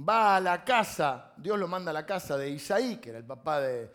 Va 0.08 0.38
a 0.38 0.40
la 0.40 0.64
casa, 0.64 1.34
Dios 1.36 1.60
lo 1.60 1.68
manda 1.68 1.90
a 1.90 1.94
la 1.94 2.06
casa 2.06 2.38
de 2.38 2.50
Isaí, 2.50 2.98
que 2.98 3.10
era 3.10 3.18
el 3.18 3.26
papá 3.26 3.60
de, 3.60 3.92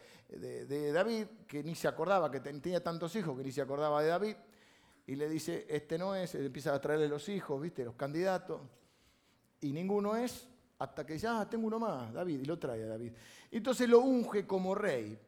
David, 0.93 1.27
que 1.47 1.63
ni 1.63 1.75
se 1.75 1.89
acordaba, 1.89 2.31
que 2.31 2.41
tenía 2.41 2.83
tantos 2.83 3.15
hijos 3.17 3.39
que 3.39 3.45
ni 3.45 3.53
se 3.53 3.63
acordaba 3.63 4.03
de 4.03 4.09
David, 4.09 4.37
y 5.07 5.15
le 5.15 5.29
dice, 5.29 5.67
este 5.69 5.97
no 5.97 6.15
es, 6.15 6.35
empieza 6.35 6.75
a 6.75 6.81
traerle 6.81 7.09
los 7.09 7.29
hijos, 7.29 7.61
¿viste? 7.61 7.85
Los 7.85 7.95
candidatos, 7.95 8.61
y 9.61 9.73
ninguno 9.73 10.17
es, 10.17 10.49
hasta 10.79 11.07
que 11.07 11.15
dice, 11.15 11.29
ah, 11.29 11.47
tengo 11.49 11.69
uno 11.69 11.79
más, 11.79 12.13
David, 12.13 12.41
y 12.41 12.45
lo 12.45 12.59
trae 12.59 12.83
a 12.83 12.89
David. 12.89 13.13
Entonces 13.51 13.89
lo 13.89 14.01
unge 14.01 14.47
como 14.47 14.75
rey, 14.75 15.19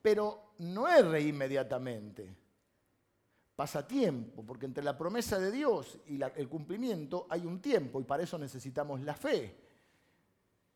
pero 0.00 0.52
no 0.58 0.88
es 0.88 1.04
rey 1.04 1.28
inmediatamente. 1.28 2.41
Pasa 3.54 3.86
tiempo, 3.86 4.44
porque 4.44 4.66
entre 4.66 4.82
la 4.82 4.96
promesa 4.96 5.38
de 5.38 5.50
Dios 5.50 5.98
y 6.06 6.20
el 6.22 6.48
cumplimiento 6.48 7.26
hay 7.28 7.44
un 7.44 7.60
tiempo, 7.60 8.00
y 8.00 8.04
para 8.04 8.22
eso 8.22 8.38
necesitamos 8.38 9.00
la 9.02 9.14
fe. 9.14 9.62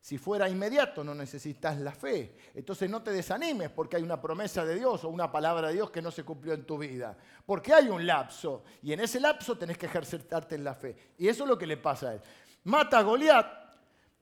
Si 0.06 0.18
fuera 0.18 0.48
inmediato 0.48 1.02
no 1.02 1.16
necesitas 1.16 1.80
la 1.80 1.90
fe. 1.90 2.36
Entonces 2.54 2.88
no 2.88 3.02
te 3.02 3.10
desanimes 3.10 3.70
porque 3.70 3.96
hay 3.96 4.04
una 4.04 4.20
promesa 4.20 4.64
de 4.64 4.76
Dios 4.76 5.02
o 5.02 5.08
una 5.08 5.32
palabra 5.32 5.66
de 5.66 5.74
Dios 5.74 5.90
que 5.90 6.00
no 6.00 6.12
se 6.12 6.22
cumplió 6.22 6.54
en 6.54 6.64
tu 6.64 6.78
vida. 6.78 7.16
Porque 7.44 7.74
hay 7.74 7.88
un 7.88 8.06
lapso 8.06 8.62
y 8.82 8.92
en 8.92 9.00
ese 9.00 9.18
lapso 9.18 9.58
tenés 9.58 9.76
que 9.76 9.86
ejercitarte 9.86 10.54
en 10.54 10.62
la 10.62 10.76
fe. 10.76 10.96
Y 11.18 11.26
eso 11.26 11.42
es 11.42 11.48
lo 11.48 11.58
que 11.58 11.66
le 11.66 11.76
pasa 11.76 12.10
a 12.10 12.14
él. 12.14 12.20
Mata 12.62 12.98
a 12.98 13.02
Goliat, 13.02 13.65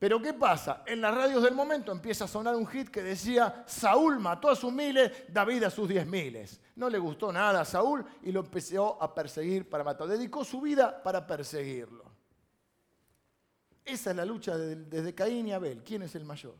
Pero 0.04 0.20
¿qué 0.20 0.34
pasa? 0.34 0.82
En 0.84 1.00
las 1.00 1.14
radios 1.14 1.42
del 1.42 1.54
momento 1.54 1.90
empieza 1.90 2.26
a 2.26 2.28
sonar 2.28 2.54
un 2.56 2.66
hit 2.66 2.90
que 2.90 3.02
decía, 3.02 3.64
Saúl 3.66 4.20
mató 4.20 4.50
a 4.50 4.54
sus 4.54 4.70
miles, 4.70 5.10
David 5.32 5.62
a 5.62 5.70
sus 5.70 5.88
diez 5.88 6.06
miles. 6.06 6.60
No 6.76 6.90
le 6.90 6.98
gustó 6.98 7.32
nada 7.32 7.62
a 7.62 7.64
Saúl 7.64 8.04
y 8.20 8.30
lo 8.30 8.40
empezó 8.40 9.02
a 9.02 9.14
perseguir 9.14 9.66
para 9.66 9.82
matar. 9.82 10.06
Dedicó 10.06 10.44
su 10.44 10.60
vida 10.60 11.02
para 11.02 11.26
perseguirlo. 11.26 12.04
Esa 13.82 14.10
es 14.10 14.16
la 14.16 14.26
lucha 14.26 14.58
desde 14.58 15.14
Caín 15.14 15.48
y 15.48 15.54
Abel. 15.54 15.82
¿Quién 15.82 16.02
es 16.02 16.14
el 16.16 16.26
mayor? 16.26 16.56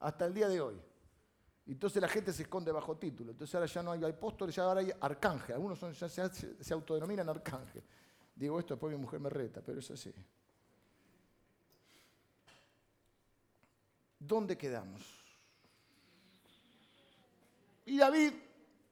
Hasta 0.00 0.26
el 0.26 0.34
día 0.34 0.48
de 0.48 0.60
hoy. 0.60 0.82
Entonces 1.68 2.02
la 2.02 2.08
gente 2.08 2.32
se 2.32 2.42
esconde 2.42 2.72
bajo 2.72 2.96
título. 2.96 3.30
Entonces 3.30 3.54
ahora 3.54 3.66
ya 3.66 3.84
no 3.84 3.92
hay 3.92 4.02
apóstoles, 4.02 4.52
ya 4.52 4.64
ahora 4.64 4.80
hay 4.80 4.90
arcángel. 5.00 5.54
Algunos 5.54 5.78
ya 5.96 6.08
se, 6.08 6.74
autodenominan 6.74 7.28
arcángel. 7.28 7.84
Digo 8.34 8.58
esto, 8.58 8.74
después 8.74 8.92
mi 8.92 9.00
mujer 9.00 9.20
me 9.20 9.30
reta, 9.30 9.60
pero 9.64 9.78
es 9.78 9.88
así. 9.92 10.12
¿Dónde 14.26 14.56
quedamos? 14.56 15.02
Y 17.86 17.98
David 17.98 18.32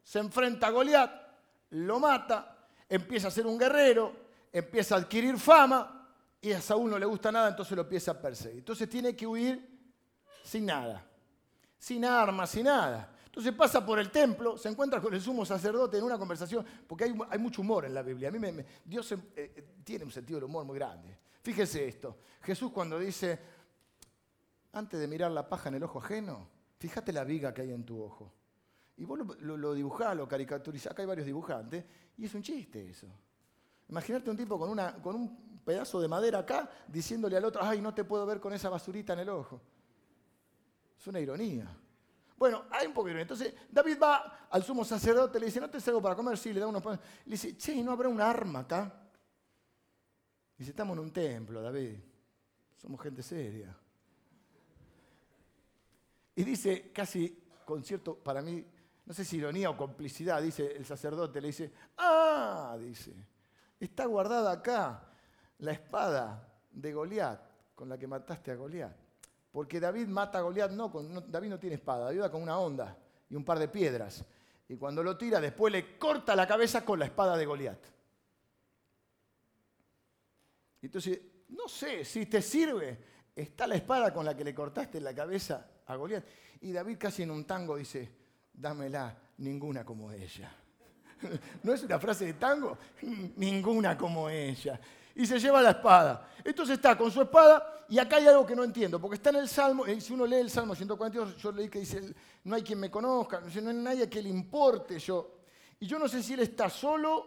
se 0.02 0.18
enfrenta 0.18 0.66
a 0.66 0.70
Goliat, 0.70 1.10
lo 1.70 1.98
mata, 1.98 2.68
empieza 2.88 3.28
a 3.28 3.30
ser 3.30 3.46
un 3.46 3.58
guerrero, 3.58 4.14
empieza 4.52 4.94
a 4.94 4.98
adquirir 4.98 5.38
fama 5.38 6.08
y 6.40 6.52
a 6.52 6.60
Saúl 6.60 6.90
no 6.90 6.98
le 6.98 7.06
gusta 7.06 7.32
nada, 7.32 7.48
entonces 7.48 7.74
lo 7.74 7.82
empieza 7.82 8.10
a 8.10 8.20
perseguir. 8.20 8.58
Entonces 8.58 8.88
tiene 8.88 9.16
que 9.16 9.26
huir 9.26 9.68
sin 10.42 10.66
nada 10.66 11.08
sin 11.82 12.04
armas, 12.04 12.50
sin 12.50 12.64
nada. 12.64 13.12
Entonces 13.24 13.52
pasa 13.52 13.84
por 13.84 13.98
el 13.98 14.08
templo, 14.08 14.56
se 14.56 14.68
encuentra 14.68 15.00
con 15.00 15.12
el 15.12 15.20
sumo 15.20 15.44
sacerdote 15.44 15.98
en 15.98 16.04
una 16.04 16.16
conversación, 16.16 16.64
porque 16.86 17.12
hay, 17.28 17.38
mucho 17.40 17.62
humor 17.62 17.84
en 17.84 17.94
la 17.94 18.02
Biblia. 18.02 18.28
A 18.28 18.30
mí 18.30 18.38
Dios 18.84 19.10
eh, 19.10 19.18
eh, 19.34 19.64
tiene 19.82 20.04
un 20.04 20.12
sentido 20.12 20.36
del 20.36 20.44
humor 20.44 20.64
muy 20.64 20.78
grande. 20.78 21.18
Fíjese 21.42 21.88
esto. 21.88 22.18
Jesús 22.42 22.70
cuando 22.70 23.00
dice, 23.00 23.36
antes 24.72 24.98
de 24.98 25.06
mirar 25.06 25.30
la 25.30 25.48
paja 25.48 25.68
en 25.68 25.76
el 25.76 25.82
ojo 25.82 25.98
ajeno, 25.98 26.48
fíjate 26.78 27.12
la 27.12 27.24
viga 27.24 27.52
que 27.52 27.62
hay 27.62 27.72
en 27.72 27.84
tu 27.84 28.02
ojo. 28.02 28.32
Y 28.96 29.04
vos 29.04 29.18
lo, 29.18 29.56
lo, 29.56 29.74
dibujás, 29.74 30.16
lo 30.16 30.28
caricaturizás, 30.28 30.92
acá 30.92 31.02
hay 31.02 31.08
varios 31.08 31.26
dibujantes, 31.26 31.84
y 32.16 32.24
es 32.24 32.34
un 32.34 32.42
chiste 32.42 32.88
eso. 32.90 33.06
Imaginarte 33.88 34.30
un 34.30 34.36
tipo 34.36 34.58
con, 34.58 35.14
un 35.14 35.60
pedazo 35.64 36.00
de 36.00 36.08
madera 36.08 36.40
acá 36.40 36.68
diciéndole 36.88 37.36
al 37.36 37.44
otro, 37.44 37.62
ay, 37.62 37.80
no 37.80 37.92
te 37.94 38.04
puedo 38.04 38.24
ver 38.24 38.40
con 38.40 38.52
esa 38.52 38.68
basurita 38.68 39.12
en 39.12 39.20
el 39.20 39.28
ojo. 39.28 39.60
Es 40.98 41.06
una 41.06 41.20
ironía. 41.20 41.66
Bueno, 42.36 42.64
hay 42.70 42.86
un 42.86 42.94
poco 42.94 43.06
de 43.06 43.10
ironía. 43.12 43.22
Entonces, 43.22 43.54
David 43.70 43.98
va 44.02 44.48
al 44.50 44.62
sumo 44.62 44.84
sacerdote, 44.84 45.38
le 45.38 45.46
dice, 45.46 45.60
¿no 45.60 45.68
te 45.68 45.78
algo 45.86 46.00
para 46.00 46.14
comer? 46.14 46.38
Sí, 46.38 46.52
le 46.52 46.60
da 46.60 46.66
unos. 46.66 46.84
Le 46.84 46.98
dice, 47.26 47.56
che, 47.56 47.82
¿no 47.82 47.92
habrá 47.92 48.08
un 48.08 48.20
arma 48.20 48.60
acá? 48.60 48.92
Dice, 50.56 50.70
estamos 50.70 50.96
en 50.96 51.02
un 51.02 51.12
templo, 51.12 51.60
David. 51.60 51.98
Somos 52.76 53.00
gente 53.00 53.22
seria. 53.22 53.76
Y 56.34 56.44
dice, 56.44 56.90
casi 56.92 57.42
con 57.64 57.84
cierto, 57.84 58.16
para 58.16 58.42
mí, 58.42 58.64
no 59.04 59.14
sé 59.14 59.24
si 59.24 59.36
ironía 59.36 59.70
o 59.70 59.76
complicidad, 59.76 60.42
dice 60.42 60.76
el 60.76 60.84
sacerdote, 60.86 61.40
le 61.40 61.48
dice, 61.48 61.72
ah, 61.98 62.76
dice, 62.78 63.12
está 63.78 64.06
guardada 64.06 64.52
acá 64.52 65.08
la 65.58 65.72
espada 65.72 66.48
de 66.70 66.92
Goliat 66.92 67.40
con 67.74 67.88
la 67.88 67.98
que 67.98 68.06
mataste 68.06 68.50
a 68.50 68.54
Goliat. 68.54 68.94
Porque 69.50 69.80
David 69.80 70.06
mata 70.08 70.38
a 70.38 70.42
Goliat, 70.42 70.70
no, 70.72 70.88
David 71.28 71.50
no 71.50 71.58
tiene 71.58 71.76
espada, 71.76 72.06
David 72.06 72.22
va 72.22 72.30
con 72.30 72.42
una 72.42 72.58
onda 72.58 72.96
y 73.28 73.34
un 73.34 73.44
par 73.44 73.58
de 73.58 73.68
piedras. 73.68 74.24
Y 74.68 74.76
cuando 74.76 75.02
lo 75.02 75.18
tira, 75.18 75.40
después 75.40 75.72
le 75.72 75.98
corta 75.98 76.34
la 76.34 76.46
cabeza 76.46 76.84
con 76.84 76.98
la 76.98 77.06
espada 77.06 77.36
de 77.36 77.44
Goliat. 77.44 77.78
Entonces, 80.80 81.20
no 81.50 81.68
sé 81.68 82.04
si 82.04 82.26
te 82.26 82.40
sirve. 82.40 83.12
Está 83.34 83.66
la 83.66 83.76
espada 83.76 84.12
con 84.12 84.24
la 84.24 84.36
que 84.36 84.44
le 84.44 84.54
cortaste 84.54 85.00
la 85.00 85.14
cabeza 85.14 85.71
a. 85.86 86.22
Y 86.60 86.72
David 86.72 86.96
casi 86.98 87.22
en 87.22 87.30
un 87.30 87.44
tango 87.44 87.76
dice, 87.76 88.08
dámela, 88.52 89.16
ninguna 89.38 89.84
como 89.84 90.10
ella. 90.12 90.54
¿No 91.62 91.72
es 91.72 91.82
una 91.82 91.98
frase 91.98 92.26
de 92.26 92.34
tango? 92.34 92.78
Ninguna 93.36 93.96
como 93.96 94.28
ella 94.28 94.78
y 95.14 95.26
se 95.26 95.38
lleva 95.38 95.62
la 95.62 95.70
espada. 95.70 96.28
Entonces 96.44 96.76
está 96.76 96.96
con 96.96 97.10
su 97.10 97.22
espada 97.22 97.84
y 97.88 97.98
acá 97.98 98.16
hay 98.16 98.26
algo 98.26 98.46
que 98.46 98.56
no 98.56 98.64
entiendo, 98.64 99.00
porque 99.00 99.16
está 99.16 99.30
en 99.30 99.36
el 99.36 99.48
Salmo, 99.48 99.86
y 99.86 100.00
si 100.00 100.12
uno 100.12 100.26
lee 100.26 100.36
el 100.36 100.50
Salmo 100.50 100.74
142, 100.74 101.36
yo 101.36 101.52
leí 101.52 101.68
que 101.68 101.80
dice, 101.80 102.14
no 102.44 102.56
hay 102.56 102.62
quien 102.62 102.80
me 102.80 102.90
conozca, 102.90 103.40
no 103.40 103.70
hay 103.70 103.76
nadie 103.76 104.08
que 104.08 104.22
le 104.22 104.28
importe 104.28 104.98
yo. 104.98 105.38
Y 105.80 105.86
yo 105.86 105.98
no 105.98 106.08
sé 106.08 106.22
si 106.22 106.32
él 106.34 106.40
está 106.40 106.70
solo 106.70 107.26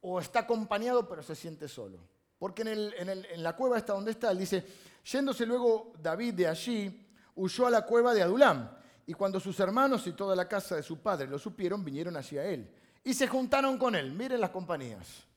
o 0.00 0.20
está 0.20 0.40
acompañado, 0.40 1.08
pero 1.08 1.22
se 1.22 1.34
siente 1.34 1.68
solo. 1.68 1.98
Porque 2.38 2.62
en, 2.62 3.08
en 3.08 3.42
la 3.42 3.56
cueva 3.56 3.78
esta 3.78 3.92
donde 3.92 4.12
está, 4.12 4.30
él 4.30 4.38
dice, 4.38 4.64
yéndose 5.04 5.44
luego 5.44 5.92
David 6.00 6.34
de 6.34 6.46
allí, 6.46 7.08
huyó 7.34 7.66
a 7.66 7.70
la 7.70 7.82
cueva 7.82 8.14
de 8.14 8.22
Adulam. 8.22 8.70
Y 9.06 9.14
cuando 9.14 9.40
sus 9.40 9.58
hermanos 9.60 10.06
y 10.06 10.12
toda 10.12 10.36
la 10.36 10.46
casa 10.46 10.76
de 10.76 10.82
su 10.82 10.98
padre 10.98 11.26
lo 11.26 11.38
supieron, 11.38 11.84
vinieron 11.84 12.16
hacia 12.16 12.44
él. 12.44 12.70
Y 13.02 13.14
se 13.14 13.26
juntaron 13.26 13.78
con 13.78 13.94
él. 13.94 14.12
Miren 14.12 14.40
las 14.40 14.50
compañías 14.50 15.28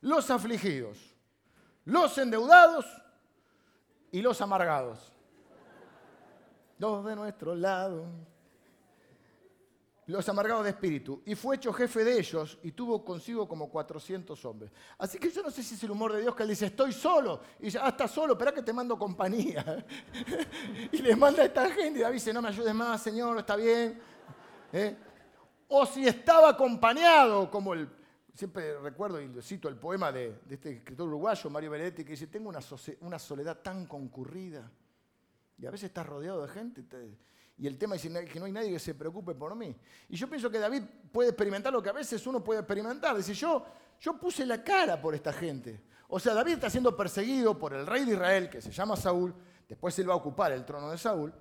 los 0.00 0.30
afligidos, 0.30 0.98
los 1.84 2.16
endeudados 2.18 2.86
y 4.10 4.22
los 4.22 4.40
amargados. 4.40 5.12
Dos 6.78 7.04
de 7.04 7.14
nuestro 7.14 7.54
lado. 7.54 8.06
Los 10.06 10.28
amargados 10.28 10.64
de 10.64 10.70
espíritu. 10.70 11.22
Y 11.24 11.34
fue 11.34 11.56
hecho 11.56 11.72
jefe 11.72 12.04
de 12.04 12.18
ellos 12.18 12.58
y 12.62 12.72
tuvo 12.72 13.04
consigo 13.04 13.46
como 13.46 13.70
400 13.70 14.44
hombres. 14.44 14.72
Así 14.98 15.18
que 15.18 15.30
yo 15.30 15.42
no 15.42 15.50
sé 15.50 15.62
si 15.62 15.74
es 15.74 15.84
el 15.84 15.90
humor 15.92 16.12
de 16.12 16.20
Dios 16.20 16.34
que 16.34 16.42
él 16.42 16.48
dice, 16.48 16.66
estoy 16.66 16.92
solo. 16.92 17.40
Y 17.60 17.64
dice, 17.66 17.78
ah, 17.80 17.88
estás 17.88 18.10
solo, 18.10 18.32
espera 18.32 18.52
que 18.52 18.62
te 18.62 18.72
mando 18.72 18.98
compañía. 18.98 19.84
y 20.92 20.98
le 20.98 21.14
manda 21.14 21.42
a 21.42 21.46
esta 21.46 21.70
gente 21.70 22.00
y 22.00 22.02
David 22.02 22.14
dice, 22.14 22.32
no 22.32 22.42
me 22.42 22.48
ayudes 22.48 22.74
más, 22.74 23.02
Señor, 23.02 23.38
está 23.38 23.56
bien. 23.56 24.00
¿Eh? 24.72 24.96
O 25.68 25.86
si 25.86 26.06
estaba 26.06 26.50
acompañado, 26.50 27.50
como 27.50 27.74
el 27.74 27.88
Siempre 28.40 28.78
recuerdo 28.78 29.20
y 29.20 29.30
cito 29.42 29.68
el 29.68 29.76
poema 29.76 30.12
de, 30.12 30.40
este 30.48 30.70
escritor 30.70 31.08
uruguayo, 31.08 31.50
Mario 31.50 31.72
Benedetti, 31.72 32.04
que 32.04 32.12
dice, 32.12 32.26
tengo 32.26 32.48
una, 32.48 33.18
soledad 33.18 33.58
tan 33.58 33.86
concurrida. 33.86 34.70
Y 35.58 35.66
a 35.66 35.70
veces 35.70 35.88
estás 35.88 36.06
rodeado 36.06 36.40
de 36.40 36.48
gente 36.48 36.82
y 37.60 37.66
el 37.66 37.76
tema 37.76 37.94
es 37.94 38.02
que 38.02 38.40
no 38.40 38.46
hay 38.46 38.52
nadie 38.52 38.70
que 38.70 38.78
se 38.78 38.94
preocupe 38.94 39.34
por 39.34 39.54
mí. 39.54 39.76
Y 40.08 40.16
yo 40.16 40.26
pienso 40.30 40.50
que 40.50 40.58
David 40.58 40.82
puede 41.12 41.28
experimentar 41.28 41.70
lo 41.70 41.82
que 41.82 41.90
a 41.90 41.92
veces 41.92 42.26
uno 42.26 42.42
puede 42.42 42.60
experimentar. 42.60 43.14
Dice, 43.14 43.34
yo, 43.34 43.66
yo 44.00 44.18
puse 44.18 44.46
la 44.46 44.64
cara 44.64 44.98
por 44.98 45.14
esta 45.14 45.30
gente. 45.30 45.78
O 46.08 46.18
sea, 46.18 46.32
David 46.32 46.54
está 46.54 46.70
siendo 46.70 46.96
perseguido 46.96 47.58
por 47.58 47.74
el 47.74 47.86
rey 47.86 48.06
de 48.06 48.14
Israel, 48.14 48.48
que 48.48 48.62
se 48.62 48.70
llama 48.70 48.96
Saúl. 48.96 49.34
Después 49.68 49.98
él 49.98 50.08
va 50.08 50.14
a 50.14 50.16
ocupar 50.16 50.52
el 50.52 50.64
trono 50.64 50.90
de 50.90 50.96
Saúl. 50.96 51.34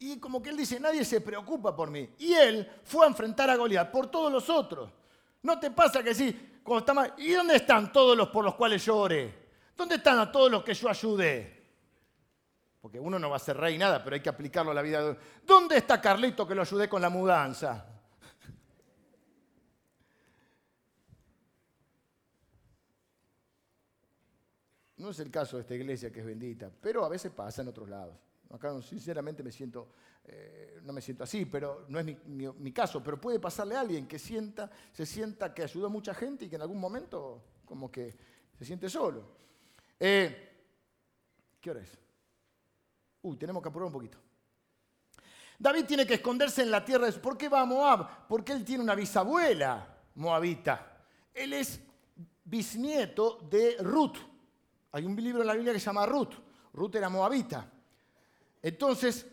Y 0.00 0.18
como 0.18 0.42
que 0.42 0.50
él 0.50 0.56
dice, 0.56 0.80
nadie 0.80 1.04
se 1.04 1.20
preocupa 1.20 1.76
por 1.76 1.88
mí. 1.88 2.12
Y 2.18 2.32
él 2.32 2.68
fue 2.82 3.06
a 3.06 3.08
enfrentar 3.08 3.48
a 3.48 3.54
Goliat 3.54 3.92
por 3.92 4.08
todos 4.10 4.32
los 4.32 4.50
otros. 4.50 4.90
¿No 5.40 5.60
te 5.60 5.70
pasa 5.70 6.02
que 6.02 6.16
sí, 6.16 6.58
cuando 6.64 6.80
está 6.80 6.94
mal, 6.94 7.14
¿y 7.16 7.30
dónde 7.30 7.54
están 7.54 7.92
todos 7.92 8.16
los 8.16 8.26
por 8.30 8.44
los 8.44 8.56
cuales 8.56 8.84
yo 8.84 8.96
oré? 8.96 9.32
¿Dónde 9.76 9.94
están 9.94 10.18
a 10.18 10.32
todos 10.32 10.50
los 10.50 10.64
que 10.64 10.74
yo 10.74 10.88
ayudé? 10.88 11.61
Porque 12.82 12.98
uno 12.98 13.16
no 13.16 13.30
va 13.30 13.36
a 13.36 13.38
ser 13.38 13.56
rey 13.56 13.78
nada, 13.78 14.02
pero 14.02 14.14
hay 14.14 14.20
que 14.20 14.28
aplicarlo 14.28 14.72
a 14.72 14.74
la 14.74 14.82
vida. 14.82 15.16
¿Dónde 15.46 15.76
está 15.76 16.00
Carlito 16.00 16.46
que 16.46 16.54
lo 16.56 16.62
ayudé 16.62 16.88
con 16.88 17.00
la 17.00 17.08
mudanza? 17.08 17.86
No 24.96 25.10
es 25.10 25.18
el 25.20 25.30
caso 25.30 25.56
de 25.56 25.62
esta 25.62 25.76
iglesia 25.76 26.12
que 26.12 26.20
es 26.20 26.26
bendita, 26.26 26.72
pero 26.80 27.04
a 27.04 27.08
veces 27.08 27.30
pasa 27.30 27.62
en 27.62 27.68
otros 27.68 27.88
lados. 27.88 28.16
Acá 28.50 28.82
sinceramente 28.82 29.44
me 29.44 29.52
siento, 29.52 29.92
eh, 30.24 30.80
no 30.82 30.92
me 30.92 31.00
siento 31.00 31.22
así, 31.22 31.44
pero 31.44 31.86
no 31.88 32.00
es 32.00 32.26
mi, 32.26 32.72
caso, 32.72 33.00
pero 33.02 33.20
puede 33.20 33.38
pasarle 33.38 33.76
a 33.76 33.80
alguien 33.80 34.08
que 34.08 34.18
sienta, 34.18 34.68
se 34.92 35.06
sienta 35.06 35.54
que 35.54 35.62
ayudó 35.62 35.86
a 35.86 35.88
mucha 35.88 36.14
gente 36.14 36.46
y 36.46 36.48
que 36.48 36.56
en 36.56 36.62
algún 36.62 36.80
momento 36.80 37.44
como 37.64 37.90
que 37.92 38.12
se 38.58 38.64
siente 38.64 38.90
solo. 38.90 39.24
Eh, 39.98 40.48
¿Qué 41.60 41.70
hora 41.70 41.80
es? 41.80 42.01
Uy, 43.22 43.36
tenemos 43.36 43.62
que 43.62 43.68
apurar 43.68 43.86
un 43.86 43.92
poquito. 43.92 44.18
David 45.58 45.84
tiene 45.84 46.06
que 46.06 46.14
esconderse 46.14 46.62
en 46.62 46.70
la 46.70 46.84
tierra 46.84 47.06
de... 47.06 47.12
¿Por 47.12 47.38
qué 47.38 47.48
va 47.48 47.60
a 47.60 47.64
Moab? 47.64 48.26
Porque 48.26 48.52
él 48.52 48.64
tiene 48.64 48.82
una 48.82 48.96
bisabuela 48.96 49.96
moabita. 50.16 51.04
Él 51.32 51.52
es 51.52 51.80
bisnieto 52.44 53.38
de 53.48 53.76
Ruth. 53.80 54.16
Hay 54.90 55.04
un 55.04 55.14
libro 55.16 55.40
en 55.42 55.46
la 55.46 55.54
Biblia 55.54 55.72
que 55.72 55.80
se 55.80 55.86
llama 55.86 56.04
Ruth. 56.04 56.34
Ruth 56.72 56.94
era 56.96 57.08
moabita. 57.08 57.70
Entonces, 58.60 59.26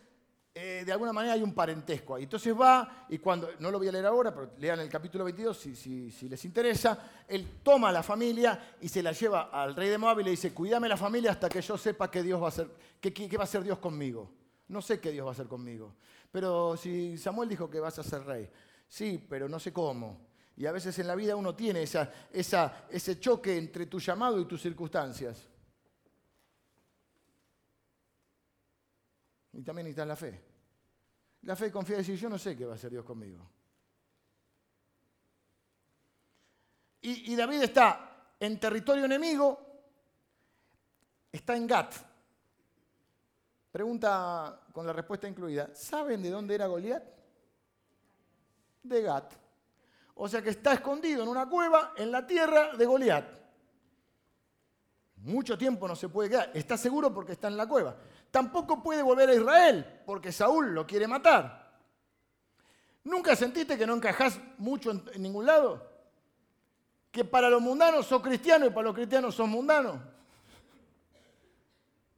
eh, 0.61 0.83
de 0.83 0.91
alguna 0.91 1.13
manera 1.13 1.35
hay 1.35 1.41
un 1.41 1.53
parentesco 1.53 2.15
ahí. 2.15 2.23
Entonces 2.23 2.53
va, 2.53 3.05
y 3.07 3.17
cuando, 3.19 3.49
no 3.59 3.71
lo 3.71 3.77
voy 3.77 3.87
a 3.87 3.93
leer 3.93 4.05
ahora, 4.05 4.33
pero 4.33 4.51
lean 4.57 4.81
el 4.81 4.89
capítulo 4.89 5.23
22 5.23 5.57
si, 5.57 6.11
les 6.27 6.43
interesa, 6.43 7.23
él 7.29 7.59
toma 7.63 7.87
a 7.87 7.91
la 7.93 8.03
familia 8.03 8.75
y 8.81 8.89
se 8.89 9.01
la 9.01 9.13
lleva 9.13 9.43
al 9.43 9.73
rey 9.73 9.87
de 9.87 9.97
Moab 9.97 10.19
y 10.19 10.23
le 10.25 10.31
dice, 10.31 10.53
cuídame 10.53 10.89
la 10.89 10.97
familia 10.97 11.31
hasta 11.31 11.47
que 11.47 11.61
yo 11.61 11.77
sepa 11.77 12.11
qué 12.11 12.23
Dios 12.23 12.41
va 12.41 12.47
a 12.47 12.49
hacer, 12.49 12.69
qué, 12.99 13.37
va 13.37 13.43
a 13.43 13.45
hacer 13.45 13.63
Dios 13.63 13.79
conmigo. 13.79 14.29
No 14.67 14.81
sé 14.81 14.99
qué 14.99 15.11
Dios 15.11 15.25
va 15.25 15.29
a 15.29 15.33
hacer 15.33 15.47
conmigo. 15.47 15.95
Pero 16.29 16.75
si 16.75 17.17
Samuel 17.17 17.47
dijo 17.47 17.69
que 17.69 17.79
vas 17.79 17.97
a 17.97 18.03
ser 18.03 18.25
rey, 18.25 18.49
sí, 18.85 19.25
pero 19.29 19.47
no 19.47 19.59
sé 19.59 19.71
cómo. 19.71 20.27
Y 20.57 20.65
a 20.65 20.73
veces 20.73 20.99
en 20.99 21.07
la 21.07 21.15
vida 21.15 21.37
uno 21.37 21.55
tiene 21.55 21.83
esa, 21.83 22.11
ese 22.33 23.17
choque 23.17 23.57
entre 23.57 23.85
tu 23.85 23.97
llamado 23.97 24.41
y 24.41 24.45
tus 24.45 24.61
circunstancias. 24.61 25.47
Y 29.53 29.61
también 29.61 29.85
necesitas 29.85 30.07
la 30.07 30.15
fe. 30.17 30.48
La 31.43 31.55
fe 31.55 31.71
confía 31.71 31.95
en 31.95 32.01
decir, 32.01 32.17
yo 32.17 32.29
no 32.29 32.37
sé 32.37 32.55
qué 32.55 32.65
va 32.65 32.73
a 32.73 32.75
hacer 32.75 32.91
Dios 32.91 33.05
conmigo. 33.05 33.49
Y, 37.01 37.31
y 37.31 37.35
David 37.35 37.63
está 37.63 38.33
en 38.39 38.59
territorio 38.59 39.05
enemigo, 39.05 39.59
está 41.31 41.55
en 41.55 41.67
Gat. 41.67 41.93
Pregunta 43.71 44.61
con 44.73 44.85
la 44.85 44.93
respuesta 44.93 45.27
incluida, 45.27 45.73
¿saben 45.75 46.21
de 46.21 46.29
dónde 46.29 46.55
era 46.55 46.67
Goliat? 46.67 47.03
De 48.83 49.01
Gat. 49.01 49.33
O 50.15 50.27
sea 50.27 50.41
que 50.41 50.49
está 50.49 50.73
escondido 50.73 51.23
en 51.23 51.29
una 51.29 51.47
cueva 51.47 51.93
en 51.95 52.11
la 52.11 52.25
tierra 52.25 52.75
de 52.75 52.85
Goliat. 52.85 53.39
Mucho 55.17 55.57
tiempo 55.57 55.87
no 55.87 55.95
se 55.95 56.09
puede 56.09 56.29
quedar. 56.29 56.51
Está 56.53 56.77
seguro 56.77 57.13
porque 57.13 57.33
está 57.33 57.47
en 57.47 57.57
la 57.57 57.67
cueva. 57.67 57.95
Tampoco 58.31 58.83
puede 58.83 59.01
volver 59.01 59.29
a 59.29 59.35
Israel 59.35 60.01
porque 60.05 60.31
Saúl 60.31 60.73
lo 60.73 60.85
quiere 60.85 61.07
matar. 61.07 61.59
¿Nunca 63.03 63.35
sentiste 63.35 63.77
que 63.77 63.87
no 63.87 63.95
encajás 63.95 64.39
mucho 64.57 64.91
en, 64.91 65.21
ningún 65.21 65.45
lado? 65.45 65.87
Que 67.11 67.25
para 67.25 67.49
los 67.49 67.61
mundanos 67.61 68.05
sos 68.05 68.21
cristiano 68.21 68.67
y 68.67 68.69
para 68.69 68.83
los 68.83 68.95
cristianos 68.95 69.33
sos 69.33 69.47
mundanos. 69.47 69.99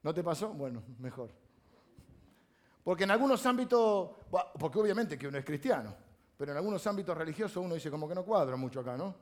¿No 0.03 0.14
te 0.14 0.24
pasó? 0.24 0.49
Bueno, 0.49 0.84
mejor. 0.99 1.30
Porque 2.84 3.03
en 3.03 3.12
algunos 3.12 3.45
ámbitos, 3.45 4.09
porque 4.59 4.80
obviamente 4.80 5.18
que 5.18 5.28
uno 5.28 5.38
es 5.38 5.45
cristiano, 5.45 5.95
pero 6.36 6.51
en 6.51 6.57
algunos 6.57 6.86
ámbitos 6.88 7.16
religiosos 7.16 7.64
uno 7.64 7.76
dice 7.76 7.91
como 7.91 8.09
que 8.09 8.16
no 8.16 8.26
cuadra 8.26 8.57
mucho 8.57 8.80
acá, 8.80 8.97
¿no? 8.97 9.16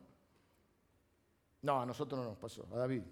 No, 1.62 1.82
a 1.82 1.86
nosotros 1.86 2.20
no 2.20 2.30
nos 2.30 2.38
pasó, 2.38 2.66
a 2.74 2.78
David. 2.78 3.04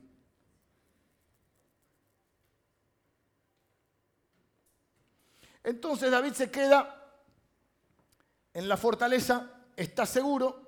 Entonces 5.68 6.09
David 6.09 6.32
se 6.32 6.49
queda 6.49 7.11
en 8.53 8.70
la 8.70 8.78
fortaleza, 8.78 9.51
está 9.76 10.05
seguro, 10.05 10.61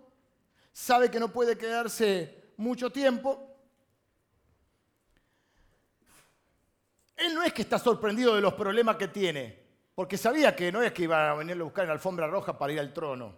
sabe 0.73 1.09
que 1.09 1.21
no 1.21 1.31
puede 1.31 1.57
quedarse 1.57 2.51
mucho 2.57 2.91
tiempo. 2.91 3.55
Él 7.15 7.33
no 7.33 7.43
es 7.43 7.53
que 7.53 7.61
está 7.61 7.79
sorprendido 7.79 8.35
de 8.35 8.41
los 8.41 8.55
problemas 8.55 8.97
que 8.97 9.07
tiene, 9.07 9.57
porque 9.95 10.17
sabía 10.17 10.53
que 10.53 10.69
no 10.69 10.81
es 10.81 10.91
que 10.91 11.03
iba 11.03 11.31
a 11.31 11.35
venirle 11.35 11.61
a 11.61 11.63
buscar 11.63 11.85
en 11.85 11.87
la 11.87 11.93
alfombra 11.93 12.27
roja 12.27 12.57
para 12.57 12.73
ir 12.73 12.79
al 12.81 12.91
trono. 12.91 13.37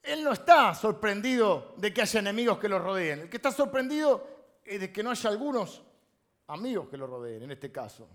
Él 0.00 0.22
no 0.22 0.30
está 0.30 0.72
sorprendido 0.72 1.74
de 1.78 1.92
que 1.92 2.02
haya 2.02 2.20
enemigos 2.20 2.60
que 2.60 2.68
lo 2.68 2.78
rodeen. 2.78 3.22
El 3.22 3.28
que 3.28 3.38
está 3.38 3.50
sorprendido 3.50 4.24
es 4.64 4.78
de 4.78 4.92
que 4.92 5.02
no 5.02 5.10
haya 5.10 5.30
algunos 5.30 5.82
amigos 6.46 6.88
que 6.88 6.96
lo 6.96 7.08
rodeen, 7.08 7.42
en 7.42 7.50
este 7.50 7.72
caso. 7.72 8.08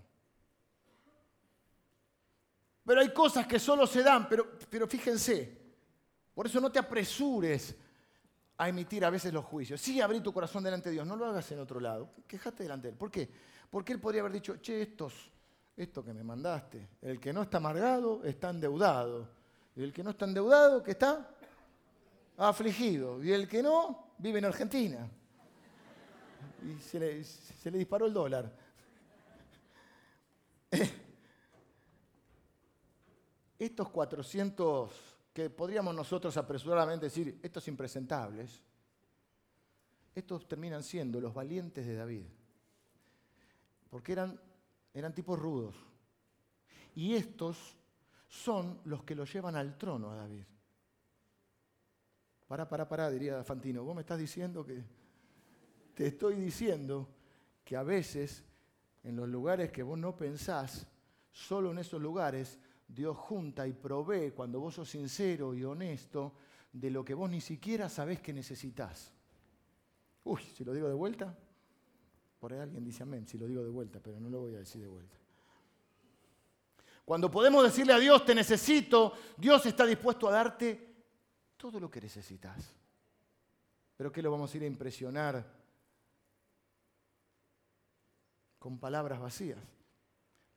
Pero 2.84 3.00
hay 3.00 3.12
cosas 3.12 3.46
que 3.46 3.58
solo 3.58 3.86
se 3.86 4.02
dan, 4.02 4.28
pero, 4.28 4.58
pero 4.68 4.86
fíjense, 4.86 5.56
por 6.34 6.46
eso 6.46 6.60
no 6.60 6.70
te 6.70 6.78
apresures 6.78 7.74
a 8.56 8.68
emitir 8.68 9.04
a 9.04 9.10
veces 9.10 9.32
los 9.32 9.44
juicios. 9.44 9.80
Sí, 9.80 10.00
abrí 10.00 10.20
tu 10.20 10.32
corazón 10.32 10.62
delante 10.62 10.90
de 10.90 10.94
Dios, 10.94 11.06
no 11.06 11.16
lo 11.16 11.26
hagas 11.26 11.50
en 11.52 11.60
otro 11.60 11.80
lado. 11.80 12.10
Quejate 12.26 12.62
delante 12.64 12.88
de 12.88 12.92
Él. 12.92 12.98
¿Por 12.98 13.10
qué? 13.10 13.28
Porque 13.70 13.92
Él 13.92 14.00
podría 14.00 14.20
haber 14.20 14.32
dicho, 14.32 14.56
che, 14.58 14.82
estos, 14.82 15.30
esto 15.76 16.04
que 16.04 16.12
me 16.12 16.22
mandaste, 16.22 16.88
el 17.02 17.18
que 17.18 17.32
no 17.32 17.42
está 17.42 17.56
amargado 17.56 18.22
está 18.24 18.50
endeudado. 18.50 19.28
Y 19.76 19.82
el 19.82 19.92
que 19.92 20.04
no 20.04 20.10
está 20.10 20.26
endeudado, 20.26 20.82
que 20.82 20.92
está 20.92 21.28
afligido. 22.36 23.22
Y 23.24 23.32
el 23.32 23.48
que 23.48 23.62
no, 23.62 24.12
vive 24.18 24.38
en 24.38 24.44
Argentina. 24.44 25.08
Y 26.62 26.80
se 26.80 27.00
le, 27.00 27.24
se 27.24 27.70
le 27.70 27.78
disparó 27.78 28.06
el 28.06 28.12
dólar. 28.12 28.52
Estos 33.64 33.88
400 33.90 34.90
que 35.32 35.50
podríamos 35.50 35.94
nosotros 35.94 36.36
apresuradamente 36.36 37.06
decir, 37.06 37.40
estos 37.42 37.66
impresentables, 37.66 38.62
estos 40.14 40.46
terminan 40.46 40.82
siendo 40.82 41.20
los 41.20 41.34
valientes 41.34 41.84
de 41.84 41.96
David. 41.96 42.24
Porque 43.90 44.12
eran, 44.12 44.40
eran 44.92 45.12
tipos 45.12 45.38
rudos. 45.38 45.74
Y 46.94 47.14
estos 47.14 47.76
son 48.28 48.80
los 48.84 49.02
que 49.02 49.16
lo 49.16 49.24
llevan 49.24 49.56
al 49.56 49.76
trono 49.76 50.10
a 50.12 50.16
David. 50.16 50.44
Pará, 52.46 52.68
pará, 52.68 52.88
pará, 52.88 53.10
diría 53.10 53.42
Fantino. 53.42 53.82
Vos 53.82 53.94
me 53.94 54.02
estás 54.02 54.18
diciendo 54.18 54.64
que... 54.64 54.84
Te 55.94 56.08
estoy 56.08 56.34
diciendo 56.34 57.08
que 57.64 57.76
a 57.76 57.82
veces 57.82 58.44
en 59.04 59.16
los 59.16 59.28
lugares 59.28 59.70
que 59.70 59.82
vos 59.82 59.98
no 59.98 60.16
pensás, 60.16 60.86
solo 61.30 61.70
en 61.70 61.78
esos 61.78 62.00
lugares 62.00 62.58
Dios 62.86 63.16
junta 63.16 63.66
y 63.66 63.72
provee 63.72 64.32
cuando 64.32 64.60
vos 64.60 64.74
sos 64.74 64.88
sincero 64.88 65.54
y 65.54 65.64
honesto 65.64 66.34
de 66.72 66.90
lo 66.90 67.04
que 67.04 67.14
vos 67.14 67.30
ni 67.30 67.40
siquiera 67.40 67.88
sabés 67.88 68.20
que 68.20 68.32
necesitas. 68.32 69.12
Uy, 70.24 70.42
si 70.42 70.64
lo 70.64 70.72
digo 70.72 70.88
de 70.88 70.94
vuelta, 70.94 71.36
por 72.38 72.52
ahí 72.52 72.60
alguien 72.60 72.84
dice 72.84 73.02
amén, 73.02 73.26
si 73.26 73.38
lo 73.38 73.46
digo 73.46 73.62
de 73.62 73.70
vuelta, 73.70 74.00
pero 74.02 74.20
no 74.20 74.28
lo 74.28 74.40
voy 74.40 74.54
a 74.54 74.58
decir 74.58 74.80
de 74.80 74.88
vuelta. 74.88 75.16
Cuando 77.04 77.30
podemos 77.30 77.62
decirle 77.62 77.92
a 77.92 77.98
Dios, 77.98 78.24
te 78.24 78.34
necesito, 78.34 79.12
Dios 79.36 79.64
está 79.66 79.84
dispuesto 79.84 80.28
a 80.28 80.32
darte 80.32 80.94
todo 81.56 81.78
lo 81.78 81.90
que 81.90 82.00
necesitas. 82.00 82.74
Pero 83.96 84.10
¿qué 84.10 84.22
lo 84.22 84.30
vamos 84.30 84.52
a 84.52 84.56
ir 84.56 84.62
a 84.64 84.66
impresionar 84.66 85.44
con 88.58 88.78
palabras 88.78 89.20
vacías? 89.20 89.60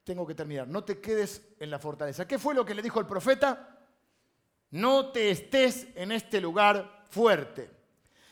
Tengo 0.07 0.25
que 0.25 0.35
terminar. 0.35 0.69
No 0.69 0.85
te 0.85 1.01
quedes 1.01 1.41
en 1.59 1.69
la 1.69 1.79
fortaleza. 1.79 2.25
¿Qué 2.25 2.39
fue 2.39 2.55
lo 2.55 2.65
que 2.65 2.73
le 2.73 2.81
dijo 2.81 3.01
el 3.01 3.05
profeta? 3.05 3.77
No 4.71 5.11
te 5.11 5.29
estés 5.29 5.87
en 5.95 6.13
este 6.13 6.39
lugar 6.39 7.03
fuerte. 7.09 7.69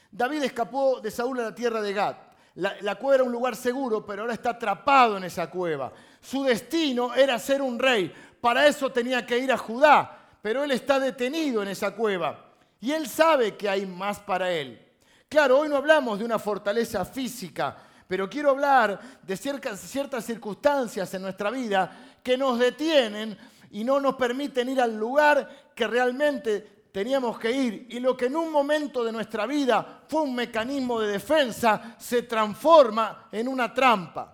David 0.09 0.43
escapó 0.43 1.01
de 1.01 1.11
Saúl 1.11 1.37
a 1.41 1.43
la 1.43 1.55
tierra 1.55 1.81
de 1.81 1.91
Gad. 1.91 2.15
La, 2.55 2.95
cueva 2.95 3.15
era 3.15 3.23
un 3.25 3.31
lugar 3.33 3.57
seguro, 3.57 4.05
pero 4.05 4.21
ahora 4.21 4.33
está 4.33 4.51
atrapado 4.51 5.17
en 5.17 5.25
esa 5.25 5.49
cueva. 5.49 5.91
Su 6.21 6.45
destino 6.45 7.13
era 7.13 7.37
ser 7.37 7.61
un 7.61 7.77
rey. 7.77 8.13
Para 8.39 8.65
eso 8.67 8.89
tenía 8.89 9.25
que 9.25 9.37
ir 9.37 9.51
a 9.51 9.57
Judá, 9.57 10.17
pero 10.41 10.63
él 10.63 10.71
está 10.71 10.97
detenido 10.97 11.61
en 11.61 11.67
esa 11.67 11.91
cueva. 11.91 12.53
Y 12.79 12.93
él 12.93 13.05
sabe 13.05 13.57
que 13.57 13.67
hay 13.67 13.85
más 13.85 14.21
para 14.21 14.49
él. 14.49 14.81
Claro, 15.27 15.59
hoy 15.59 15.67
no 15.67 15.75
hablamos 15.75 16.19
de 16.19 16.23
una 16.23 16.39
fortaleza 16.39 17.03
física, 17.03 17.75
pero 18.07 18.29
quiero 18.29 18.51
hablar 18.51 18.99
de 19.23 19.35
ciertas, 19.35 20.23
circunstancias 20.23 21.13
en 21.13 21.23
nuestra 21.23 21.49
vida 21.49 22.17
que 22.23 22.37
nos 22.37 22.59
detienen 22.59 23.37
y 23.71 23.83
no 23.83 23.99
nos 23.99 24.15
permiten 24.15 24.69
ir 24.69 24.79
al 24.79 24.95
lugar 24.95 25.71
que 25.75 25.87
realmente 25.87 26.87
teníamos 26.91 27.39
que 27.39 27.51
ir. 27.51 27.87
Y 27.89 27.99
lo 27.99 28.15
que 28.15 28.27
en 28.27 28.35
un 28.35 28.51
momento 28.51 29.03
de 29.03 29.11
nuestra 29.11 29.45
vida 29.47 30.03
fue 30.07 30.21
un 30.21 30.35
mecanismo 30.35 30.99
de 30.99 31.13
defensa 31.13 31.95
se 31.97 32.23
transforma 32.23 33.27
en 33.31 33.47
una 33.47 33.73
trampa. 33.73 34.31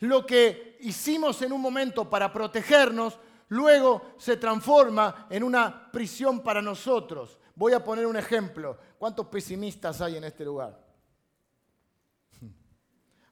Lo 0.00 0.26
que 0.26 0.78
hicimos 0.80 1.40
en 1.42 1.52
un 1.52 1.60
momento 1.60 2.08
para 2.08 2.32
protegernos, 2.32 3.18
luego 3.48 4.14
se 4.18 4.36
transforma 4.38 5.26
en 5.30 5.44
una 5.44 5.92
prisión 5.92 6.40
para 6.40 6.62
nosotros. 6.62 7.38
Voy 7.54 7.74
a 7.74 7.84
poner 7.84 8.06
un 8.06 8.16
ejemplo. 8.16 8.76
¿Cuántos 8.98 9.26
pesimistas 9.26 10.00
hay 10.00 10.16
en 10.16 10.24
este 10.24 10.44
lugar? 10.44 10.81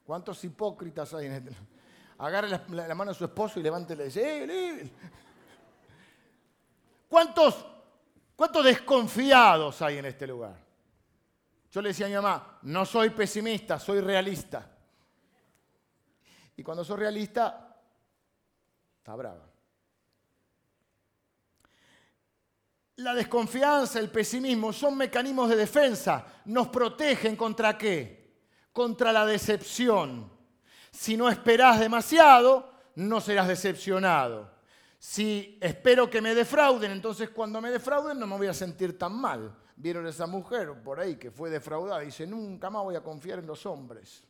¿Cuántos 0.05 0.43
hipócritas 0.43 1.13
hay 1.13 1.27
en 1.27 1.31
este? 1.33 1.55
Agarre 2.17 2.49
la, 2.49 2.95
mano 2.95 3.11
a 3.11 3.13
su 3.13 3.25
esposo 3.25 3.59
y 3.59 3.63
levántele 3.63 4.03
y 4.03 4.05
dice, 4.07 4.43
¡eh, 4.43 4.91
¿Cuántos, 7.07 7.65
¿Cuántos 8.35 8.63
desconfiados 8.63 9.81
hay 9.81 9.97
en 9.97 10.05
este 10.05 10.27
lugar? 10.27 10.55
Yo 11.71 11.81
le 11.81 11.89
decía 11.89 12.05
a 12.05 12.09
mi 12.09 12.15
mamá, 12.15 12.59
no 12.63 12.85
soy 12.85 13.09
pesimista, 13.11 13.79
soy 13.79 14.01
realista. 14.01 14.69
Y 16.57 16.63
cuando 16.63 16.83
soy 16.83 16.97
realista, 16.97 17.77
está 18.97 19.15
brava. 19.15 19.47
La 22.97 23.15
desconfianza, 23.15 23.99
el 23.99 24.11
pesimismo 24.11 24.71
son 24.71 24.95
mecanismos 24.95 25.49
de 25.49 25.55
defensa. 25.55 26.25
Nos 26.45 26.67
protegen 26.67 27.35
contra 27.35 27.77
qué? 27.77 28.20
Contra 28.73 29.11
la 29.11 29.25
decepción. 29.25 30.31
Si 30.91 31.15
no 31.17 31.29
esperás 31.29 31.79
demasiado, 31.79 32.71
no 32.95 33.21
serás 33.21 33.47
decepcionado. 33.47 34.51
Si 34.99 35.57
espero 35.61 36.09
que 36.09 36.21
me 36.21 36.35
defrauden, 36.35 36.91
entonces 36.91 37.29
cuando 37.29 37.61
me 37.61 37.71
defrauden 37.71 38.19
no 38.19 38.27
me 38.27 38.37
voy 38.37 38.47
a 38.47 38.53
sentir 38.53 38.97
tan 38.97 39.13
mal. 39.13 39.57
Vieron 39.75 40.05
esa 40.05 40.27
mujer 40.27 40.83
por 40.83 40.99
ahí 40.99 41.15
que 41.15 41.31
fue 41.31 41.49
defraudada 41.49 42.03
y 42.03 42.07
dice, 42.07 42.27
nunca 42.27 42.69
más 42.69 42.83
voy 42.83 42.95
a 42.95 43.01
confiar 43.01 43.39
en 43.39 43.47
los 43.47 43.65
hombres. 43.65 44.23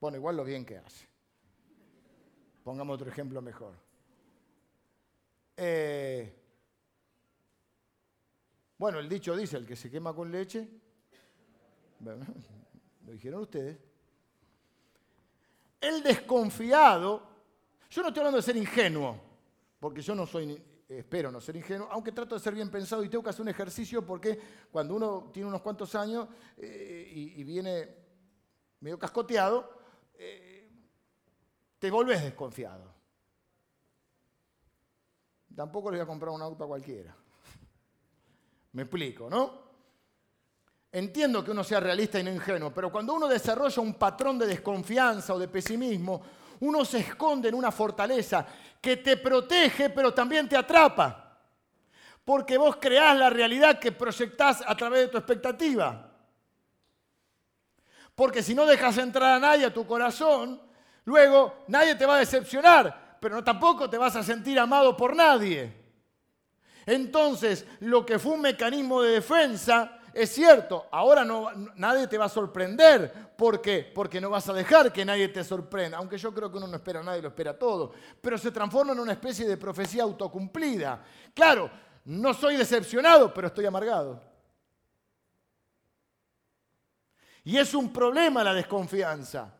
Bueno, 0.00 0.16
igual 0.16 0.36
lo 0.36 0.44
bien 0.44 0.64
que 0.64 0.78
hace. 0.78 1.08
Pongamos 2.62 2.94
otro 2.94 3.10
ejemplo 3.10 3.42
mejor. 3.42 3.74
Eh, 5.56 6.40
Bueno, 8.80 8.98
el 8.98 9.10
dicho 9.10 9.36
dice, 9.36 9.58
el 9.58 9.66
que 9.66 9.76
se 9.76 9.90
quema 9.90 10.14
con 10.14 10.32
leche, 10.32 10.66
lo 13.10 13.14
dijeron 13.14 13.42
ustedes. 13.42 13.76
El 15.80 16.00
desconfiado, 16.00 17.26
yo 17.90 18.02
no 18.02 18.08
estoy 18.08 18.20
hablando 18.20 18.36
de 18.36 18.42
ser 18.42 18.56
ingenuo, 18.56 19.20
porque 19.80 20.00
yo 20.00 20.14
no 20.14 20.26
soy, 20.26 20.62
espero 20.88 21.32
no 21.32 21.40
ser 21.40 21.56
ingenuo, 21.56 21.88
aunque 21.90 22.12
trato 22.12 22.36
de 22.36 22.40
ser 22.40 22.54
bien 22.54 22.70
pensado 22.70 23.02
y 23.02 23.08
tengo 23.08 23.24
que 23.24 23.30
hacer 23.30 23.42
un 23.42 23.48
ejercicio 23.48 24.06
porque 24.06 24.38
cuando 24.70 24.94
uno 24.94 25.30
tiene 25.32 25.48
unos 25.48 25.60
cuantos 25.60 25.92
años 25.96 26.28
eh, 26.56 27.10
y, 27.12 27.42
viene 27.42 27.96
medio 28.78 28.96
cascoteado, 28.96 29.68
eh, 30.14 30.70
te 31.80 31.90
volvés 31.90 32.22
desconfiado. 32.22 32.94
Tampoco 35.56 35.90
le 35.90 35.96
voy 35.96 36.04
a 36.04 36.06
comprar 36.06 36.32
un 36.32 36.42
auto 36.42 36.62
a 36.62 36.68
cualquiera. 36.68 37.16
Me 38.72 38.82
explico, 38.82 39.28
¿no? 39.28 39.69
Entiendo 40.92 41.44
que 41.44 41.52
uno 41.52 41.62
sea 41.62 41.78
realista 41.78 42.18
y 42.18 42.24
no 42.24 42.32
ingenuo, 42.32 42.72
pero 42.72 42.90
cuando 42.90 43.14
uno 43.14 43.28
desarrolla 43.28 43.80
un 43.80 43.94
patrón 43.94 44.38
de 44.38 44.46
desconfianza 44.46 45.34
o 45.34 45.38
de 45.38 45.46
pesimismo, 45.46 46.20
uno 46.60 46.84
se 46.84 46.98
esconde 46.98 47.48
en 47.48 47.54
una 47.54 47.70
fortaleza 47.70 48.44
que 48.80 48.96
te 48.96 49.16
protege, 49.16 49.90
pero 49.90 50.12
también 50.12 50.48
te 50.48 50.56
atrapa. 50.56 51.38
Porque 52.24 52.58
vos 52.58 52.76
creás 52.76 53.16
la 53.16 53.30
realidad 53.30 53.78
que 53.78 53.92
proyectás 53.92 54.62
a 54.66 54.76
través 54.76 55.02
de 55.02 55.08
tu 55.08 55.18
expectativa. 55.18 56.10
Porque 58.14 58.42
si 58.42 58.54
no 58.54 58.66
dejas 58.66 58.98
entrar 58.98 59.34
a 59.34 59.38
nadie 59.38 59.66
a 59.66 59.72
tu 59.72 59.86
corazón, 59.86 60.60
luego 61.04 61.64
nadie 61.68 61.94
te 61.94 62.04
va 62.04 62.16
a 62.16 62.20
decepcionar, 62.20 63.16
pero 63.20 63.44
tampoco 63.44 63.88
te 63.88 63.96
vas 63.96 64.16
a 64.16 64.24
sentir 64.24 64.58
amado 64.58 64.96
por 64.96 65.14
nadie. 65.14 65.72
Entonces, 66.84 67.64
lo 67.78 68.04
que 68.04 68.18
fue 68.18 68.32
un 68.32 68.40
mecanismo 68.40 69.00
de 69.00 69.12
defensa 69.12 69.99
es 70.22 70.30
cierto, 70.34 70.86
ahora 70.90 71.24
no, 71.24 71.50
nadie 71.76 72.06
te 72.06 72.18
va 72.18 72.26
a 72.26 72.28
sorprender. 72.28 73.34
¿Por 73.36 73.60
qué? 73.60 73.90
Porque 73.94 74.20
no 74.20 74.28
vas 74.28 74.48
a 74.48 74.52
dejar 74.52 74.92
que 74.92 75.04
nadie 75.04 75.28
te 75.28 75.42
sorprenda. 75.42 75.98
Aunque 75.98 76.18
yo 76.18 76.34
creo 76.34 76.50
que 76.50 76.58
uno 76.58 76.66
no 76.66 76.76
espera 76.76 77.00
a 77.00 77.02
nadie, 77.02 77.22
lo 77.22 77.28
espera 77.28 77.58
todo. 77.58 77.92
Pero 78.20 78.36
se 78.36 78.50
transforma 78.50 78.92
en 78.92 79.00
una 79.00 79.12
especie 79.12 79.46
de 79.46 79.56
profecía 79.56 80.02
autocumplida. 80.02 81.02
Claro, 81.32 81.70
no 82.04 82.34
soy 82.34 82.56
decepcionado, 82.56 83.32
pero 83.32 83.46
estoy 83.46 83.66
amargado. 83.66 84.20
Y 87.44 87.56
es 87.56 87.72
un 87.72 87.92
problema 87.92 88.44
la 88.44 88.52
desconfianza. 88.52 89.54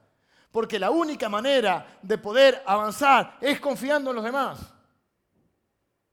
Porque 0.51 0.79
la 0.79 0.91
única 0.91 1.29
manera 1.29 1.99
de 2.03 2.19
poder 2.19 2.63
avanzar 2.67 3.39
es 3.41 3.61
confiando 3.61 4.11
en 4.11 4.17
los 4.17 4.25
demás. 4.25 4.75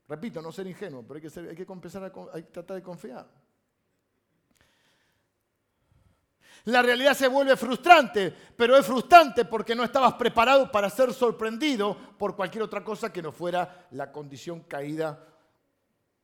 Repito, 0.07 0.41
no 0.41 0.51
ser 0.51 0.67
ingenuo, 0.67 1.03
pero 1.05 1.19
hay 1.19 1.29
que, 1.29 1.39
hay 1.39 1.55
que 1.55 1.73
empezar 1.73 2.03
a 2.03 2.11
tratar 2.11 2.77
de 2.77 2.83
confiar. 2.83 3.27
La 6.67 6.81
realidad 6.81 7.13
se 7.13 7.29
vuelve 7.29 7.55
frustrante, 7.55 8.33
pero 8.57 8.75
es 8.75 8.85
frustrante 8.85 9.45
porque 9.45 9.73
no 9.73 9.85
estabas 9.85 10.15
preparado 10.15 10.69
para 10.69 10.89
ser 10.89 11.13
sorprendido 11.13 11.95
por 12.17 12.35
cualquier 12.35 12.63
otra 12.63 12.83
cosa 12.83 13.11
que 13.11 13.21
no 13.21 13.31
fuera 13.31 13.87
la 13.91 14.11
condición 14.11 14.59
caída 14.61 15.17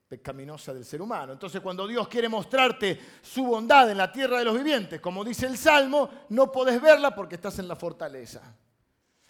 pecaminosa 0.05 0.73
del 0.73 0.83
ser 0.83 1.01
humano. 1.01 1.31
Entonces 1.31 1.61
cuando 1.61 1.87
Dios 1.87 2.09
quiere 2.09 2.27
mostrarte 2.27 2.99
su 3.21 3.45
bondad 3.45 3.89
en 3.89 3.97
la 3.97 4.11
tierra 4.11 4.39
de 4.39 4.43
los 4.43 4.57
vivientes, 4.57 4.99
como 4.99 5.23
dice 5.23 5.45
el 5.45 5.57
Salmo, 5.57 6.09
no 6.27 6.51
podés 6.51 6.81
verla 6.81 7.15
porque 7.15 7.35
estás 7.35 7.57
en 7.59 7.67
la 7.69 7.77
fortaleza 7.77 8.41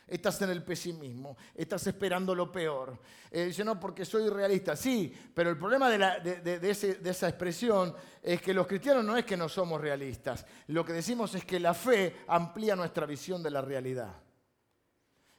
estás 0.07 0.41
en 0.41 0.49
el 0.49 0.63
pesimismo, 0.63 1.37
estás 1.55 1.87
esperando 1.87 2.35
lo 2.35 2.51
peor. 2.51 2.99
Eh, 3.31 3.45
dice, 3.45 3.63
no, 3.63 3.79
porque 3.79 4.05
soy 4.05 4.29
realista. 4.29 4.75
Sí, 4.75 5.13
pero 5.33 5.49
el 5.49 5.57
problema 5.57 5.89
de, 5.89 6.99
esa 7.03 7.29
expresión 7.29 7.95
es 8.21 8.41
que 8.41 8.53
los 8.53 8.67
cristianos 8.67 9.03
no 9.03 9.17
es 9.17 9.25
que 9.25 9.37
no 9.37 9.49
somos 9.49 9.79
realistas. 9.79 10.45
Lo 10.67 10.85
que 10.85 10.93
decimos 10.93 11.33
es 11.35 11.45
que 11.45 11.59
la 11.59 11.73
fe 11.73 12.17
amplía 12.27 12.75
nuestra 12.75 13.05
visión 13.05 13.41
de 13.41 13.51
la 13.51 13.61
realidad. 13.61 14.13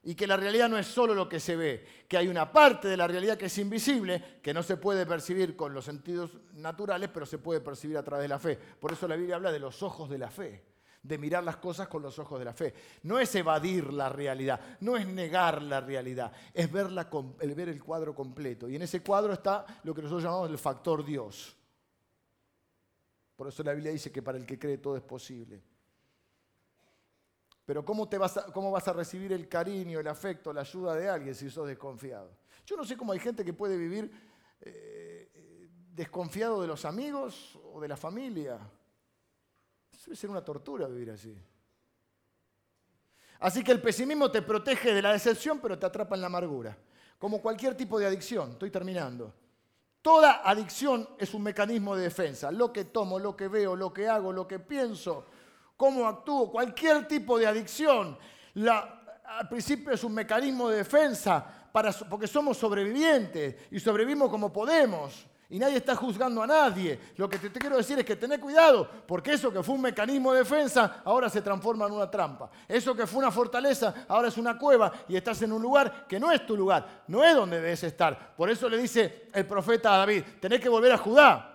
Y 0.07 0.15
que 0.15 0.27
la 0.27 0.37
realidad 0.37 0.69
no 0.69 0.77
es 0.77 0.87
solo 0.87 1.15
lo 1.15 1.27
que 1.27 1.41
se 1.41 1.57
ve, 1.57 1.87
que 2.07 2.19
hay 2.19 2.29
una 2.29 2.53
parte 2.53 2.89
de 2.89 2.97
la 2.97 3.07
realidad 3.07 3.39
que 3.39 3.47
es 3.47 3.57
invisible, 3.57 4.41
que 4.43 4.53
no 4.53 4.63
se 4.63 4.77
puede 4.77 5.07
percibir 5.07 5.57
con 5.57 5.73
los 5.73 5.87
sentidos 5.87 6.37
naturales, 6.53 7.09
pero 7.13 7.25
se 7.25 7.39
puede 7.39 7.63
percibir 7.63 7.97
a 7.97 8.03
través 8.03 8.25
de 8.25 8.29
la 8.29 8.39
fe. 8.39 8.59
Por 8.59 8.93
eso 8.93 9.09
la 9.09 9.17
Biblia 9.17 9.37
habla 9.37 9.51
de 9.51 9.61
los 9.61 9.83
ojos 9.83 10.11
de 10.11 10.19
la 10.19 10.31
fe 10.31 10.74
de 11.05 11.19
mirar 11.19 11.45
las 11.45 11.59
cosas 11.59 11.87
con 11.87 12.03
los 12.03 12.19
ojos 12.19 12.39
de 12.39 12.45
la 12.47 12.55
fe. 12.55 12.75
No 13.03 13.21
es 13.21 13.33
evadir 13.35 13.93
la 13.93 14.09
realidad, 14.09 14.59
no 14.81 14.97
es 14.97 15.07
negar 15.07 15.63
la 15.63 15.81
realidad, 15.81 16.33
es 16.53 16.73
ver 16.73 17.69
el 17.69 17.85
cuadro 17.85 18.15
completo. 18.15 18.69
Y 18.69 18.77
en 18.77 18.83
ese 18.83 19.03
cuadro 19.03 19.35
está 19.35 19.67
lo 19.85 19.95
que 19.95 20.01
nosotros 20.01 20.25
llamamos 20.25 20.51
el 20.51 20.59
factor 20.59 21.05
Dios. 21.05 21.55
Por 23.37 23.49
eso 23.49 23.63
la 23.63 23.75
Biblia 23.75 23.93
dice 23.93 24.11
que 24.11 24.23
para 24.23 24.39
el 24.39 24.47
que 24.47 24.59
cree 24.59 24.79
todo 24.79 24.97
es 24.97 25.03
posible. 25.03 25.63
Pero 27.67 27.85
¿cómo, 27.85 28.09
te 28.09 28.17
vas, 28.17 28.39
a, 28.39 28.47
¿cómo 28.47 28.71
vas 28.71 28.89
a 28.89 28.93
recibir 28.95 29.33
el 29.33 29.49
cariño, 29.49 30.01
el 30.01 30.09
afecto, 30.09 30.53
la 30.53 30.63
ayuda 30.63 30.95
de 30.95 31.09
alguien 31.09 31.35
si 31.35 31.51
sos 31.51 31.67
desconfiado? 31.67 32.31
Yo 32.65 32.77
no 32.77 32.85
sé 32.85 32.97
cómo 32.97 33.13
hay 33.13 33.19
gente 33.19 33.45
que 33.45 33.53
puede 33.53 33.77
vivir 33.77 34.11
eh, 34.63 35.69
desconfiado 35.93 36.63
de 36.63 36.69
los 36.69 36.85
amigos 36.87 37.59
o 37.73 37.81
de 37.81 37.89
la 37.89 37.97
familia. 37.97 38.59
Debe 40.05 40.17
ser 40.17 40.31
una 40.31 40.45
tortura 40.45 40.87
vivir 40.87 41.11
así. 41.11 41.37
Así 43.41 43.63
que 43.63 43.73
el 43.73 43.81
pesimismo 43.81 44.31
te 44.31 44.43
protege 44.43 44.95
de 44.95 45.03
la 45.03 45.13
decepción, 45.13 45.59
pero 45.61 45.79
te 45.79 45.87
atrapa 45.87 46.15
en 46.15 46.21
la 46.23 46.29
amargura. 46.29 46.77
Como 47.19 47.41
cualquier 47.41 47.77
tipo 47.77 47.99
de 47.99 48.07
adicción. 48.07 48.53
Estoy 48.53 48.71
terminando. 48.71 49.35
Toda 50.01 50.43
adicción 50.45 51.09
es 51.19 51.33
un 51.33 51.43
mecanismo 51.43 51.97
de 51.97 52.05
defensa. 52.05 52.51
Lo 52.51 52.73
que 52.73 52.85
tomo, 52.85 53.19
lo 53.19 53.37
que 53.37 53.49
veo, 53.49 53.75
lo 53.75 53.93
que 53.93 54.09
hago, 54.09 54.33
lo 54.33 54.47
que 54.47 54.59
pienso, 54.59 55.27
cómo 55.77 56.07
actúo, 56.07 56.51
cualquier 56.51 57.09
tipo 57.09 57.39
de 57.39 57.47
adicción. 57.47 58.19
al 59.25 59.49
principio 59.49 59.93
es 59.93 60.05
un 60.05 60.13
mecanismo 60.13 60.69
de 60.69 60.79
defensa 60.79 61.71
para, 61.73 61.91
porque 61.93 62.27
somos 62.27 62.59
sobrevivientes 62.59 63.57
y 63.71 63.81
sobrevivimos 63.81 64.31
como 64.31 64.53
podemos. 64.53 65.27
Y 65.55 65.59
nadie 65.61 65.77
está 65.77 65.95
juzgando 65.95 66.43
a 66.43 66.49
nadie. 66.49 66.99
Lo 67.17 67.29
que 67.29 67.39
te, 67.39 67.49
quiero 67.49 67.77
decir 67.77 67.97
es 67.97 68.05
que 68.05 68.17
tené 68.17 68.41
cuidado, 68.41 68.91
porque 69.07 69.35
eso 69.35 69.53
que 69.53 69.63
fue 69.63 69.77
un 69.77 69.83
mecanismo 69.83 70.33
de 70.33 70.41
defensa 70.41 71.01
ahora 71.05 71.31
se 71.31 71.43
transforma 71.43 71.87
en 71.87 71.93
una 71.93 72.11
trampa. 72.11 72.51
Eso 72.67 72.93
que 72.93 73.07
fue 73.07 73.21
una 73.21 73.31
fortaleza 73.31 74.05
ahora 74.09 74.27
es 74.27 74.37
una 74.37 74.59
cueva 74.59 74.93
y 75.07 75.15
estás 75.15 75.43
en 75.43 75.53
un 75.53 75.63
lugar 75.63 76.09
que 76.09 76.19
no 76.19 76.33
es 76.33 76.45
tu 76.45 76.57
lugar, 76.57 77.05
no 77.07 77.23
es 77.23 77.37
donde 77.37 77.61
debes 77.61 77.85
estar. 77.85 78.35
Por 78.35 78.51
eso 78.51 78.69
le 78.69 78.79
dice 78.79 79.29
el 79.33 79.47
profeta 79.47 79.95
a 79.95 79.99
David, 79.99 80.25
tenés 80.41 80.59
que 80.59 80.69
volver 80.69 80.91
a 80.91 80.99
Judá. 80.99 81.55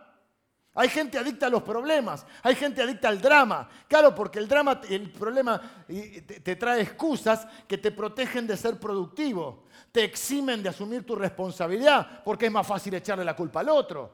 Hay 0.76 0.88
gente 0.88 1.18
adicta 1.18 1.48
a 1.48 1.50
los 1.50 1.64
problemas, 1.64 2.26
hay 2.42 2.56
gente 2.56 2.82
adicta 2.82 3.10
al 3.10 3.20
drama. 3.20 3.68
Claro, 3.90 4.16
porque 4.16 4.40
el 4.40 4.48
drama, 4.48 4.80
el 4.90 5.12
problema 5.12 5.62
te 6.42 6.56
trae 6.56 6.84
excusas 6.84 7.46
que 7.68 7.78
te 7.78 7.92
protegen 7.92 8.48
de 8.48 8.56
ser 8.56 8.80
productivo 8.80 9.66
te 9.92 10.04
eximen 10.04 10.62
de 10.62 10.70
asumir 10.70 11.06
tu 11.06 11.16
responsabilidad, 11.16 12.24
porque 12.24 12.46
es 12.46 12.52
más 12.52 12.66
fácil 12.66 12.94
echarle 12.94 13.26
la 13.26 13.36
culpa 13.36 13.62
al 13.62 13.70
otro, 13.70 14.14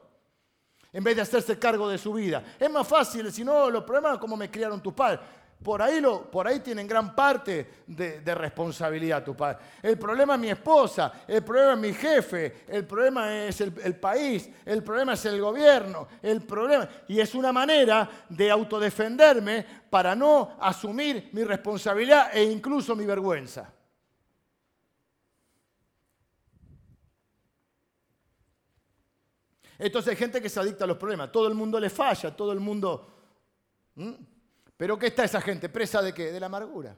en 0.92 1.04
vez 1.04 1.16
de 1.16 1.22
hacerse 1.22 1.58
cargo 1.58 1.88
de 1.88 1.98
su 1.98 2.12
vida. 2.12 2.42
Es 2.58 2.70
más 2.70 2.86
fácil, 2.86 3.30
si 3.30 3.44
no, 3.44 3.70
los 3.70 3.84
problemas 3.84 4.18
como 4.18 4.36
me 4.36 4.50
criaron 4.50 4.82
tus 4.82 4.94
padres. 4.94 5.20
Por 5.62 5.80
ahí, 5.80 6.00
lo, 6.00 6.30
por 6.30 6.46
ahí 6.46 6.60
tienen 6.60 6.86
gran 6.86 7.14
parte 7.14 7.66
de, 7.86 8.34
responsabilidad 8.34 9.24
tu 9.24 9.34
padre. 9.34 9.58
El 9.82 9.98
problema 9.98 10.34
es 10.34 10.40
mi 10.40 10.50
esposa, 10.50 11.24
el 11.26 11.42
problema 11.42 11.72
es 11.72 11.78
mi 11.78 11.94
jefe, 11.94 12.64
el 12.68 12.86
problema 12.86 13.34
es 13.46 13.60
el, 13.62 13.72
el, 13.82 13.96
país, 13.96 14.50
el 14.64 14.82
problema 14.82 15.14
es 15.14 15.24
el 15.24 15.40
gobierno, 15.40 16.08
el 16.22 16.42
problema... 16.42 16.86
Y 17.08 17.20
es 17.20 17.34
una 17.34 17.52
manera 17.52 18.08
de 18.28 18.50
autodefenderme 18.50 19.64
para 19.88 20.14
no 20.14 20.56
asumir 20.60 21.30
mi 21.32 21.42
responsabilidad 21.42 22.36
e 22.36 22.44
incluso 22.44 22.94
mi 22.94 23.06
vergüenza. 23.06 23.75
Entonces 29.78 30.10
hay 30.10 30.16
gente 30.16 30.40
que 30.40 30.48
se 30.48 30.60
adicta 30.60 30.84
a 30.84 30.86
los 30.86 30.96
problemas. 30.96 31.30
Todo 31.30 31.48
el 31.48 31.54
mundo 31.54 31.78
le 31.78 31.90
falla, 31.90 32.34
todo 32.34 32.52
el 32.52 32.60
mundo... 32.60 33.12
¿Pero 34.76 34.98
qué 34.98 35.06
está 35.06 35.24
esa 35.24 35.40
gente? 35.40 35.68
¿Presa 35.68 36.02
de 36.02 36.12
qué? 36.12 36.30
De 36.32 36.40
la 36.40 36.46
amargura. 36.46 36.96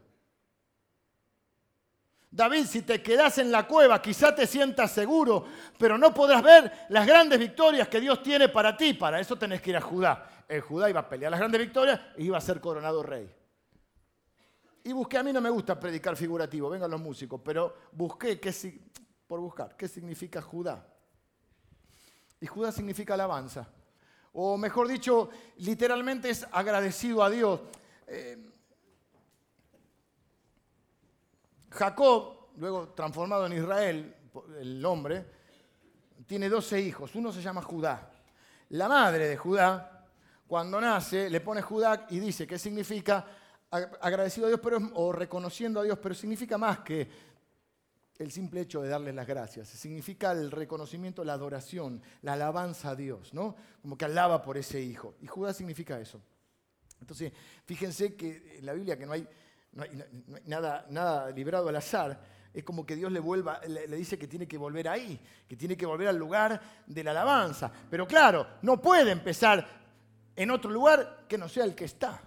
David, 2.31 2.67
si 2.67 2.83
te 2.83 3.03
quedas 3.03 3.39
en 3.39 3.51
la 3.51 3.67
cueva, 3.67 4.03
quizá 4.03 4.35
te 4.35 4.47
sientas 4.47 4.93
seguro, 4.93 5.47
pero 5.79 5.97
no 5.97 6.13
podrás 6.13 6.43
ver 6.43 6.71
las 6.91 7.07
grandes 7.07 7.39
victorias 7.39 7.89
que 7.89 8.01
Dios 8.01 8.23
tiene 8.23 8.49
para 8.49 8.77
ti. 8.77 8.95
Para 8.95 9.19
eso 9.19 9.37
tenés 9.37 9.63
que 9.63 9.71
ir 9.71 9.77
a 9.77 9.81
Judá. 9.81 10.45
En 10.49 10.61
Judá 10.61 10.91
iba 10.91 11.01
a 11.01 11.09
pelear 11.09 11.31
las 11.31 11.41
grandes 11.41 11.61
victorias 11.61 12.01
y 12.17 12.25
iba 12.25 12.37
a 12.37 12.41
ser 12.41 12.61
coronado 12.61 13.03
rey. 13.03 13.31
Y 14.85 14.93
busqué, 14.93 15.19
a 15.19 15.23
mí 15.23 15.33
no 15.33 15.41
me 15.41 15.51
gusta 15.51 15.79
predicar 15.79 16.17
figurativo, 16.17 16.69
vengan 16.69 16.91
los 16.91 17.01
músicos, 17.01 17.41
pero 17.45 17.75
busqué, 17.93 18.39
qué, 18.39 18.53
por 19.27 19.41
buscar, 19.41 19.77
qué 19.77 19.89
significa 19.89 20.43
Judá. 20.43 20.87
Y 22.41 22.47
Judá 22.47 22.73
significa 22.73 23.15
alabanza. 23.15 23.69
O 24.33 24.57
mejor 24.57 24.89
dicho, 24.89 25.31
literalmente 25.59 26.31
es 26.31 26.47
agradecido 26.53 27.23
a 27.23 27.31
Dios. 27.31 27.61
Eh, 28.07 28.39
Jacob, 31.71 32.51
luego 32.57 32.89
transformado 32.91 33.47
en 33.47 33.53
Israel, 33.55 34.15
el 34.61 34.85
hombre, 34.85 35.27
tiene 36.27 36.49
12 36.49 36.81
hijos. 36.81 37.15
Uno 37.15 37.33
se 37.33 37.43
llama 37.43 37.63
Judá. 37.63 38.11
la 38.71 38.89
madre 38.89 39.29
de 39.29 39.37
Judá, 39.37 40.07
cuando 40.47 40.81
nace, 40.81 41.29
le 41.31 41.41
pone 41.41 41.63
Judá 41.63 42.07
y 42.11 42.21
dice 42.21 42.47
que 42.47 42.59
significa 42.59 43.27
agradecido 43.71 44.47
a 44.47 44.49
Dios 44.49 44.61
pero, 44.63 44.79
o 44.95 45.13
reconociendo 45.13 45.81
a 45.81 45.83
Dios, 45.83 45.99
pero 45.99 46.15
significa 46.15 46.57
más 46.57 46.79
que 46.81 47.09
el 48.19 48.33
simple 48.33 48.63
hecho 48.63 48.83
de 48.83 48.89
darle 48.89 49.13
las 49.13 49.27
gracias. 49.27 49.69
Significa 49.69 50.33
el 50.33 50.51
reconocimiento, 50.51 51.25
la 51.25 51.35
adoración, 51.35 52.03
la 52.23 52.33
alabanza 52.33 52.91
a 52.91 52.97
Dios, 52.97 53.33
¿no? 53.33 53.55
Como 53.81 53.97
que 53.97 54.07
alaba 54.07 54.43
por 54.43 54.57
ese 54.57 54.81
hijo. 54.81 55.15
Y 55.23 55.27
Judá 55.27 55.53
significa 55.53 56.01
eso. 56.01 56.21
Entonces, 57.01 57.33
fíjense 57.65 58.17
que 58.17 58.59
en 58.59 58.67
la 58.67 58.73
Biblia 58.73 58.99
que 58.99 59.07
no 59.07 59.13
hay, 59.13 59.27
nada, 60.47 60.87
nada 60.91 61.31
librado 61.31 61.69
al 61.69 61.77
azar, 61.77 62.21
es 62.53 62.65
como 62.65 62.85
que 62.85 62.97
Dios 62.97 63.13
le, 63.13 63.21
vuelva, 63.21 63.61
le, 63.69 63.87
dice 63.97 64.19
que 64.19 64.27
tiene 64.27 64.49
que 64.49 64.59
volver 64.59 64.89
ahí, 64.89 65.21
que 65.47 65.57
tiene 65.57 65.77
que 65.77 65.87
volver 65.87 66.09
al 66.09 66.17
lugar 66.17 66.61
de 66.87 67.05
la 67.05 67.13
alabanza. 67.13 67.71
Pero 67.89 68.07
claro, 68.07 68.47
no 68.63 68.81
puede 68.81 69.13
empezar 69.13 69.65
en 70.35 70.51
otro 70.51 70.71
lugar 70.71 71.25
que 71.29 71.39
no 71.39 71.49
sea 71.49 71.65
el 71.65 71.77
que 71.77 71.85
está. 71.85 72.21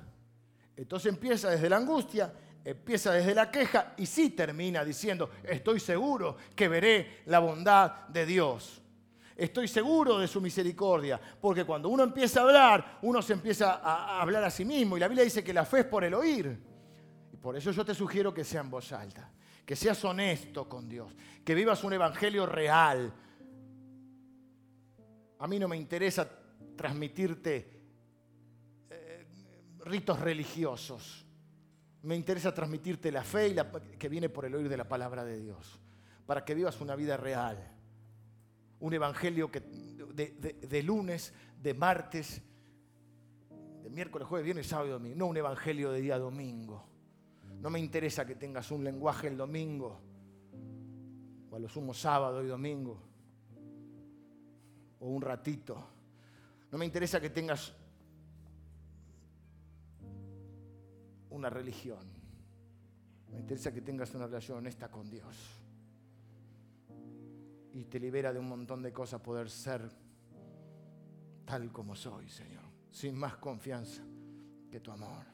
Entonces 0.76 1.12
empieza 1.12 1.50
desde 1.50 1.70
la 1.70 1.78
angustia, 1.78 2.34
empieza 2.64 3.12
desde 3.12 3.34
la 3.34 3.50
queja 3.50 3.94
y 3.98 4.06
sí 4.06 4.32
termina 4.32 4.86
diciendo, 4.86 5.30
estoy 5.44 5.80
seguro 5.80 6.38
que 6.56 6.68
veré 6.68 7.22
la 7.26 7.40
bondad 7.40 8.08
de 8.08 8.26
Dios. 8.26 8.82
Estoy 9.36 9.68
seguro 9.68 10.20
de 10.20 10.28
su 10.28 10.40
misericordia, 10.40 11.20
porque 11.40 11.64
cuando 11.64 11.90
uno 11.90 12.04
empieza 12.04 12.42
a 12.42 12.44
hablar, 12.44 13.00
uno 13.02 13.22
se 13.22 13.34
empieza 13.34 13.82
a 13.84 14.22
hablar 14.22 14.44
a 14.44 14.52
sí 14.52 14.66
mismo 14.66 14.98
y 14.98 15.00
la 15.00 15.08
Biblia 15.08 15.24
dice 15.24 15.44
que 15.44 15.54
la 15.54 15.66
fe 15.66 15.80
es 15.80 15.86
por 15.86 16.04
el 16.04 16.14
oír. 16.14 16.62
Y 17.34 17.38
por 17.38 17.56
eso 17.56 17.72
yo 17.72 17.84
te 17.84 17.96
sugiero 17.96 18.34
que 18.34 18.44
sea 18.44 18.62
en 18.62 18.70
voz 18.70 18.92
alta, 18.92 19.32
que 19.66 19.76
seas 19.76 20.04
honesto 20.06 20.70
con 20.70 20.88
Dios, 20.88 21.16
que 21.44 21.56
vivas 21.56 21.84
un 21.84 21.94
evangelio 21.94 22.46
real. 22.46 23.12
A 25.40 25.48
mí 25.48 25.58
no 25.58 25.68
me 25.68 25.78
interesa 25.78 26.30
transmitirte 26.76 27.82
eh, 28.92 29.26
ritos 29.86 30.20
religiosos. 30.20 31.26
Me 32.04 32.16
interesa 32.16 32.54
transmitirte 32.54 33.12
la 33.12 33.24
fe 33.24 33.50
y 33.50 33.54
la, 33.54 33.72
que 33.72 34.10
viene 34.10 34.30
por 34.30 34.46
el 34.46 34.56
oír 34.56 34.70
de 34.70 34.78
la 34.78 34.88
palabra 34.88 35.24
de 35.24 35.40
Dios, 35.40 35.80
para 36.26 36.44
que 36.44 36.56
vivas 36.56 36.82
una 36.82 36.96
vida 36.96 37.18
real. 37.18 37.58
Un 38.80 38.94
evangelio 38.94 39.52
que 39.52 39.62
de, 39.62 40.84
lunes, 40.84 41.34
de 41.62 41.74
martes, 41.74 42.42
de 43.84 43.90
miércoles, 43.90 44.28
jueves, 44.28 44.46
viernes, 44.46 44.68
sábado 44.68 44.88
y 44.88 44.92
domingo. 44.92 45.16
No 45.18 45.28
un 45.28 45.38
evangelio 45.38 45.92
de 45.92 46.02
día 46.02 46.18
domingo. 46.18 46.88
No 47.60 47.70
me 47.70 47.80
interesa 47.80 48.26
que 48.26 48.36
tengas 48.36 48.72
un 48.72 48.84
lenguaje 48.84 49.28
el 49.28 49.38
domingo, 49.38 50.02
o 51.52 51.56
a 51.56 51.60
lo 51.60 51.70
sumo 51.70 51.94
sábado 51.94 52.44
y 52.44 52.48
domingo, 52.48 53.00
o 55.00 55.08
un 55.08 55.22
ratito. 55.22 55.78
No 56.72 56.78
me 56.80 56.86
interesa 56.86 57.22
que 57.22 57.30
tengas 57.30 57.76
una 61.32 61.50
religión. 61.50 62.06
Me 63.32 63.40
interesa 63.40 63.74
que 63.74 63.82
tengas 63.82 64.14
una 64.14 64.28
relación 64.28 64.60
honesta 64.60 64.90
con 64.90 65.10
Dios. 65.10 65.36
Y 67.74 67.86
te 67.86 68.00
libera 68.00 68.34
de 68.34 68.40
un 68.40 68.48
montón 68.48 68.82
de 68.82 68.92
cosas 68.92 69.22
poder 69.22 69.50
ser 69.50 69.90
tal 71.46 71.72
como 71.72 71.96
soy, 71.96 72.30
Señor. 72.30 72.64
Sin 72.92 73.16
más 73.16 73.38
confianza 73.38 74.04
que 74.70 74.80
tu 74.80 74.92
amor. 74.92 75.26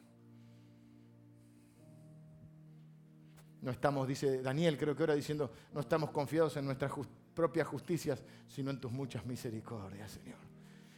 No 3.60 3.72
estamos, 3.72 4.06
dice 4.06 4.40
Daniel, 4.40 4.78
creo 4.78 4.94
que 4.94 5.02
ahora 5.02 5.14
diciendo, 5.14 5.50
no 5.72 5.80
estamos 5.80 6.10
confiados 6.10 6.56
en 6.56 6.64
nuestras 6.64 6.92
propias 7.34 7.66
justicias, 7.66 8.22
sino 8.46 8.70
en 8.70 8.80
tus 8.80 8.92
muchas 8.92 9.26
misericordias, 9.26 10.12
Señor. 10.12 10.38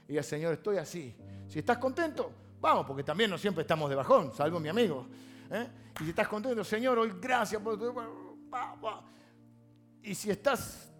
Y 0.06 0.22
Señor, 0.22 0.54
estoy 0.54 0.76
así. 0.76 1.14
Si 1.48 1.60
estás 1.60 1.78
contento, 1.78 2.32
Vamos, 2.60 2.86
porque 2.86 3.02
también 3.02 3.30
no 3.30 3.38
siempre 3.38 3.62
estamos 3.62 3.88
de 3.88 3.96
bajón, 3.96 4.32
salvo 4.32 4.60
mi 4.60 4.68
amigo. 4.68 5.06
¿eh? 5.50 5.66
Y 6.00 6.04
si 6.04 6.10
estás 6.10 6.28
contento, 6.28 6.62
Señor, 6.62 6.98
hoy 6.98 7.12
gracias 7.20 7.60
por 7.62 7.78
tu... 7.78 7.94
Y 10.02 10.14
si 10.14 10.30
estás 10.30 10.90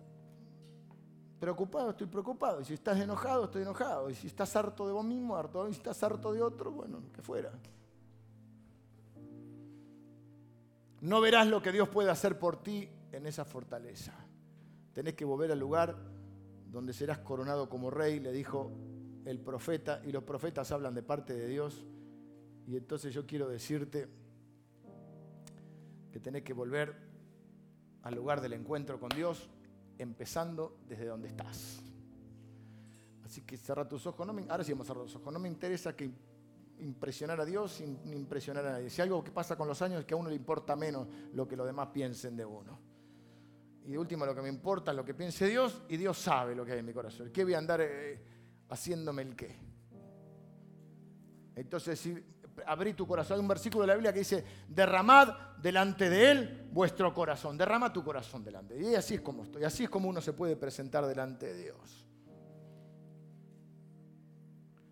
preocupado, 1.39 1.91
estoy 1.91 2.07
preocupado. 2.07 2.61
Y 2.61 2.65
si 2.65 2.75
estás 2.75 2.99
enojado, 2.99 3.45
estoy 3.45 3.63
enojado. 3.63 4.11
Y 4.11 4.15
si 4.15 4.27
estás 4.27 4.55
harto 4.57 4.87
de 4.87 4.93
vos 4.93 5.05
mismo, 5.05 5.37
harto. 5.37 5.69
Y 5.69 5.73
si 5.73 5.79
estás 5.79 6.03
harto 6.03 6.33
de 6.33 6.43
otro, 6.43 6.71
bueno, 6.71 7.03
que 7.13 7.23
fuera. 7.23 7.53
No 11.01 11.21
verás 11.21 11.47
lo 11.47 11.63
que 11.63 11.73
Dios 11.73 11.89
puede 11.89 12.11
hacer 12.11 12.39
por 12.39 12.63
ti 12.63 12.89
en 13.13 13.27
esa 13.27 13.45
fortaleza. 13.45 14.13
Tenés 14.93 15.15
que 15.15 15.25
volver 15.25 15.51
al 15.51 15.59
lugar 15.59 15.97
donde 16.67 16.93
serás 16.93 17.19
coronado 17.19 17.69
como 17.69 17.91
rey, 17.91 18.21
le 18.21 18.33
dijo 18.33 18.71
el 19.31 19.41
profeta 19.41 20.03
y 20.05 20.13
los 20.13 20.25
profetas 20.25 20.71
hablan 20.73 20.95
de 20.95 21.03
parte 21.03 21.35
de 21.35 21.47
Dios. 21.47 21.85
Y 22.67 22.77
entonces 22.77 23.15
yo 23.15 23.27
quiero 23.27 23.49
decirte 23.49 24.09
que 26.13 26.21
tenés 26.21 26.43
que 26.43 26.53
volver 26.53 26.95
al 28.03 28.15
lugar 28.15 28.41
del 28.41 28.55
encuentro 28.55 28.99
con 28.99 29.09
Dios, 29.11 29.49
empezando 29.99 30.79
desde 30.89 31.07
donde 31.07 31.29
estás. 31.29 31.81
Así 33.25 33.43
que 33.43 33.57
cerra 33.57 33.89
tus 33.89 34.07
ojos. 34.07 34.27
No 34.27 34.33
me, 34.33 34.43
ahora 34.49 34.65
sí 34.65 34.73
vamos 34.73 34.87
a 34.87 34.89
cerrar 34.89 35.05
los 35.05 35.15
ojos. 35.15 35.33
No 35.33 35.39
me 35.39 35.49
interesa 35.49 35.95
que 35.95 36.11
impresionar 36.81 37.41
a 37.41 37.45
Dios 37.45 37.73
sin 37.73 37.99
impresionar 38.13 38.67
a 38.67 38.73
nadie. 38.73 38.91
Si 38.91 39.01
algo 39.01 39.23
que 39.23 39.31
pasa 39.31 39.57
con 39.57 39.69
los 39.69 39.81
años 39.83 40.01
es 40.01 40.07
que 40.07 40.15
a 40.15 40.17
uno 40.17 40.29
le 40.29 40.35
importa 40.35 40.75
menos 40.75 41.07
lo 41.35 41.47
que 41.47 41.57
los 41.57 41.67
demás 41.67 41.89
piensen 41.93 42.37
de 42.37 42.45
uno. 42.45 42.79
Y 43.87 43.93
de 43.93 43.99
último, 43.99 44.27
lo 44.27 44.35
que 44.35 44.43
me 44.43 44.49
importa 44.49 44.91
es 44.91 44.97
lo 44.97 45.05
que 45.05 45.15
piense 45.15 45.47
Dios 45.47 45.83
y 45.89 45.97
Dios 45.97 46.19
sabe 46.19 46.55
lo 46.55 46.65
que 46.65 46.73
hay 46.73 46.81
en 46.81 46.87
mi 46.87 46.93
corazón. 46.93 47.31
¿Qué 47.33 47.45
voy 47.45 47.55
a 47.55 47.59
andar 47.59 47.81
eh, 47.81 48.21
haciéndome 48.71 49.23
el 49.23 49.37
qué. 49.37 49.57
Entonces, 51.57 51.99
si 51.99 52.17
abrí 52.67 52.95
tu 52.95 53.07
corazón, 53.07 53.37
hay 53.37 53.41
un 53.41 53.49
versículo 53.49 53.83
de 53.83 53.89
la 53.89 53.95
Biblia 53.95 54.13
que 54.13 54.21
dice, 54.21 54.45
derramad 54.69 55.57
delante 55.59 56.09
de 56.09 56.31
Él 56.31 56.69
vuestro 56.73 57.13
corazón, 57.13 57.59
derrama 57.59 57.93
tu 57.93 58.03
corazón 58.03 58.45
delante. 58.45 58.75
de 58.75 58.93
Y 58.93 58.95
así 58.95 59.15
es 59.15 59.21
como 59.21 59.45
estoy, 59.45 59.65
así 59.65 59.85
es 59.85 59.91
como 59.91 60.09
uno 60.09 60.21
se 60.21 60.33
puede 60.33 60.57
presentar 60.57 61.07
delante 61.07 61.47
de 61.47 61.63
Dios. 61.65 62.07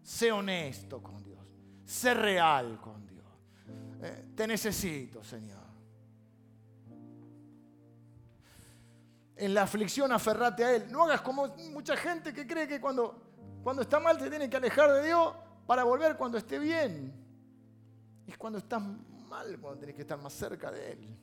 Sé 0.03 0.33
honesto 0.33 1.03
con 1.03 1.22
Dios, 1.22 1.41
sé 1.85 2.14
real 2.14 2.81
con 2.81 3.07
Dios. 3.07 3.26
Eh, 4.03 4.33
te 4.35 4.47
necesito, 4.47 5.22
Señor. 5.22 5.59
En 9.37 9.55
la 9.55 9.62
aflicción 9.62 10.11
aferrate 10.11 10.64
a 10.64 10.74
Él. 10.74 10.91
No 10.91 11.05
hagas 11.05 11.20
como 11.20 11.47
mucha 11.72 11.97
gente 11.97 12.33
que 12.33 12.47
cree 12.47 12.66
que 12.66 12.81
cuando 12.81 13.28
cuando 13.63 13.83
está 13.83 14.01
mal 14.01 14.17
te 14.19 14.31
tiene 14.31 14.49
que 14.49 14.57
alejar 14.57 14.93
de 14.93 15.07
Dios 15.07 15.35
para 15.67 15.85
volver 15.85 16.17
cuando 16.17 16.39
esté 16.39 16.59
bien. 16.59 17.13
Es 18.27 18.37
cuando 18.37 18.59
estás 18.59 18.83
mal 19.29 19.59
cuando 19.61 19.79
tienes 19.79 19.95
que 19.95 20.03
estar 20.03 20.21
más 20.21 20.33
cerca 20.33 20.71
de 20.71 20.93
Él. 20.93 21.19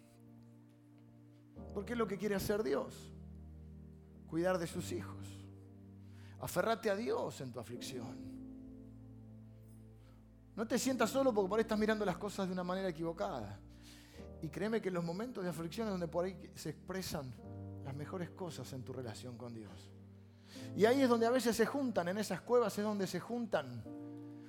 Porque 1.74 1.94
es 1.94 2.00
lo 2.00 2.08
que 2.08 2.18
quiere 2.18 2.36
hacer 2.36 2.64
Dios. 2.64 3.14
Cuidar 4.28 4.58
de 4.58 4.68
sus 4.68 4.92
hijos. 4.92 5.26
Aferrate 6.40 6.90
a 6.90 6.96
Dios 6.96 7.42
en 7.42 7.52
tu 7.52 7.60
aflicción. 7.60 8.36
No 10.56 10.68
te 10.68 10.80
sientas 10.80 11.10
solo 11.10 11.34
porque 11.34 11.50
por 11.50 11.60
ahí 11.60 11.64
estás 11.64 11.80
mirando 11.80 12.06
las 12.06 12.18
cosas 12.18 12.48
de 12.48 12.54
una 12.54 12.64
manera 12.64 12.88
equivocada. 12.88 13.60
Y 14.42 14.50
créeme 14.50 14.82
que 14.82 14.90
en 14.90 14.94
los 14.94 15.04
momentos 15.04 15.44
de 15.44 15.50
aflicción 15.50 15.88
es 15.88 15.92
donde 15.92 16.08
por 16.08 16.26
ahí 16.26 16.52
se 16.56 16.70
expresan 16.70 17.34
las 17.84 17.96
mejores 17.96 18.30
cosas 18.30 18.72
en 18.74 18.84
tu 18.84 18.94
relación 18.94 19.38
con 19.38 19.54
Dios. 19.54 19.95
Y 20.76 20.86
ahí 20.86 21.02
es 21.02 21.10
donde 21.10 21.26
a 21.26 21.32
veces 21.32 21.56
se 21.56 21.66
juntan, 21.66 22.08
en 22.08 22.18
esas 22.18 22.42
cuevas 22.42 22.78
es 22.78 22.84
donde 22.84 23.08
se 23.08 23.20
juntan, 23.20 23.84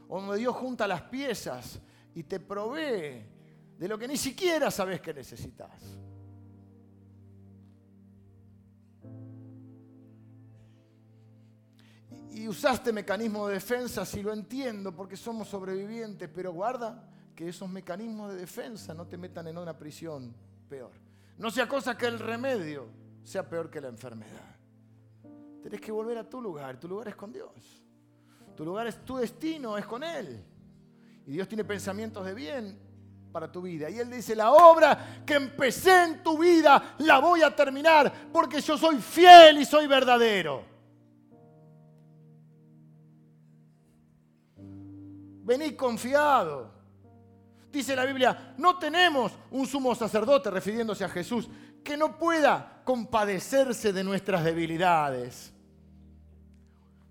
donde 0.08 0.38
Dios 0.38 0.54
junta 0.56 0.86
las 0.86 1.02
piezas 1.02 1.80
y 2.14 2.22
te 2.24 2.40
provee 2.40 3.22
de 3.78 3.88
lo 3.88 3.98
que 3.98 4.08
ni 4.08 4.16
siquiera 4.16 4.70
sabes 4.70 5.00
que 5.00 5.12
necesitas. 5.12 5.70
Y 12.30 12.48
usaste 12.48 12.92
mecanismos 12.92 13.48
de 13.48 13.54
defensa, 13.54 14.04
si 14.04 14.22
lo 14.22 14.32
entiendo, 14.32 14.94
porque 14.94 15.16
somos 15.16 15.48
sobrevivientes, 15.48 16.28
pero 16.28 16.52
guarda 16.52 17.08
que 17.34 17.48
esos 17.48 17.68
mecanismos 17.68 18.32
de 18.32 18.40
defensa 18.40 18.92
no 18.94 19.06
te 19.06 19.16
metan 19.16 19.46
en 19.46 19.58
una 19.58 19.76
prisión 19.78 20.34
peor. 20.68 20.92
No 21.38 21.50
sea 21.50 21.68
cosa 21.68 21.96
que 21.96 22.06
el 22.06 22.18
remedio 22.18 22.88
sea 23.24 23.48
peor 23.48 23.70
que 23.70 23.80
la 23.80 23.88
enfermedad. 23.88 24.55
Tienes 25.66 25.80
que 25.80 25.90
volver 25.90 26.16
a 26.16 26.22
tu 26.22 26.40
lugar. 26.40 26.78
Tu 26.78 26.86
lugar 26.86 27.08
es 27.08 27.16
con 27.16 27.32
Dios. 27.32 27.50
Tu 28.54 28.64
lugar 28.64 28.86
es 28.86 29.04
tu 29.04 29.16
destino, 29.16 29.76
es 29.76 29.84
con 29.84 30.04
Él. 30.04 30.40
Y 31.26 31.32
Dios 31.32 31.48
tiene 31.48 31.64
pensamientos 31.64 32.24
de 32.24 32.34
bien 32.34 32.78
para 33.32 33.50
tu 33.50 33.62
vida. 33.62 33.90
Y 33.90 33.98
Él 33.98 34.08
dice, 34.08 34.36
la 34.36 34.52
obra 34.52 35.24
que 35.26 35.34
empecé 35.34 36.04
en 36.04 36.22
tu 36.22 36.38
vida 36.38 36.94
la 36.98 37.18
voy 37.18 37.42
a 37.42 37.52
terminar 37.52 38.12
porque 38.32 38.60
yo 38.60 38.78
soy 38.78 39.00
fiel 39.00 39.58
y 39.58 39.64
soy 39.64 39.88
verdadero. 39.88 40.62
Vení 45.42 45.72
confiado. 45.72 46.70
Dice 47.72 47.96
la 47.96 48.04
Biblia, 48.04 48.54
no 48.56 48.78
tenemos 48.78 49.32
un 49.50 49.66
sumo 49.66 49.96
sacerdote, 49.96 50.48
refiriéndose 50.48 51.02
a 51.02 51.08
Jesús, 51.08 51.50
que 51.82 51.96
no 51.96 52.16
pueda 52.16 52.82
compadecerse 52.84 53.92
de 53.92 54.04
nuestras 54.04 54.44
debilidades 54.44 55.54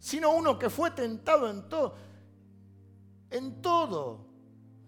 sino 0.05 0.29
uno 0.29 0.59
que 0.59 0.69
fue 0.69 0.91
tentado 0.91 1.49
en 1.49 1.67
todo. 1.67 1.95
En 3.31 3.59
todo. 3.59 4.27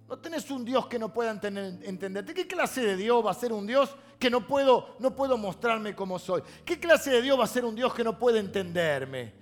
No 0.07 0.19
tenés 0.19 0.51
un 0.51 0.63
Dios 0.63 0.85
que 0.85 0.99
no 0.99 1.11
pueda 1.11 1.31
entenderte. 1.31 2.35
¿Qué 2.35 2.45
clase 2.45 2.81
de 2.81 2.95
Dios 2.95 3.25
va 3.25 3.31
a 3.31 3.33
ser 3.33 3.51
un 3.51 3.65
Dios 3.65 3.95
que 4.19 4.29
no 4.29 4.45
puedo, 4.45 4.95
no 4.99 5.15
puedo 5.15 5.35
mostrarme 5.35 5.95
como 5.95 6.19
soy? 6.19 6.43
¿Qué 6.63 6.79
clase 6.79 7.09
de 7.09 7.23
Dios 7.23 7.39
va 7.39 7.45
a 7.45 7.47
ser 7.47 7.65
un 7.65 7.73
Dios 7.73 7.95
que 7.95 8.03
no 8.03 8.19
puede 8.19 8.37
entenderme? 8.37 9.33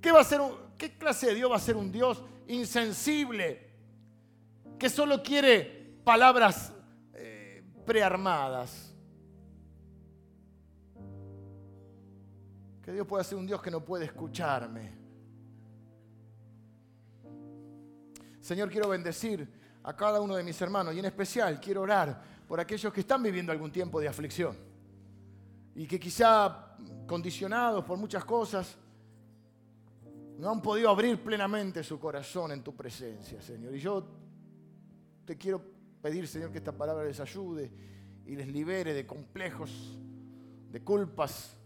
¿Qué, 0.00 0.10
va 0.10 0.22
a 0.22 0.24
ser 0.24 0.40
¿Qué 0.76 0.98
clase 0.98 1.28
de 1.28 1.36
Dios 1.36 1.52
va 1.52 1.54
a 1.54 1.60
ser 1.60 1.76
un 1.76 1.92
Dios 1.92 2.20
insensible 2.48 3.70
que 4.76 4.90
solo 4.90 5.22
quiere 5.22 6.00
palabras 6.02 6.72
eh, 7.14 7.62
prearmadas? 7.86 8.92
Que 12.82 12.90
Dios 12.90 13.06
pueda 13.06 13.22
ser 13.22 13.38
un 13.38 13.46
Dios 13.46 13.62
que 13.62 13.70
no 13.70 13.84
puede 13.84 14.06
escucharme. 14.06 15.01
Señor, 18.42 18.68
quiero 18.68 18.88
bendecir 18.88 19.48
a 19.84 19.94
cada 19.94 20.20
uno 20.20 20.34
de 20.34 20.42
mis 20.42 20.60
hermanos 20.60 20.94
y 20.94 20.98
en 20.98 21.04
especial 21.04 21.60
quiero 21.60 21.82
orar 21.82 22.20
por 22.46 22.58
aquellos 22.58 22.92
que 22.92 23.00
están 23.00 23.22
viviendo 23.22 23.52
algún 23.52 23.70
tiempo 23.70 24.00
de 24.00 24.08
aflicción 24.08 24.56
y 25.74 25.86
que 25.86 25.98
quizá 25.98 26.76
condicionados 27.06 27.84
por 27.84 27.96
muchas 27.96 28.24
cosas 28.24 28.76
no 30.38 30.50
han 30.50 30.60
podido 30.60 30.90
abrir 30.90 31.22
plenamente 31.22 31.84
su 31.84 32.00
corazón 32.00 32.50
en 32.50 32.64
tu 32.64 32.74
presencia, 32.74 33.40
Señor. 33.40 33.74
Y 33.76 33.78
yo 33.78 34.04
te 35.24 35.38
quiero 35.38 35.62
pedir, 36.02 36.26
Señor, 36.26 36.50
que 36.50 36.58
esta 36.58 36.72
palabra 36.72 37.04
les 37.04 37.20
ayude 37.20 37.70
y 38.26 38.34
les 38.34 38.48
libere 38.48 38.92
de 38.92 39.06
complejos, 39.06 39.96
de 40.68 40.82
culpas 40.82 41.56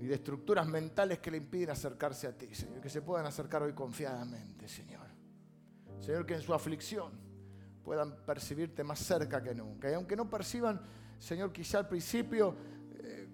y 0.00 0.06
de 0.06 0.14
estructuras 0.16 0.66
mentales 0.66 1.20
que 1.20 1.30
le 1.30 1.36
impiden 1.36 1.70
acercarse 1.70 2.26
a 2.26 2.36
ti, 2.36 2.52
Señor. 2.52 2.80
Que 2.80 2.90
se 2.90 3.02
puedan 3.02 3.24
acercar 3.24 3.62
hoy 3.62 3.72
confiadamente, 3.72 4.66
Señor. 4.66 5.01
Señor, 6.02 6.26
que 6.26 6.34
en 6.34 6.42
su 6.42 6.52
aflicción 6.52 7.12
puedan 7.84 8.16
percibirte 8.26 8.82
más 8.82 8.98
cerca 8.98 9.40
que 9.40 9.54
nunca. 9.54 9.88
Y 9.88 9.94
aunque 9.94 10.16
no 10.16 10.28
perciban, 10.28 10.80
Señor, 11.16 11.52
quizá 11.52 11.78
al 11.78 11.88
principio 11.88 12.56
eh, 12.98 13.28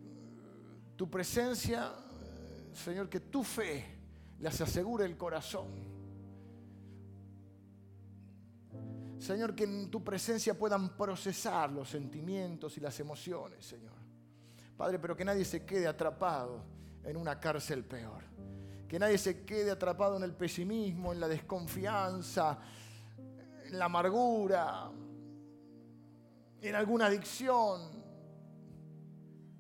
tu 0.95 1.09
presencia, 1.09 1.91
eh, 1.91 2.71
Señor, 2.75 3.09
que 3.09 3.21
tu 3.21 3.43
fe 3.43 3.87
les 4.39 4.61
asegure 4.61 5.07
el 5.07 5.17
corazón. 5.17 5.67
Señor, 9.19 9.55
que 9.55 9.65
en 9.65 9.91
tu 9.91 10.05
presencia 10.05 10.53
puedan 10.53 10.91
procesar 10.91 11.73
los 11.73 11.89
sentimientos 11.89 12.77
y 12.77 12.81
las 12.81 13.01
emociones, 13.01 13.65
Señor. 13.65 13.97
Padre, 14.77 14.99
pero 14.99 15.17
que 15.17 15.25
nadie 15.25 15.47
se 15.47 15.65
quede 15.65 15.87
atrapado 15.87 16.63
en 17.03 17.17
una 17.17 17.41
cárcel 17.41 17.83
peor 17.83 18.29
que 18.89 18.99
nadie 18.99 19.19
se 19.19 19.45
quede 19.45 19.71
atrapado 19.71 20.17
en 20.17 20.23
el 20.23 20.33
pesimismo, 20.33 21.13
en 21.13 21.21
la 21.21 21.29
desconfianza, 21.29 22.59
en 23.67 23.79
la 23.79 23.85
amargura, 23.85 24.91
en 26.61 26.75
alguna 26.75 27.07
adicción. 27.07 28.03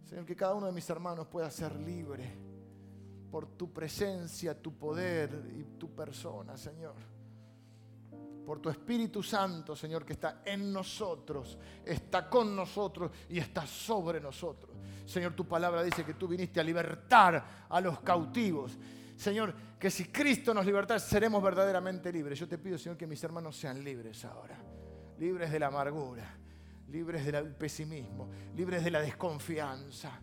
Señor, 0.06 0.24
que 0.24 0.34
cada 0.34 0.54
uno 0.54 0.66
de 0.66 0.72
mis 0.72 0.88
hermanos 0.88 1.26
pueda 1.26 1.50
ser 1.50 1.76
libre 1.76 2.38
por 3.30 3.46
tu 3.48 3.70
presencia, 3.70 4.60
tu 4.60 4.78
poder 4.78 5.50
y 5.54 5.78
tu 5.78 5.94
persona, 5.94 6.56
Señor. 6.56 6.94
Por 8.46 8.60
tu 8.60 8.70
Espíritu 8.70 9.22
Santo, 9.22 9.76
Señor, 9.76 10.06
que 10.06 10.14
está 10.14 10.40
en 10.42 10.72
nosotros, 10.72 11.58
está 11.84 12.30
con 12.30 12.56
nosotros 12.56 13.10
y 13.28 13.38
está 13.38 13.66
sobre 13.66 14.22
nosotros. 14.22 14.74
Señor, 15.04 15.34
tu 15.34 15.46
palabra 15.46 15.82
dice 15.82 16.02
que 16.02 16.14
tú 16.14 16.26
viniste 16.26 16.58
a 16.58 16.64
libertar 16.64 17.66
a 17.68 17.80
los 17.82 18.00
cautivos 18.00 18.78
Señor, 19.18 19.52
que 19.80 19.90
si 19.90 20.04
Cristo 20.04 20.54
nos 20.54 20.64
liberta, 20.64 20.96
seremos 21.00 21.42
verdaderamente 21.42 22.12
libres. 22.12 22.38
Yo 22.38 22.46
te 22.46 22.56
pido, 22.56 22.78
Señor, 22.78 22.96
que 22.96 23.06
mis 23.06 23.22
hermanos 23.24 23.56
sean 23.56 23.82
libres 23.82 24.24
ahora. 24.24 24.56
Libres 25.18 25.50
de 25.50 25.58
la 25.58 25.66
amargura, 25.66 26.24
libres 26.88 27.26
del 27.26 27.52
pesimismo, 27.56 28.30
libres 28.54 28.84
de 28.84 28.92
la 28.92 29.00
desconfianza. 29.00 30.20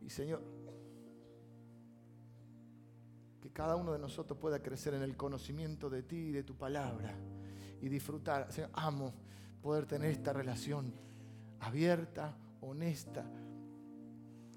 Y 0.00 0.08
Señor, 0.08 0.42
que 3.42 3.52
cada 3.52 3.76
uno 3.76 3.92
de 3.92 3.98
nosotros 3.98 4.38
pueda 4.38 4.62
crecer 4.62 4.94
en 4.94 5.02
el 5.02 5.14
conocimiento 5.14 5.90
de 5.90 6.04
ti 6.04 6.16
y 6.16 6.32
de 6.32 6.42
tu 6.42 6.56
palabra 6.56 7.14
y 7.82 7.90
disfrutar. 7.90 8.50
Señor, 8.50 8.70
amo 8.72 9.12
poder 9.60 9.84
tener 9.84 10.10
esta 10.10 10.32
relación 10.32 10.94
abierta, 11.60 12.34
honesta, 12.62 13.26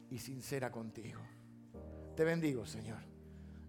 y 0.10 0.20
sincera 0.20 0.72
contigo. 0.72 1.22
Te 2.16 2.24
bendigo, 2.24 2.66
Señor. 2.66 2.99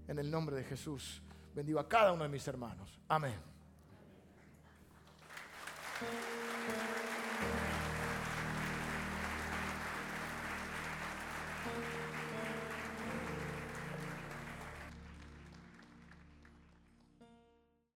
En 0.09 0.19
el 0.19 0.31
nombre 0.31 0.57
de 0.57 0.65
Jesús, 0.65 1.23
bendigo 1.55 1.79
a 1.79 1.89
cada 1.89 2.13
uno 2.13 2.25
de 2.25 2.29
mis 2.29 2.47
hermanos. 2.49 3.01
Amén. 3.09 3.39